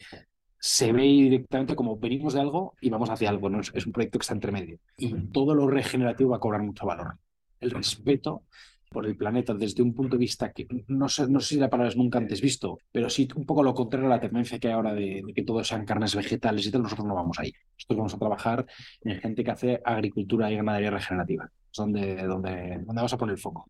se 0.60 0.92
ve 0.92 1.04
directamente 1.04 1.76
como 1.76 1.98
venimos 1.98 2.34
de 2.34 2.42
algo 2.42 2.76
y 2.82 2.90
vamos 2.90 3.10
hacia 3.10 3.30
algo. 3.30 3.50
¿no? 3.50 3.60
Es 3.62 3.86
un 3.86 3.92
proyecto 3.92 4.20
que 4.20 4.24
está 4.24 4.34
entre 4.34 4.52
medio. 4.52 4.80
Y 4.98 5.14
todo 5.32 5.54
lo 5.54 5.68
regenerativo 5.68 6.32
va 6.32 6.38
a 6.38 6.40
cobrar 6.40 6.64
mucho 6.64 6.86
valor. 6.86 7.18
El 7.60 7.72
respeto 7.72 8.44
por 8.90 9.06
el 9.06 9.18
planeta 9.18 9.54
desde 9.54 9.84
un 9.84 9.94
punto 9.94 10.16
de 10.16 10.22
vista 10.22 10.52
que 10.52 10.66
no 10.88 11.10
sé, 11.10 11.28
no 11.28 11.40
sé 11.40 11.56
si 11.56 11.60
la 11.60 11.70
palabra 11.70 11.90
es 11.90 11.98
nunca 11.98 12.20
antes 12.20 12.42
visto, 12.42 12.80
pero 12.92 13.10
sí 13.10 13.28
un 13.36 13.46
poco 13.46 13.62
lo 13.62 13.74
contrario 13.74 14.08
a 14.08 14.12
la 14.12 14.20
tendencia 14.20 14.60
que 14.60 14.68
hay 14.68 14.74
ahora 14.74 14.94
de, 14.94 15.24
que 15.36 15.44
todo 15.44 15.64
sean 15.64 15.86
carnes 15.86 16.16
vegetales 16.16 16.66
y 16.66 16.72
tal, 16.72 16.84
nosotros 16.84 17.06
no 17.06 17.16
vamos 17.16 17.38
ahí. 17.40 17.54
Nosotros 17.76 17.98
vamos 17.98 18.14
a 18.14 18.18
trabajar 18.18 18.66
en 19.02 19.20
gente 19.20 19.44
que 19.44 19.52
hace 19.52 19.82
agricultura 19.84 20.52
y 20.52 20.56
ganadería 20.56 20.92
regenerativa. 20.92 21.50
Es 21.72 21.78
donde, 21.78 22.16
donde, 22.24 22.78
donde 22.78 22.94
vamos 22.96 23.14
a 23.14 23.18
poner 23.18 23.34
el 23.34 23.42
foco. 23.42 23.70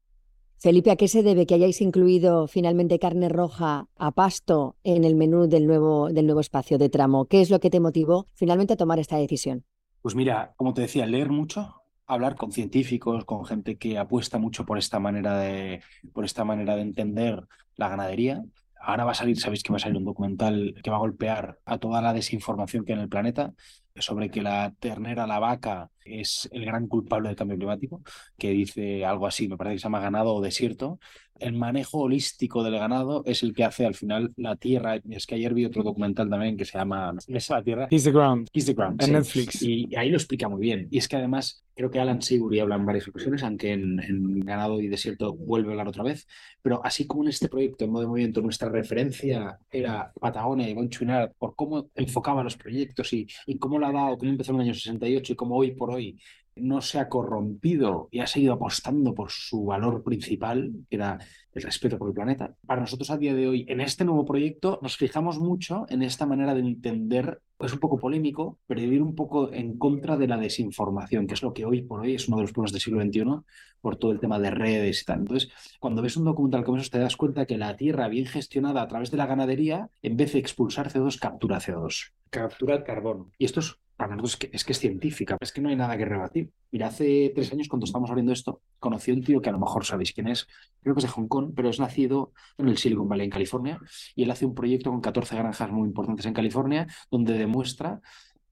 Felipe, 0.60 0.90
¿a 0.90 0.96
qué 0.96 1.08
se 1.08 1.22
debe 1.22 1.46
que 1.46 1.54
hayáis 1.54 1.82
incluido 1.82 2.48
finalmente 2.48 2.98
carne 2.98 3.30
roja 3.30 3.86
a 3.96 4.12
pasto 4.12 4.76
en 4.84 5.04
el 5.04 5.16
menú 5.16 5.48
del 5.48 5.68
nuevo, 5.68 6.10
del 6.10 6.26
nuevo 6.26 6.42
espacio 6.42 6.80
de 6.80 6.90
tramo? 6.90 7.26
¿Qué 7.26 7.42
es 7.42 7.52
lo 7.52 7.60
que 7.60 7.70
te 7.70 7.80
motivó 7.80 8.28
finalmente 8.34 8.74
a 8.74 8.78
tomar 8.78 8.98
esta 8.98 9.18
decisión? 9.18 9.66
Pues 10.02 10.16
mira, 10.16 10.56
como 10.58 10.74
te 10.74 10.82
decía, 10.82 11.06
leer 11.06 11.30
mucho, 11.30 11.84
hablar 12.08 12.36
con 12.36 12.52
científicos, 12.52 13.24
con 13.24 13.46
gente 13.46 13.78
que 13.78 14.00
apuesta 14.00 14.40
mucho 14.40 14.66
por 14.66 14.80
esta 14.80 15.00
manera 15.00 15.38
de, 15.38 15.84
por 16.12 16.26
esta 16.26 16.44
manera 16.44 16.76
de 16.76 16.82
entender 16.82 17.44
la 17.76 17.90
ganadería. 17.90 18.44
Ahora 18.82 19.06
va 19.06 19.12
a 19.12 19.16
salir, 19.16 19.40
sabéis 19.40 19.62
que 19.62 19.72
va 19.72 19.78
a 19.78 19.80
salir 19.80 19.98
un 19.98 20.06
documental 20.06 20.74
que 20.82 20.90
va 20.90 20.96
a 20.96 21.02
golpear 21.02 21.60
a 21.66 21.78
toda 21.78 22.02
la 22.02 22.14
desinformación 22.14 22.84
que 22.84 22.94
hay 22.94 22.98
en 22.98 23.04
el 23.04 23.10
planeta 23.10 23.54
sobre 24.00 24.30
que 24.30 24.42
la 24.42 24.74
ternera, 24.80 25.28
la 25.28 25.40
vaca, 25.40 25.90
es 26.10 26.48
el 26.52 26.66
gran 26.66 26.88
culpable 26.88 27.30
del 27.30 27.36
cambio 27.36 27.58
climático, 27.58 28.02
que 28.38 28.52
dice 28.52 29.06
algo 29.06 29.28
así, 29.28 29.48
me 29.48 29.58
parece 29.58 29.76
que 29.76 29.80
se 29.80 29.84
llama 29.84 30.00
ganado 30.00 30.34
o 30.34 30.42
desierto. 30.42 31.00
El 31.40 31.54
manejo 31.54 32.00
holístico 32.00 32.64
del 32.64 32.80
ganado 32.80 33.24
es 33.26 33.44
el 33.44 33.54
que 33.54 33.64
hace 33.64 33.86
al 33.86 33.94
final 33.94 34.34
la 34.38 34.56
tierra. 34.56 35.00
Es 35.10 35.28
que 35.28 35.36
ayer 35.36 35.54
vi 35.54 35.66
otro 35.66 35.84
documental 35.84 36.30
también 36.30 36.58
que 36.58 36.66
se 36.66 36.78
llama 36.78 37.14
¿Es 37.28 37.50
la 37.50 37.64
tierra? 37.64 37.88
Kiss 37.90 38.06
the 38.06 38.12
Ground. 38.12 38.50
Kiss 38.52 38.66
the 38.66 38.74
Ground. 38.74 39.04
En 39.04 39.14
Netflix. 39.14 39.62
Y 39.62 39.96
ahí 39.96 40.10
lo 40.10 40.18
explica 40.18 40.50
muy 40.50 40.62
bien. 40.62 40.88
Y 40.90 40.98
es 40.98 41.08
que 41.08 41.16
además 41.16 41.64
creo 41.76 41.92
que 41.92 42.00
Alan 42.00 42.24
Seibury 42.24 42.60
habla 42.60 42.76
en 42.76 42.88
varias 42.88 43.08
ocasiones, 43.08 43.44
aunque 43.44 43.72
en, 43.72 44.40
ganado 44.40 44.82
y 44.82 44.88
desierto 44.88 45.36
vuelve 45.36 45.70
a 45.70 45.72
hablar 45.74 45.88
otra 45.90 46.02
vez. 46.02 46.28
Pero 46.64 46.84
así 46.84 47.06
como 47.06 47.22
en 47.22 47.30
este 47.30 47.50
proyecto, 47.50 47.86
en 47.86 47.92
modo 47.92 48.02
de 48.02 48.08
movimiento, 48.08 48.42
nuestra 48.42 48.70
referencia 48.70 49.60
era 49.70 50.12
Patagonia 50.20 50.68
y 50.68 50.74
Bonchuinar 50.74 51.34
por 51.38 51.56
cómo 51.56 51.92
enfocaba 51.94 52.44
los 52.44 52.58
proyectos 52.58 53.14
y, 53.14 53.28
y 53.46 53.60
cómo 53.60 53.78
la 53.78 53.87
ha 53.88 53.92
dado, 53.92 54.18
cómo 54.18 54.32
empezó 54.32 54.52
en 54.52 54.58
el 54.58 54.62
año 54.64 54.74
68 54.74 55.34
y 55.34 55.36
cómo 55.36 55.56
hoy 55.58 55.72
por 55.72 55.92
hoy 55.92 56.18
no 56.60 56.82
se 56.82 57.00
ha 57.00 57.10
corrompido 57.10 58.10
y 58.12 58.20
ha 58.20 58.28
seguido 58.28 58.54
apostando 58.54 59.14
por 59.14 59.32
su 59.32 59.66
valor 59.66 60.04
principal, 60.04 60.72
que 60.90 60.96
era 60.96 61.20
el 61.54 61.64
respeto 61.64 61.98
por 61.98 62.10
el 62.10 62.14
planeta. 62.14 62.56
Para 62.66 62.82
nosotros 62.82 63.10
a 63.10 63.18
día 63.18 63.34
de 63.34 63.48
hoy, 63.48 63.66
en 63.68 63.82
este 63.82 64.06
nuevo 64.06 64.26
proyecto, 64.26 64.80
nos 64.82 64.98
fijamos 64.98 65.40
mucho 65.40 65.86
en 65.90 66.04
esta 66.04 66.26
manera 66.26 66.54
de 66.54 66.62
entender, 66.62 67.42
es 67.60 67.74
un 67.74 67.80
poco 67.80 67.98
polémico, 67.98 68.60
pero 68.68 68.80
de 68.80 68.88
ir 68.88 69.02
un 69.02 69.16
poco 69.16 69.52
en 69.52 69.78
contra 69.78 70.18
de 70.18 70.28
la 70.28 70.38
desinformación, 70.38 71.26
que 71.26 71.34
es 71.34 71.42
lo 71.42 71.54
que 71.54 71.66
hoy 71.66 71.82
por 71.82 72.02
hoy 72.02 72.16
es 72.16 72.28
uno 72.28 72.38
de 72.38 72.44
los 72.44 72.52
problemas 72.52 72.74
del 72.74 72.82
siglo 72.82 73.02
XXI, 73.02 73.44
por 73.82 73.96
todo 73.96 74.12
el 74.12 74.20
tema 74.20 74.40
de 74.40 74.52
redes 74.52 75.02
y 75.02 75.06
tal. 75.06 75.20
Entonces, 75.20 75.50
cuando 75.80 76.02
ves 76.02 76.18
un 76.18 76.26
documental 76.26 76.64
como 76.64 76.78
eso, 76.78 76.90
te 76.90 77.00
das 77.00 77.18
cuenta 77.18 77.46
que 77.46 77.58
la 77.58 77.76
tierra 77.76 78.08
bien 78.08 78.26
gestionada 78.26 78.82
a 78.82 78.88
través 78.88 79.12
de 79.12 79.18
la 79.18 79.26
ganadería, 79.26 79.90
en 80.02 80.18
vez 80.18 80.34
de 80.34 80.40
expulsar 80.40 80.92
CO2, 80.92 81.20
captura 81.20 81.60
CO2, 81.60 82.12
captura 82.30 82.84
carbono. 82.84 83.32
Y 83.38 83.46
esto 83.46 83.62
es 83.62 83.78
para 83.98 84.16
nosotros 84.16 84.52
es 84.54 84.64
que, 84.64 84.74
es 84.74 84.80
científica, 84.80 85.38
es 85.42 85.52
que 85.52 85.60
no 85.60 85.70
hay 85.70 85.76
nada 85.76 85.98
que 85.98 86.06
rebatir. 86.06 86.52
Mira, 86.72 86.88
hace 86.88 87.32
tres 87.34 87.52
años 87.52 87.68
cuando 87.68 87.86
estábamos 87.86 88.12
abriendo 88.12 88.32
esto, 88.32 88.62
conocí 88.80 89.10
a 89.10 89.16
un 89.16 89.24
tío 89.24 89.42
que 89.42 89.50
a 89.50 89.52
lo 89.52 89.60
mejor 89.60 89.86
sabéis 89.86 90.14
quién 90.14 90.28
es, 90.28 90.48
creo 90.82 90.94
que 90.94 91.00
es 91.00 91.06
de 91.06 91.10
Hong 91.10 91.28
Kong, 91.28 91.54
pero 91.56 91.70
es 91.70 91.80
nacido 91.80 92.32
en 92.60 92.70
el 92.70 92.78
Silicon 92.78 93.10
Valley, 93.10 93.26
en 93.26 93.32
California, 93.32 93.80
y 94.16 94.24
él 94.24 94.32
hace 94.32 94.46
un 94.46 94.54
proyecto 94.54 94.92
con 94.92 95.02
14 95.02 95.36
granjas 95.36 95.72
muy 95.72 95.88
importantes 95.88 96.28
en 96.28 96.34
California, 96.34 96.88
donde 97.10 97.34
demuestra 97.34 98.00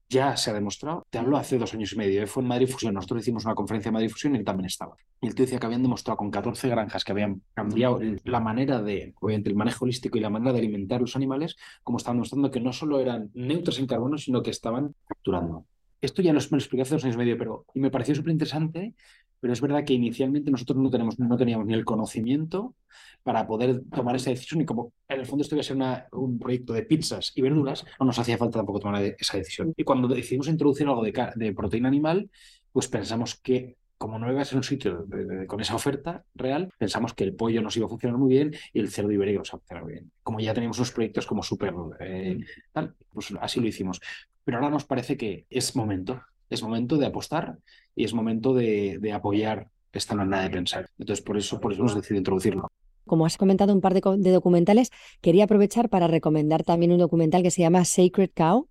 ya 0.08 0.36
se 0.36 0.50
ha 0.50 0.54
demostrado, 0.54 1.06
te 1.10 1.18
hablo 1.18 1.36
hace 1.36 1.58
dos 1.58 1.74
años 1.74 1.92
y 1.92 1.96
medio, 1.96 2.22
¿eh? 2.22 2.26
fue 2.26 2.42
en 2.42 2.48
Madrid 2.48 2.68
Fusión, 2.68 2.94
nosotros 2.94 3.22
hicimos 3.22 3.44
una 3.44 3.54
conferencia 3.54 3.88
en 3.88 3.94
Madrid 3.94 4.10
Fusión 4.10 4.34
y 4.34 4.38
él 4.38 4.44
también 4.44 4.66
estaba. 4.66 4.96
Y 5.20 5.26
el 5.26 5.34
tío 5.34 5.44
decía 5.44 5.58
que 5.58 5.66
habían 5.66 5.82
demostrado 5.82 6.16
con 6.16 6.30
14 6.30 6.68
granjas 6.68 7.04
que 7.04 7.12
habían 7.12 7.42
cambiado 7.54 8.00
la 8.24 8.40
manera 8.40 8.82
de, 8.82 9.14
obviamente 9.20 9.50
el 9.50 9.56
manejo 9.56 9.84
holístico 9.84 10.18
y 10.18 10.20
la 10.20 10.30
manera 10.30 10.52
de 10.52 10.58
alimentar 10.58 11.00
los 11.00 11.16
animales, 11.16 11.56
como 11.82 11.98
estaban 11.98 12.18
demostrando 12.18 12.50
que 12.50 12.60
no 12.60 12.72
solo 12.72 13.00
eran 13.00 13.30
neutros 13.34 13.78
en 13.78 13.86
carbono, 13.86 14.18
sino 14.18 14.42
que 14.42 14.50
estaban 14.50 14.94
capturando. 15.06 15.66
Esto 16.00 16.22
ya 16.22 16.32
lo, 16.32 16.40
me 16.40 16.46
lo 16.50 16.56
expliqué 16.58 16.82
hace 16.82 16.94
dos 16.94 17.04
años 17.04 17.16
y 17.16 17.18
medio, 17.18 17.38
pero 17.38 17.64
y 17.74 17.80
me 17.80 17.90
pareció 17.90 18.14
súper 18.14 18.32
interesante 18.32 18.94
Pero 19.40 19.52
es 19.52 19.60
verdad 19.60 19.84
que 19.84 19.94
inicialmente 19.94 20.50
nosotros 20.50 20.78
no, 20.78 20.90
tenemos, 20.90 21.18
no 21.18 21.36
teníamos 21.36 21.66
ni 21.66 21.74
el 21.74 21.84
conocimiento 21.84 22.74
para 23.22 23.46
poder 23.46 23.82
tomar 23.94 24.16
esa 24.16 24.30
decisión 24.30 24.60
y 24.60 24.64
como 24.64 24.92
en 25.08 25.20
el 25.20 25.26
fondo 25.26 25.42
esto 25.42 25.56
iba 25.56 25.60
a 25.60 25.64
ser 25.64 25.76
una, 25.76 26.06
un 26.12 26.38
proyecto 26.38 26.72
de 26.72 26.82
pizzas 26.82 27.32
y 27.34 27.42
verduras, 27.42 27.84
no 27.98 28.06
nos 28.06 28.18
hacía 28.18 28.38
falta 28.38 28.58
tampoco 28.58 28.80
tomar 28.80 29.02
esa 29.02 29.36
decisión. 29.36 29.74
Y 29.76 29.84
cuando 29.84 30.08
decidimos 30.08 30.48
introducir 30.48 30.86
algo 30.86 31.02
de, 31.02 31.12
de 31.34 31.52
proteína 31.52 31.88
animal, 31.88 32.30
pues 32.72 32.88
pensamos 32.88 33.34
que 33.36 33.76
como 33.98 34.18
no 34.18 34.30
iba 34.30 34.42
a 34.42 34.44
ser 34.44 34.58
un 34.58 34.62
sitio 34.62 35.06
con 35.46 35.60
esa 35.60 35.74
oferta 35.74 36.24
real, 36.34 36.70
pensamos 36.78 37.14
que 37.14 37.24
el 37.24 37.34
pollo 37.34 37.62
nos 37.62 37.76
iba 37.76 37.86
a 37.86 37.88
funcionar 37.88 38.18
muy 38.18 38.28
bien 38.28 38.54
y 38.72 38.80
el 38.80 38.90
cerdo 38.90 39.10
ibérico 39.10 39.38
nos 39.38 39.48
iba 39.48 39.56
a 39.56 39.60
funcionar 39.60 39.84
muy 39.84 39.92
bien. 39.94 40.12
Como 40.22 40.40
ya 40.40 40.52
teníamos 40.52 40.78
unos 40.78 40.92
proyectos 40.92 41.26
como 41.26 41.42
súper 41.42 41.72
eh, 42.00 42.38
pues 43.12 43.32
así 43.40 43.60
lo 43.60 43.66
hicimos. 43.66 44.00
Pero 44.44 44.58
ahora 44.58 44.70
nos 44.70 44.84
parece 44.84 45.16
que 45.16 45.46
es 45.48 45.74
momento, 45.74 46.22
es 46.50 46.62
momento 46.62 46.98
de 46.98 47.06
apostar 47.06 47.58
y 47.96 48.04
es 48.04 48.14
momento 48.14 48.54
de, 48.54 49.00
apoyar 49.12 49.68
esta 49.92 50.14
manera 50.14 50.42
de 50.42 50.50
pensar. 50.50 50.90
Entonces, 50.98 51.24
por 51.24 51.38
eso, 51.38 51.58
por 51.58 51.72
eso 51.72 51.80
hemos 51.80 51.94
decidido 51.94 52.18
introducirlo. 52.18 52.68
Como 53.06 53.24
has 53.24 53.38
comentado 53.38 53.72
un 53.72 53.80
par 53.80 53.94
de, 53.94 54.02
de 54.18 54.30
documentales, 54.30 54.90
quería 55.22 55.44
aprovechar 55.44 55.88
para 55.88 56.06
recomendar 56.06 56.62
también 56.62 56.92
un 56.92 56.98
documental 56.98 57.42
que 57.42 57.50
se 57.50 57.62
llama 57.62 57.84
Sacred 57.84 58.30
Cow, 58.34 58.68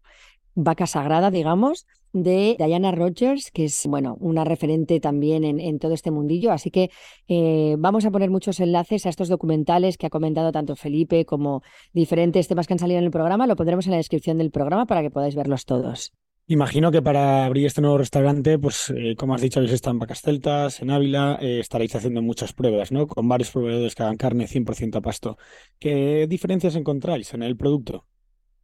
vaca 0.54 0.86
sagrada, 0.88 1.32
digamos, 1.32 1.88
de 2.14 2.56
Diana 2.58 2.92
Rogers, 2.92 3.52
que 3.52 3.66
es, 3.66 3.86
bueno, 3.88 4.18
una 4.22 4.46
referente 4.46 5.00
también 5.00 5.44
en, 5.44 5.80
todo 5.80 5.94
este 5.94 6.12
mundillo. 6.12 6.52
Así 6.52 6.72
que 6.72 6.90
eh, 7.28 7.76
vamos 7.78 8.06
a 8.06 8.12
poner 8.12 8.30
muchos 8.30 8.60
enlaces 8.60 9.06
a 9.06 9.10
estos 9.10 9.28
documentales 9.28 9.98
que 9.98 10.06
ha 10.06 10.10
comentado 10.10 10.52
tanto 10.52 10.76
Felipe 10.76 11.26
como 11.26 11.62
diferentes 11.94 12.48
temas 12.48 12.68
que 12.68 12.74
han 12.74 12.80
salido 12.80 13.00
en 13.00 13.06
el 13.06 13.12
programa. 13.12 13.48
Lo 13.48 13.58
pondremos 13.58 13.86
en 13.86 13.92
la 13.92 13.98
descripción 13.98 14.38
del 14.38 14.52
programa 14.52 14.86
para 14.86 15.02
que 15.02 15.12
podáis 15.12 15.36
verlos 15.36 15.66
todos. 15.66 16.14
Imagino 16.48 16.92
que 16.92 17.02
para 17.02 17.44
abrir 17.46 17.66
este 17.66 17.82
nuevo 17.82 17.98
restaurante, 17.98 18.60
pues 18.60 18.94
eh, 18.96 19.16
como 19.18 19.34
has 19.34 19.42
dicho, 19.42 19.60
habéis 19.60 19.74
estado 19.74 19.96
en 19.96 20.00
Vacas 20.00 20.22
Celtas, 20.22 20.80
en 20.80 20.92
Ávila, 20.92 21.40
eh, 21.42 21.60
estaréis 21.60 21.96
haciendo 21.96 22.22
muchas 22.22 22.54
pruebas, 22.54 22.92
¿no? 22.92 23.08
Con 23.08 23.28
varios 23.28 23.50
proveedores 23.50 23.96
que 23.96 24.04
hagan 24.04 24.18
carne 24.18 24.46
100% 24.48 25.00
a 25.00 25.02
pasto. 25.02 25.40
¿Qué 25.80 26.28
diferencias 26.30 26.76
encontráis 26.76 27.34
en 27.34 27.42
el 27.42 27.58
producto? 27.58 28.06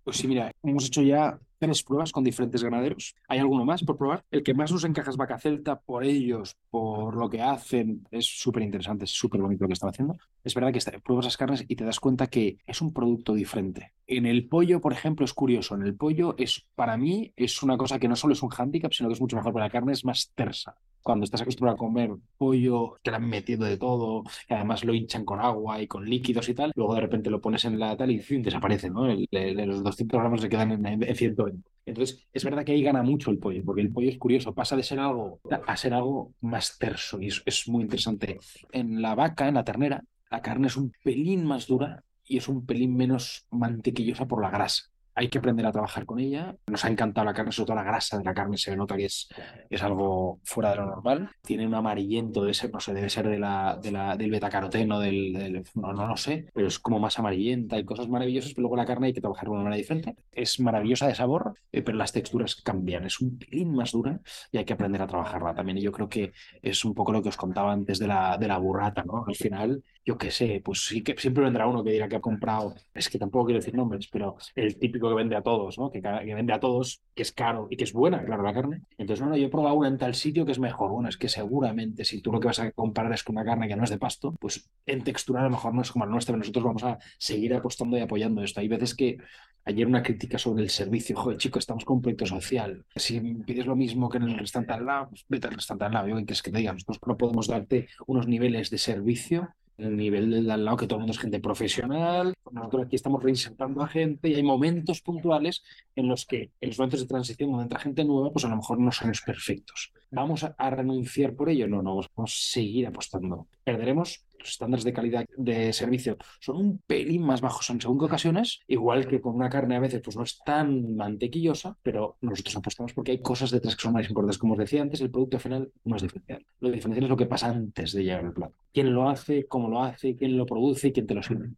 Pues 0.04 0.18
sí, 0.18 0.28
mira, 0.28 0.52
hemos 0.62 0.86
hecho 0.86 1.02
ya 1.02 1.40
tres 1.62 1.84
pruebas 1.84 2.12
con 2.12 2.24
diferentes 2.24 2.64
ganaderos. 2.64 3.16
¿Hay 3.28 3.38
alguno 3.38 3.64
más 3.64 3.84
por 3.84 3.96
probar? 3.96 4.26
El 4.32 4.42
que 4.42 4.56
más 4.56 4.72
nos 4.72 4.84
encaja 4.84 5.12
es 5.12 5.16
Vaca 5.16 5.38
Celta 5.38 5.80
por 5.80 6.04
ellos, 6.04 6.58
por 6.72 7.16
lo 7.16 7.30
que 7.30 7.40
hacen. 7.40 8.08
Es 8.10 8.26
súper 8.26 8.64
interesante, 8.64 9.06
es 9.06 9.12
súper 9.12 9.42
bonito 9.42 9.64
lo 9.64 9.68
que 9.68 9.76
están 9.76 9.92
haciendo. 9.92 10.18
Es 10.44 10.56
verdad 10.56 10.74
que 10.74 11.00
pruebas 11.02 11.26
las 11.26 11.38
carnes 11.38 11.64
y 11.68 11.76
te 11.76 11.86
das 11.86 12.00
cuenta 12.00 12.26
que 12.26 12.58
es 12.66 12.82
un 12.82 12.92
producto 12.92 13.36
diferente. 13.36 13.94
En 14.08 14.26
el 14.26 14.48
pollo, 14.48 14.82
por 14.82 14.92
ejemplo, 14.92 15.24
es 15.24 15.34
curioso. 15.34 15.76
En 15.76 15.84
el 15.84 15.96
pollo 15.96 16.34
es, 16.36 16.66
para 16.74 16.98
mí, 16.98 17.32
es 17.36 17.62
una 17.62 17.78
cosa 17.78 18.00
que 18.00 18.08
no 18.08 18.16
solo 18.16 18.34
es 18.34 18.42
un 18.42 18.50
hándicap, 18.50 18.92
sino 18.92 19.10
que 19.10 19.14
es 19.14 19.22
mucho 19.22 19.36
mejor, 19.36 19.54
porque 19.54 19.66
la 19.66 19.70
carne 19.70 19.94
es 19.94 20.04
más 20.04 20.32
tersa 20.34 20.76
cuando 21.02 21.26
estás 21.26 21.42
acostumbrado 21.42 21.76
a 21.76 21.80
comer 21.80 22.12
pollo, 22.38 23.00
que 23.04 23.12
le 23.12 23.18
han 23.18 23.30
metido 23.30 23.66
de 23.66 23.78
todo, 23.78 24.24
que 24.48 24.54
además 24.54 24.84
lo 24.84 24.94
hinchan 24.94 25.26
con 25.26 25.40
agua 25.40 25.82
y 25.82 25.88
con 25.88 26.06
líquidos 26.10 26.50
y 26.50 26.54
tal, 26.54 26.72
luego 26.76 26.96
de 26.96 27.02
repente 27.02 27.30
lo 27.30 27.42
pones 27.42 27.66
en 27.66 27.80
la 27.80 27.96
tal 27.98 28.12
y 28.12 28.18
desaparece, 28.18 28.90
¿no? 28.90 29.08
los 29.08 29.84
200 29.84 30.20
gramos 30.20 30.42
se 30.42 30.50
quedan 30.50 30.72
en, 30.72 31.04
en 31.04 31.16
120. 31.16 31.70
Entonces, 31.86 32.28
es 32.32 32.44
verdad 32.44 32.64
que 32.64 32.74
ahí 32.74 32.84
gana 32.84 33.02
mucho 33.02 33.32
el 33.32 33.40
pollo, 33.40 33.64
porque 33.66 33.82
el 33.82 33.92
pollo 33.92 34.10
es 34.10 34.18
curioso, 34.18 34.54
pasa 34.54 34.76
de 34.76 34.84
ser 34.84 35.00
algo 35.00 35.40
a 35.66 35.78
ser 35.78 35.94
algo 35.94 36.34
más 36.42 36.78
terso 36.78 37.20
y 37.22 37.28
es 37.28 37.68
muy 37.68 37.84
interesante. 37.84 38.40
En 38.72 39.02
la 39.02 39.16
vaca, 39.16 39.48
en 39.48 39.56
la 39.56 39.64
ternera, 39.64 40.04
la 40.30 40.42
carne 40.42 40.68
es 40.68 40.78
un 40.78 40.94
pelín 41.04 41.46
más 41.46 41.68
dura 41.68 42.04
y 42.24 42.38
es 42.38 42.48
un 42.48 42.66
pelín 42.66 42.96
menos 42.96 43.46
mantequillosa 43.50 44.28
por 44.28 44.42
la 44.42 44.52
grasa 44.52 44.91
hay 45.16 45.30
que 45.30 45.38
aprender 45.38 45.66
a 45.66 45.72
trabajar 45.72 46.06
con 46.06 46.20
ella. 46.20 46.56
Nos 46.68 46.86
ha 46.86 46.90
encantado 46.90 47.26
la 47.26 47.34
carne, 47.34 47.52
sobre 47.52 47.68
todo 47.68 47.76
la 47.76 47.84
grasa 47.84 48.18
de 48.18 48.24
la 48.24 48.34
carne 48.34 48.58
se 48.58 48.76
nota 48.76 48.96
que 48.96 49.06
es, 49.06 49.28
es 49.70 49.84
algo 49.84 50.40
fuera 50.44 50.72
de 50.72 50.78
lo 50.78 50.86
normal. 50.86 51.30
Tiene 51.42 51.68
un 51.68 51.74
amarillento, 51.76 52.42
debe 52.42 52.54
ser, 52.54 52.72
no 52.72 52.80
sé, 52.80 52.94
debe 52.94 53.10
ser 53.10 53.28
de 53.28 53.40
la, 53.40 53.78
de 53.82 53.92
la, 53.92 54.16
del 54.16 54.32
betacaroteno, 54.32 55.00
del, 55.00 55.34
del 55.34 55.64
no, 55.76 55.94
no 55.94 56.08
lo 56.08 56.18
sé, 56.18 56.48
pero 56.54 56.68
es 56.68 56.80
como 56.80 57.00
más 57.00 57.20
amarillenta 57.20 57.78
y 57.78 57.86
cosas 57.86 58.08
maravillosas, 58.10 58.54
pero 58.54 58.64
luego 58.64 58.76
la 58.78 58.86
carne 58.86 59.08
hay 59.08 59.14
que 59.14 59.22
trabajar 59.22 59.46
de 59.46 59.52
una 59.52 59.64
manera 59.64 59.78
diferente. 59.78 60.16
Es 60.32 60.60
maravillosa 60.60 61.08
de 61.08 61.16
sabor, 61.16 61.54
eh, 61.72 61.82
pero 61.82 61.98
las 61.98 62.12
texturas 62.12 62.56
cambian. 62.56 63.06
Es 63.06 63.20
un 63.20 63.38
pelín 63.38 63.74
más 63.74 63.92
dura 63.92 64.20
y 64.52 64.58
hay 64.58 64.66
que 64.66 64.74
aprender 64.74 65.02
a 65.02 65.08
trabajarla 65.08 65.54
también. 65.54 65.78
Y 65.78 65.82
yo 65.82 65.92
creo 65.92 66.10
que 66.10 66.32
es 66.62 66.86
un 66.86 66.94
poco 66.94 67.12
lo 67.12 67.22
que 67.22 67.30
os 67.30 67.38
contaba 67.38 67.72
antes 67.72 68.00
de 68.00 68.08
la, 68.08 68.38
de 68.38 68.48
la 68.48 68.58
burrata. 68.58 69.04
Al 69.28 69.36
final, 69.36 69.84
yo 70.06 70.18
qué 70.18 70.32
sé, 70.32 70.62
pues 70.64 70.86
sí 70.86 71.04
que 71.04 71.16
siempre 71.18 71.44
vendrá 71.44 71.68
uno 71.68 71.84
que 71.84 71.92
dirá 71.92 72.08
que 72.08 72.16
ha 72.16 72.22
comprado, 72.22 72.74
es 72.94 73.10
que 73.10 73.20
tampoco 73.20 73.46
quiero 73.46 73.60
decir 73.60 73.76
nombres, 73.76 74.08
pero 74.12 74.36
el 74.56 74.78
típico 74.78 75.01
que 75.10 75.16
vende 75.16 75.36
a 75.36 75.42
todos, 75.42 75.78
¿no? 75.78 75.92
Que, 75.92 76.02
que, 76.02 76.36
vende 76.36 76.54
a 76.54 76.60
todos, 76.60 77.02
que 77.16 77.24
es 77.24 77.32
caro 77.32 77.68
y 77.70 77.78
que 77.78 77.84
es 77.84 77.94
buena, 77.94 78.24
claro, 78.24 78.44
la 78.44 78.54
carne. 78.54 78.84
Entonces, 78.98 79.22
bueno, 79.22 79.38
yo 79.38 79.48
he 79.48 79.50
probado 79.50 79.76
una 79.76 79.88
en 79.88 79.98
tal 79.98 80.16
sitio 80.16 80.46
que 80.46 80.52
es 80.52 80.60
mejor. 80.60 80.92
Bueno, 80.92 81.10
es 81.10 81.18
que 81.18 81.30
seguramente 81.30 82.06
si 82.06 82.22
tú 82.22 82.32
lo 82.32 82.40
que 82.40 82.48
vas 82.48 82.60
a 82.60 82.72
comparar 82.72 83.14
es 83.14 83.24
con 83.24 83.36
una 83.36 83.46
carne 83.46 83.68
que 83.68 83.76
no 83.76 83.84
es 83.84 83.90
de 83.90 83.98
pasto, 83.98 84.34
pues 84.40 84.70
en 84.86 85.04
textura 85.04 85.42
a 85.42 85.44
lo 85.44 85.52
mejor 85.52 85.74
no 85.74 85.82
es 85.82 85.92
como 85.92 86.06
la 86.06 86.12
nuestra, 86.12 86.34
pero 86.34 86.40
nosotros 86.40 86.64
vamos 86.64 86.84
a 86.84 87.00
seguir 87.18 87.54
apostando 87.54 87.98
y 87.98 88.02
apoyando 88.02 88.44
esto. 88.44 88.60
Hay 88.60 88.68
veces 88.68 88.96
que 88.96 89.18
ayer 89.66 89.88
una 89.88 90.04
crítica 90.04 90.38
sobre 90.38 90.64
el 90.64 90.70
servicio, 90.70 91.16
joder, 91.16 91.38
chico, 91.38 91.60
estamos 91.60 91.86
con 91.86 91.98
un 91.98 92.02
proyecto 92.02 92.26
social. 92.26 92.86
Si 92.96 93.20
pides 93.20 93.66
lo 93.66 93.76
mismo 93.76 94.10
que 94.10 94.18
en 94.18 94.24
el 94.24 94.38
restaurante 94.38 94.74
al 94.74 94.86
lado, 94.86 95.10
pues 95.10 95.26
vete 95.28 95.48
al 95.48 95.54
restaurante 95.54 95.86
al 95.86 95.94
lado. 95.94 96.08
Yo, 96.08 96.26
que 96.26 96.34
es 96.34 96.42
que 96.42 96.52
te 96.52 96.58
digan, 96.58 96.76
nosotros 96.76 97.00
no 97.06 97.18
podemos 97.18 97.48
darte 97.48 97.88
unos 98.08 98.28
niveles 98.28 98.70
de 98.70 98.78
servicio 98.78 99.50
el 99.84 99.96
nivel 99.96 100.30
del 100.30 100.52
al 100.52 100.66
lado, 100.66 100.78
que 100.78 100.88
todo 100.88 100.98
el 100.98 101.02
mundo 101.02 101.14
es 101.14 101.20
gente 101.20 101.40
profesional. 101.40 102.34
Nosotros 102.52 102.86
aquí 102.86 102.96
estamos 102.96 103.24
reinsertando 103.24 103.82
a 103.82 103.88
gente 103.88 104.30
y 104.30 104.36
hay 104.36 104.44
momentos 104.44 105.02
puntuales 105.02 105.64
en 105.96 106.08
los 106.08 106.26
que 106.26 106.52
en 106.60 106.70
los 106.70 106.80
momentos 106.80 107.02
de 107.02 107.08
transición 107.08 107.52
donde 107.52 107.64
entra 107.64 107.80
gente 107.80 108.04
nueva, 108.04 108.32
pues 108.32 108.46
a 108.46 108.50
lo 108.50 108.58
mejor 108.58 108.80
no 108.80 108.92
somos 108.92 109.22
perfectos. 109.22 109.92
¿Vamos 110.12 110.44
a, 110.44 110.70
renunciar 110.70 111.34
por 111.36 111.50
ello? 111.50 111.68
No, 111.68 111.82
no, 111.82 112.02
vamos 112.16 112.34
a 112.34 112.52
seguir 112.52 112.88
apostando. 112.88 113.48
¿Perderemos? 113.64 114.26
Los 114.42 114.50
estándares 114.50 114.84
de 114.84 114.94
calidad 114.94 115.26
de 115.38 115.72
servicio 115.72 116.18
son 116.40 116.58
un 116.58 116.78
pelín 116.80 117.24
más 117.24 117.42
bajos 117.42 117.70
en 117.70 117.80
según 117.80 118.00
qué 118.00 118.06
ocasiones, 118.06 118.60
igual 118.68 119.08
que 119.08 119.22
con 119.22 119.36
una 119.36 119.50
carne 119.50 119.76
a 119.76 119.80
veces 119.80 120.02
pues 120.04 120.18
no 120.18 120.24
es 120.24 120.40
tan 120.44 120.96
mantequillosa, 120.96 121.78
pero 121.84 122.18
nosotros 122.22 122.56
apostamos 122.56 122.94
porque 122.94 123.12
hay 123.12 123.22
cosas 123.22 123.52
detrás 123.52 123.76
que 123.76 123.84
son 123.84 123.94
más 123.94 124.08
importantes. 124.08 124.40
Como 124.40 124.54
os 124.54 124.60
decía 124.60 124.82
antes, 124.82 125.02
el 125.02 125.12
producto 125.12 125.38
final 125.40 125.72
no 125.84 125.96
es 125.96 126.02
diferencial. 126.02 126.44
Lo 126.60 126.72
diferencial 126.72 127.04
es 127.06 127.10
lo 127.10 127.18
que 127.18 127.26
pasa 127.28 127.50
antes 127.50 127.94
de 127.94 128.04
llegar 128.04 128.26
al 128.26 128.34
plato. 128.34 128.56
Quién 128.74 128.94
lo 128.94 129.10
hace, 129.10 129.46
cómo 129.46 129.70
lo 129.70 129.84
hace, 129.84 130.16
quién 130.16 130.38
lo 130.38 130.46
produce 130.46 130.88
y 130.88 130.92
quién 130.92 131.06
te 131.06 131.14
lo 131.14 131.22
sirve. 131.22 131.52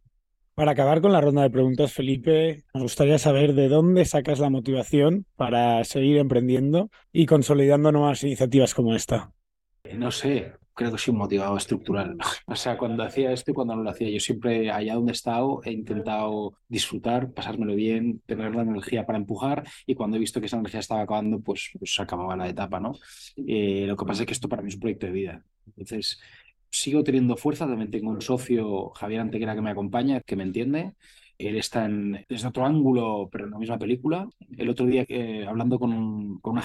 Para 0.54 0.70
acabar 0.70 1.00
con 1.00 1.12
la 1.12 1.20
ronda 1.20 1.42
de 1.42 1.50
preguntas, 1.50 1.92
Felipe, 1.92 2.62
nos 2.74 2.84
gustaría 2.84 3.18
saber 3.18 3.54
de 3.54 3.68
dónde 3.68 4.04
sacas 4.04 4.38
la 4.38 4.50
motivación 4.50 5.26
para 5.34 5.82
seguir 5.82 6.18
emprendiendo 6.18 6.90
y 7.12 7.26
consolidando 7.26 7.90
nuevas 7.90 8.22
iniciativas 8.22 8.72
como 8.72 8.94
esta. 8.94 9.32
No 9.92 10.12
sé, 10.12 10.52
creo 10.74 10.92
que 10.92 10.98
soy 10.98 11.12
un 11.12 11.18
motivado 11.18 11.56
estructural. 11.56 12.16
O 12.46 12.56
sea, 12.56 12.76
cuando 12.76 13.02
hacía 13.02 13.32
esto 13.32 13.50
y 13.50 13.54
cuando 13.54 13.76
no 13.76 13.82
lo 13.82 13.90
hacía, 13.90 14.10
yo 14.10 14.20
siempre 14.20 14.70
allá 14.70 14.94
donde 14.94 15.12
he 15.12 15.14
estado 15.14 15.60
he 15.64 15.72
intentado 15.72 16.58
disfrutar, 16.68 17.32
pasármelo 17.32 17.74
bien, 17.74 18.20
tener 18.26 18.54
la 18.54 18.62
energía 18.62 19.06
para 19.06 19.18
empujar 19.18 19.64
y 19.86 19.94
cuando 19.94 20.16
he 20.16 20.20
visto 20.20 20.40
que 20.40 20.46
esa 20.46 20.58
energía 20.58 20.80
estaba 20.80 21.02
acabando, 21.02 21.40
pues, 21.40 21.70
pues 21.78 21.98
acababa 22.00 22.36
la 22.36 22.48
etapa, 22.48 22.80
¿no? 22.80 22.92
Eh, 23.36 23.84
lo 23.86 23.96
que 23.96 24.04
pasa 24.04 24.22
es 24.22 24.26
que 24.26 24.34
esto 24.34 24.48
para 24.48 24.62
mí 24.62 24.68
es 24.68 24.74
un 24.74 24.80
proyecto 24.80 25.06
de 25.06 25.12
vida. 25.12 25.44
Entonces, 25.66 26.20
sigo 26.70 27.04
teniendo 27.04 27.36
fuerza, 27.36 27.66
también 27.66 27.90
tengo 27.90 28.10
un 28.10 28.20
socio, 28.20 28.90
Javier 28.90 29.20
Antequera, 29.20 29.54
que 29.54 29.62
me 29.62 29.70
acompaña, 29.70 30.20
que 30.20 30.36
me 30.36 30.42
entiende. 30.42 30.94
Él 31.38 31.56
está 31.56 31.86
en, 31.86 32.24
desde 32.28 32.48
otro 32.48 32.64
ángulo, 32.64 33.28
pero 33.30 33.44
en 33.44 33.50
la 33.50 33.58
misma 33.58 33.78
película. 33.78 34.28
El 34.56 34.68
otro 34.68 34.86
día, 34.86 35.04
eh, 35.08 35.44
hablando 35.46 35.78
con 35.78 35.92
un, 35.92 36.38
con 36.40 36.60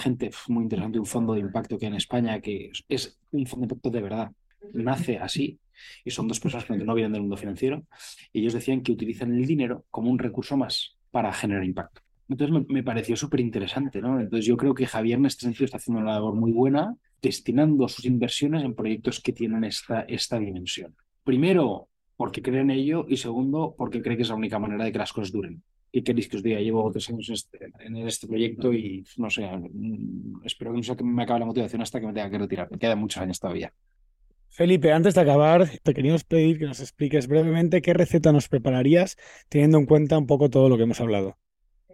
muy 0.50 0.64
interesante, 0.64 1.00
un 1.00 1.06
fondo 1.06 1.34
de 1.34 1.40
impacto 1.40 1.78
que 1.78 1.88
en 1.88 1.96
España, 1.96 2.40
que 2.40 2.72
es, 2.88 3.20
un 3.32 3.46
fondo 3.46 3.66
de 3.66 3.74
impacto 3.74 3.90
de 3.90 4.02
verdad, 4.02 4.32
nace 4.74 5.18
así, 5.18 5.60
y 6.04 6.12
son 6.12 6.28
dos 6.28 6.40
personas 6.40 6.66
que 6.66 6.76
no 6.76 6.94
vienen 6.94 7.14
del 7.14 7.22
mundo 7.22 7.38
financiero, 7.38 7.84
y 8.32 8.42
ellos 8.42 8.54
decían 8.54 8.82
que 8.82 8.92
utilizan 8.92 9.34
el 9.34 9.46
dinero 9.46 9.86
como 9.90 10.12
un 10.12 10.20
recurso 10.20 10.58
más 10.58 10.98
para 11.12 11.34
generar 11.34 11.64
impacto. 11.64 12.02
Entonces 12.28 12.66
me, 12.70 12.84
pareció 12.84 13.16
súper 13.16 13.40
interesante, 13.40 14.02
¿no? 14.02 14.20
Entonces 14.20 14.46
yo 14.46 14.56
creo 14.56 14.76
que 14.76 14.86
Javier 14.86 15.18
en 15.18 15.26
este 15.26 15.46
sentido 15.46 15.66
está 15.66 15.78
haciendo 15.78 16.02
una 16.02 16.14
labor 16.14 16.36
muy 16.36 16.52
buena 16.52 16.96
destinando 17.22 17.88
sus 17.88 18.06
inversiones 18.06 18.64
en 18.64 18.76
proyectos 18.76 19.20
que 19.20 19.34
tienen 19.34 19.64
esta 19.64 20.40
dimensión. 20.40 20.96
Primero, 21.24 21.89
porque 22.20 22.42
cree 22.42 22.60
en 22.60 22.70
ello 22.70 23.06
y 23.08 23.16
segundo, 23.16 23.74
porque 23.78 24.02
cree 24.02 24.18
que 24.18 24.24
es 24.24 24.30
la 24.30 24.36
única 24.36 24.60
manera 24.60 24.84
de 24.84 24.92
que 24.92 24.98
las 24.98 25.14
cosas 25.14 25.32
duren. 25.32 25.64
¿Qué 25.90 26.04
queréis 26.04 26.28
que 26.28 26.36
os 26.36 26.44
diga? 26.44 26.60
Llevo 26.60 26.92
tres 26.92 27.10
años 27.10 27.30
este, 27.30 27.72
en 27.80 27.96
este 27.96 28.28
proyecto 28.28 28.74
y 28.74 29.06
no 29.16 29.30
sé, 29.30 29.48
mm, 29.50 30.42
espero 30.44 30.72
que 30.72 30.78
no 30.80 30.84
sea 30.84 30.98
que 30.98 31.06
me 31.06 31.24
acabe 31.24 31.40
la 31.40 31.46
motivación 31.46 31.82
hasta 31.82 31.98
que 31.98 32.08
me 32.08 32.12
tenga 32.12 32.30
que 32.30 32.38
retirar. 32.38 32.70
Me 32.70 32.78
quedan 32.78 33.00
muchos 33.00 33.22
años 33.22 33.40
todavía. 33.40 33.72
Felipe, 34.50 34.92
antes 34.92 35.16
de 35.16 35.22
acabar, 35.22 35.70
te 35.82 35.94
queríamos 35.94 36.26
pedir 36.26 36.60
que 36.60 36.66
nos 36.66 36.82
expliques 36.82 37.26
brevemente 37.26 37.82
qué 37.82 37.94
receta 37.94 38.34
nos 38.34 38.50
prepararías 38.50 39.16
teniendo 39.48 39.78
en 39.78 39.86
cuenta 39.86 40.18
un 40.18 40.28
poco 40.28 40.50
todo 40.50 40.68
lo 40.68 40.76
que 40.76 40.84
hemos 40.84 41.00
hablado. 41.00 41.38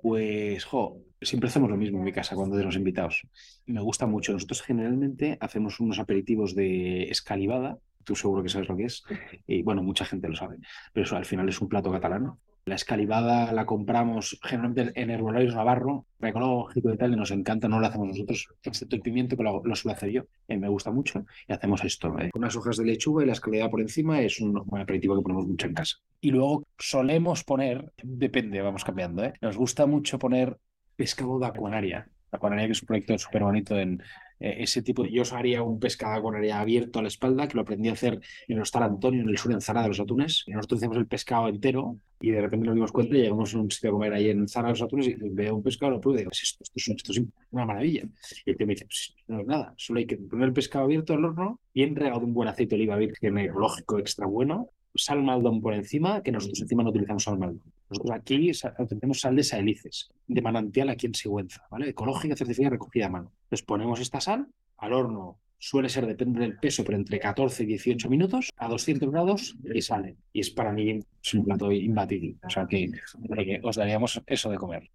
Pues, 0.02 0.66
jo, 0.66 1.04
siempre 1.22 1.50
hacemos 1.50 1.70
lo 1.70 1.78
mismo 1.78 2.00
en 2.00 2.04
mi 2.04 2.12
casa 2.12 2.36
cuando 2.36 2.56
tenemos 2.56 2.76
invitados. 2.76 3.22
Me 3.68 3.80
gusta 3.80 4.08
mucho. 4.08 4.34
Nosotros 4.34 4.64
generalmente 4.64 5.38
hacemos 5.40 5.80
unos 5.80 6.00
aperitivos 6.00 6.56
de 6.56 7.04
escalivada. 7.12 7.78
Tú 8.06 8.16
seguro 8.16 8.42
que 8.44 8.50
sabes 8.50 8.70
lo 8.70 8.78
que 8.78 8.86
es. 8.86 9.04
Y 9.48 9.64
bueno, 9.64 9.84
mucha 9.84 10.06
gente 10.06 10.30
lo 10.30 10.36
sabe. 10.36 10.58
Pero 10.94 11.06
eso 11.06 11.18
al 11.18 11.26
final 11.26 11.50
es 11.50 11.60
un 11.60 11.68
plato 11.68 11.92
catalán 11.92 12.34
La 12.66 12.76
escalivada 12.76 13.52
la 13.52 13.66
compramos 13.66 14.40
generalmente 14.42 15.00
en 15.00 15.10
herbolarios 15.10 15.54
Navarro, 15.54 16.06
ecológico 16.20 16.94
y 16.94 16.98
tal, 16.98 17.14
y 17.14 17.16
nos 17.16 17.32
encanta, 17.32 17.68
no 17.68 17.80
lo 17.80 17.86
hacemos 17.86 18.08
nosotros, 18.08 18.48
excepto 18.64 18.96
el 18.96 19.04
pimiento 19.04 19.38
que 19.38 19.44
lo, 19.44 19.62
lo 19.64 19.76
suelo 19.76 19.96
hacer 19.96 20.10
yo, 20.10 20.24
me 20.48 20.68
gusta 20.68 20.90
mucho, 20.92 21.26
y 21.48 21.54
hacemos 21.54 21.84
esto. 21.84 22.18
eh, 22.20 22.32
Unas 22.34 22.56
hojas 22.56 22.78
de 22.78 22.86
lechuga 22.86 23.24
y 23.24 23.28
la 23.28 23.34
escalivada 23.34 23.70
por 23.70 23.82
encima 23.82 24.20
es 24.22 24.40
un 24.40 24.54
buen 24.66 24.82
aperitivo 24.82 25.16
que 25.16 25.22
ponemos 25.22 25.46
mucho 25.46 25.68
en 25.68 25.74
casa. 25.76 25.98
Y 26.22 26.32
luego 26.32 26.64
solemos 26.80 27.44
poner, 27.44 27.92
depende, 28.02 28.62
vamos 28.62 28.84
cambiando, 28.84 29.24
¿eh? 29.24 29.34
nos 29.42 29.58
gusta 29.58 29.86
mucho 29.86 30.18
poner 30.18 30.58
pescado 30.96 31.38
de 31.38 31.46
acuanaria. 31.46 32.10
La 32.32 32.40
que 32.66 32.72
es 32.72 32.82
un 32.82 32.88
proyecto 32.88 33.18
súper 33.18 33.44
bonito 33.44 33.78
en 33.78 34.02
eh, 34.40 34.58
ese 34.60 34.82
tipo. 34.82 35.04
de- 35.04 35.12
Yo 35.12 35.22
os 35.24 35.34
haría 35.34 35.62
un 35.64 35.80
pescado 35.80 36.14
de 36.14 36.20
acuanaria 36.20 36.60
abierto 36.60 37.00
a 37.00 37.02
la 37.02 37.08
espalda, 37.08 37.48
que 37.48 37.56
lo 37.56 37.62
aprendí 37.62 37.90
a 37.90 37.94
hacer 37.94 38.20
en 38.48 38.60
Hostal 38.60 38.84
Antonio, 38.84 39.22
en 39.22 39.30
el 39.30 39.38
sur, 39.38 39.52
en 39.52 39.62
Zara 39.62 39.82
de 39.84 39.88
los 39.90 40.00
Atunes. 40.00 40.44
Y 40.48 40.52
nosotros 40.52 40.80
hacemos 40.80 40.98
el 40.98 41.08
pescado 41.08 41.48
entero 41.48 41.98
y 42.22 42.32
de 42.32 42.42
repente 42.42 42.66
nos 42.66 42.76
dimos 42.76 42.92
cuenta 42.92 43.16
y 43.18 43.22
llegamos 43.22 43.54
a 43.54 43.60
un 43.60 43.70
sitio 43.70 43.90
a 43.90 43.94
comer 43.94 44.14
ahí 44.14 44.30
en 44.30 44.48
Zara 44.48 44.68
de 44.68 44.74
los 44.74 44.82
Atunes 44.82 45.08
y 45.08 45.16
veo 45.20 45.56
un 45.56 45.64
pescado, 45.64 45.92
lo 45.94 46.02
pruebo 46.02 46.16
y 46.16 46.20
digo, 46.20 46.30
"Pues 46.30 46.44
esto, 46.44 46.64
esto, 46.64 46.74
es, 46.78 46.88
esto 46.90 47.12
es 47.12 47.22
una 47.52 47.66
maravilla. 47.66 48.04
Y 48.46 48.50
el 48.52 48.58
tío 48.58 48.68
me 48.68 48.74
dice, 48.74 48.86
pues 48.86 49.14
no 49.28 49.42
es 49.42 49.48
nada, 49.48 49.74
solo 49.78 50.00
hay 50.00 50.06
que 50.08 50.18
poner 50.18 50.48
el 50.48 50.54
pescado 50.54 50.86
abierto 50.86 51.14
al 51.14 51.26
horno, 51.26 51.60
bien 51.74 51.96
regado 51.96 52.20
de 52.22 52.26
un 52.26 52.34
buen 52.34 52.48
aceite 52.50 52.76
de 52.76 52.82
oliva 52.82 52.96
virgen 52.98 53.38
ecológico 53.38 54.00
extra 54.00 54.26
bueno, 54.28 54.70
sal 54.96 55.24
maldón 55.24 55.62
por 55.62 55.74
encima, 55.74 56.22
que 56.22 56.32
nosotros 56.32 56.62
encima 56.62 56.84
no 56.84 56.90
utilizamos 56.90 57.24
sal 57.24 57.38
maldón. 57.38 57.72
Nosotros 57.90 58.12
aquí 58.16 58.52
utilizamos 58.80 59.20
sal 59.20 59.36
de 59.36 59.44
saelices, 59.44 60.10
de 60.28 60.42
manantial 60.42 60.90
aquí 60.90 61.06
en 61.06 61.14
Sigüenza, 61.14 61.64
¿vale? 61.70 61.90
Ecológica, 61.90 62.36
certificada, 62.36 62.72
recogida 62.72 63.06
a 63.08 63.10
mano. 63.10 63.32
Entonces 63.44 63.66
ponemos 63.66 64.00
esta 64.00 64.20
sal 64.22 64.48
al 64.78 64.94
horno, 64.94 65.40
suele 65.58 65.90
ser, 65.90 66.06
depende 66.06 66.40
del 66.40 66.58
peso, 66.58 66.84
pero 66.84 66.98
entre 66.98 67.20
14 67.20 67.64
y 67.64 67.66
18 67.68 68.10
minutos, 68.10 68.52
a 68.58 68.68
200 68.68 69.10
grados 69.12 69.56
y 69.64 69.82
sale. 69.82 70.18
Y 70.34 70.42
es 70.42 70.50
para 70.50 70.72
mí 70.72 71.00
es 71.24 71.34
un 71.34 71.46
plato 71.46 71.72
imbatible. 71.72 72.36
O 72.44 72.50
sea 72.50 72.68
que 72.68 72.84
eh, 72.84 73.62
os 73.64 73.76
daríamos 73.76 74.22
eso 74.28 74.50
de 74.50 74.58
comer. 74.58 74.90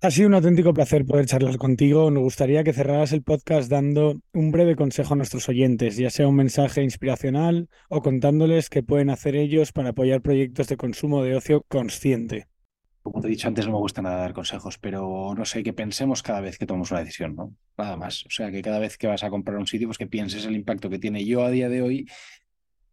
Ha 0.00 0.12
sido 0.12 0.28
un 0.28 0.34
auténtico 0.34 0.72
placer 0.72 1.04
poder 1.04 1.26
charlar 1.26 1.58
contigo. 1.58 2.08
Nos 2.12 2.22
gustaría 2.22 2.62
que 2.62 2.72
cerraras 2.72 3.10
el 3.12 3.24
podcast 3.24 3.68
dando 3.68 4.20
un 4.32 4.52
breve 4.52 4.76
consejo 4.76 5.14
a 5.14 5.16
nuestros 5.16 5.48
oyentes, 5.48 5.96
ya 5.96 6.08
sea 6.08 6.28
un 6.28 6.36
mensaje 6.36 6.84
inspiracional 6.84 7.68
o 7.88 8.00
contándoles 8.00 8.70
qué 8.70 8.84
pueden 8.84 9.10
hacer 9.10 9.34
ellos 9.34 9.72
para 9.72 9.88
apoyar 9.88 10.22
proyectos 10.22 10.68
de 10.68 10.76
consumo 10.76 11.24
de 11.24 11.34
ocio 11.34 11.64
consciente. 11.66 12.46
Como 13.02 13.20
te 13.20 13.26
he 13.26 13.30
dicho 13.30 13.48
antes, 13.48 13.66
no 13.66 13.72
me 13.72 13.78
gusta 13.78 14.00
nada 14.00 14.18
dar 14.18 14.34
consejos, 14.34 14.78
pero 14.78 15.34
no 15.36 15.44
sé, 15.44 15.64
que 15.64 15.72
pensemos 15.72 16.22
cada 16.22 16.42
vez 16.42 16.58
que 16.58 16.66
tomamos 16.66 16.92
una 16.92 17.00
decisión, 17.00 17.34
¿no? 17.34 17.56
Nada 17.76 17.96
más. 17.96 18.24
O 18.24 18.30
sea, 18.30 18.52
que 18.52 18.62
cada 18.62 18.78
vez 18.78 18.98
que 18.98 19.08
vas 19.08 19.24
a 19.24 19.30
comprar 19.30 19.58
un 19.58 19.66
sitio, 19.66 19.88
pues 19.88 19.98
que 19.98 20.06
pienses 20.06 20.44
el 20.44 20.54
impacto 20.54 20.90
que 20.90 21.00
tiene. 21.00 21.24
Yo 21.24 21.42
a 21.42 21.50
día 21.50 21.68
de 21.68 21.82
hoy, 21.82 22.06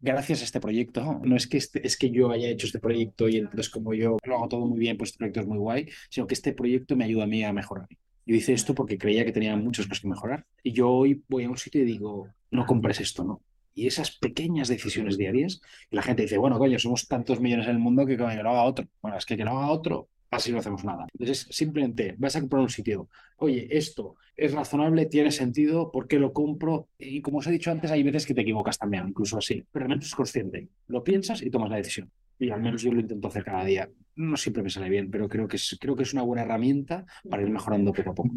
gracias 0.06 0.40
a 0.40 0.44
este 0.44 0.60
proyecto, 0.60 1.20
no 1.24 1.36
es 1.36 1.46
que, 1.46 1.58
este- 1.58 1.86
es 1.86 1.96
que 1.98 2.10
yo 2.10 2.30
haya 2.30 2.48
hecho 2.48 2.66
este 2.66 2.78
proyecto 2.78 3.28
y 3.28 3.36
entonces 3.38 3.68
como 3.70 3.94
yo 3.94 4.16
lo 4.24 4.36
hago 4.36 4.48
todo 4.48 4.66
muy 4.66 4.78
bien, 4.78 4.96
pues 4.96 5.10
este 5.10 5.18
proyecto 5.18 5.40
es 5.40 5.46
muy 5.46 5.58
guay, 5.58 5.88
sino 6.10 6.26
que 6.26 6.34
este 6.34 6.52
proyecto 6.52 6.96
me 6.96 7.04
ayuda 7.04 7.24
a 7.24 7.26
mí 7.26 7.42
a 7.44 7.52
mejorar. 7.52 7.88
Yo 8.24 8.34
hice 8.34 8.52
esto 8.54 8.74
porque 8.74 8.98
creía 8.98 9.24
que 9.24 9.32
tenía 9.32 9.56
muchas 9.56 9.86
cosas 9.86 10.00
que 10.02 10.08
mejorar. 10.08 10.44
Y 10.62 10.72
yo 10.72 10.90
hoy 10.90 11.22
voy 11.28 11.44
a 11.44 11.50
un 11.50 11.56
sitio 11.56 11.82
y 11.82 11.84
digo, 11.84 12.28
no 12.50 12.66
compres 12.66 13.00
esto, 13.00 13.22
¿no? 13.24 13.40
Y 13.74 13.86
esas 13.86 14.10
pequeñas 14.16 14.68
decisiones 14.68 15.18
diarias, 15.18 15.60
y 15.90 15.96
la 15.96 16.02
gente 16.02 16.22
dice, 16.22 16.38
bueno, 16.38 16.58
coño, 16.58 16.78
somos 16.78 17.06
tantos 17.08 17.40
millones 17.40 17.66
en 17.66 17.72
el 17.72 17.78
mundo 17.78 18.06
que, 18.06 18.16
que 18.16 18.22
lo 18.22 18.28
haga 18.50 18.64
otro. 18.64 18.86
Bueno, 19.02 19.18
es 19.18 19.26
que 19.26 19.36
que 19.36 19.44
lo 19.44 19.50
haga 19.50 19.70
otro, 19.70 20.08
así 20.30 20.52
no 20.52 20.58
hacemos 20.58 20.84
nada. 20.84 21.06
Entonces, 21.12 21.46
simplemente 21.50 22.14
vas 22.18 22.36
a 22.36 22.40
comprar 22.40 22.62
un 22.62 22.68
sitio. 22.68 23.08
Oye, 23.38 23.68
esto 23.70 24.16
es 24.36 24.52
razonable, 24.52 25.06
tiene 25.06 25.30
sentido, 25.30 25.90
¿por 25.90 26.08
qué 26.08 26.18
lo 26.18 26.32
compro? 26.32 26.88
Y 26.98 27.22
como 27.22 27.38
os 27.38 27.46
he 27.46 27.50
dicho 27.50 27.70
antes, 27.70 27.90
hay 27.90 28.02
veces 28.02 28.26
que 28.26 28.34
te 28.34 28.42
equivocas 28.42 28.78
también, 28.78 29.08
incluso 29.08 29.38
así. 29.38 29.64
Pero 29.72 29.84
al 29.84 29.88
menos 29.88 30.06
es 30.06 30.14
consciente. 30.14 30.68
Lo 30.88 31.02
piensas 31.02 31.42
y 31.42 31.50
tomas 31.50 31.70
la 31.70 31.76
decisión. 31.76 32.10
Y 32.38 32.50
al 32.50 32.60
menos 32.60 32.82
yo 32.82 32.92
lo 32.92 33.00
intento 33.00 33.28
hacer 33.28 33.44
cada 33.44 33.64
día. 33.64 33.88
No 34.14 34.36
siempre 34.36 34.62
me 34.62 34.70
sale 34.70 34.90
bien, 34.90 35.10
pero 35.10 35.28
creo 35.28 35.48
que 35.48 35.56
es, 35.56 35.76
creo 35.80 35.96
que 35.96 36.02
es 36.02 36.12
una 36.12 36.22
buena 36.22 36.42
herramienta 36.42 37.06
para 37.28 37.42
ir 37.42 37.50
mejorando 37.50 37.92
poco 37.92 38.10
a 38.10 38.14
poco. 38.14 38.30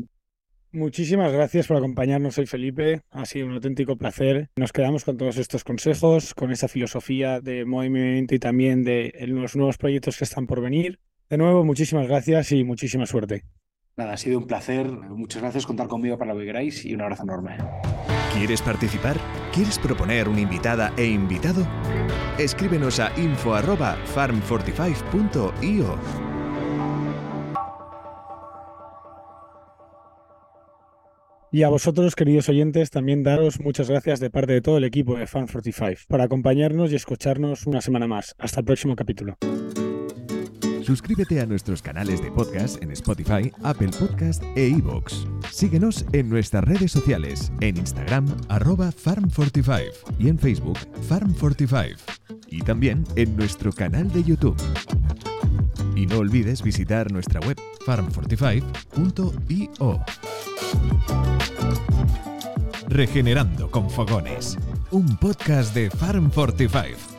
Muchísimas 0.72 1.34
gracias 1.34 1.66
por 1.66 1.78
acompañarnos. 1.78 2.36
Soy 2.36 2.46
Felipe. 2.46 3.02
Ha 3.10 3.26
sido 3.26 3.48
un 3.48 3.54
auténtico 3.54 3.98
placer. 3.98 4.50
Nos 4.56 4.72
quedamos 4.72 5.04
con 5.04 5.18
todos 5.18 5.38
estos 5.38 5.64
consejos, 5.64 6.36
con 6.36 6.52
esa 6.52 6.68
filosofía 6.68 7.42
de 7.42 7.66
movimiento 7.66 8.36
y 8.36 8.40
también 8.40 8.84
de 8.84 9.12
los 9.28 9.56
nuevos 9.56 9.78
proyectos 9.78 10.18
que 10.18 10.26
están 10.26 10.46
por 10.46 10.62
venir. 10.62 11.00
De 11.30 11.38
nuevo, 11.38 11.64
muchísimas 11.64 12.08
gracias 12.08 12.52
y 12.52 12.64
muchísima 12.64 13.06
suerte. 13.06 13.44
Nada, 13.98 14.14
ha 14.14 14.18
sido 14.18 14.40
un 14.40 14.48
placer. 14.48 14.90
Muchas 14.90 15.42
gracias. 15.42 15.66
Contar 15.66 15.88
conmigo 15.88 16.18
para 16.18 16.34
lo 16.34 16.40
que 16.40 16.46
queráis 16.46 16.86
y 16.86 16.96
un 16.96 17.02
abrazo 17.02 17.24
enorme. 17.24 17.58
¿Quieres 18.34 18.62
participar? 18.62 19.18
¿Quieres 19.54 19.78
proponer 19.78 20.30
una 20.30 20.40
invitada 20.42 20.94
e 20.98 21.06
invitado? 21.06 21.68
Escríbenos 22.38 23.00
a 23.00 23.12
info@farm45.io. 23.20 26.00
Y 31.52 31.64
a 31.64 31.70
vosotros, 31.70 32.16
queridos 32.16 32.48
oyentes, 32.48 32.92
también 32.92 33.24
daros 33.24 33.60
muchas 33.60 33.90
gracias 33.90 34.20
de 34.20 34.30
parte 34.30 34.54
de 34.54 34.62
todo 34.62 34.78
el 34.78 34.84
equipo 34.84 35.16
de 35.16 35.26
Fan45 35.26 36.06
por 36.08 36.22
acompañarnos 36.22 36.92
y 36.92 36.96
escucharnos 36.96 37.66
una 37.68 37.82
semana 37.82 38.08
más. 38.08 38.36
Hasta 38.38 38.60
el 38.62 38.66
próximo 38.66 38.96
capítulo. 38.96 39.36
Suscríbete 40.90 41.40
a 41.40 41.46
nuestros 41.46 41.84
canales 41.84 42.20
de 42.20 42.32
podcast 42.32 42.82
en 42.82 42.90
Spotify, 42.90 43.52
Apple 43.62 43.90
Podcast 43.90 44.42
e 44.56 44.70
iVoox. 44.70 45.28
Síguenos 45.52 46.04
en 46.14 46.30
nuestras 46.30 46.64
redes 46.64 46.92
sociales, 46.92 47.52
en 47.62 47.78
Instagram, 47.78 48.26
arroba 48.48 48.90
farm45 48.90 49.92
y 50.18 50.30
en 50.30 50.40
Facebook, 50.40 50.80
farm45. 51.08 51.96
Y 52.48 52.64
también 52.64 53.04
en 53.18 53.38
nuestro 53.38 53.72
canal 53.72 54.12
de 54.12 54.24
YouTube. 54.24 54.58
Y 55.96 56.08
no 56.08 56.18
olvides 56.18 56.64
visitar 56.64 57.12
nuestra 57.12 57.40
web 57.42 57.60
farm45.io. 57.86 60.04
Regenerando 62.88 63.70
con 63.70 63.92
Fogones, 63.92 64.58
un 64.90 65.06
podcast 65.18 65.76
de 65.76 65.92
Farm45. 65.92 67.19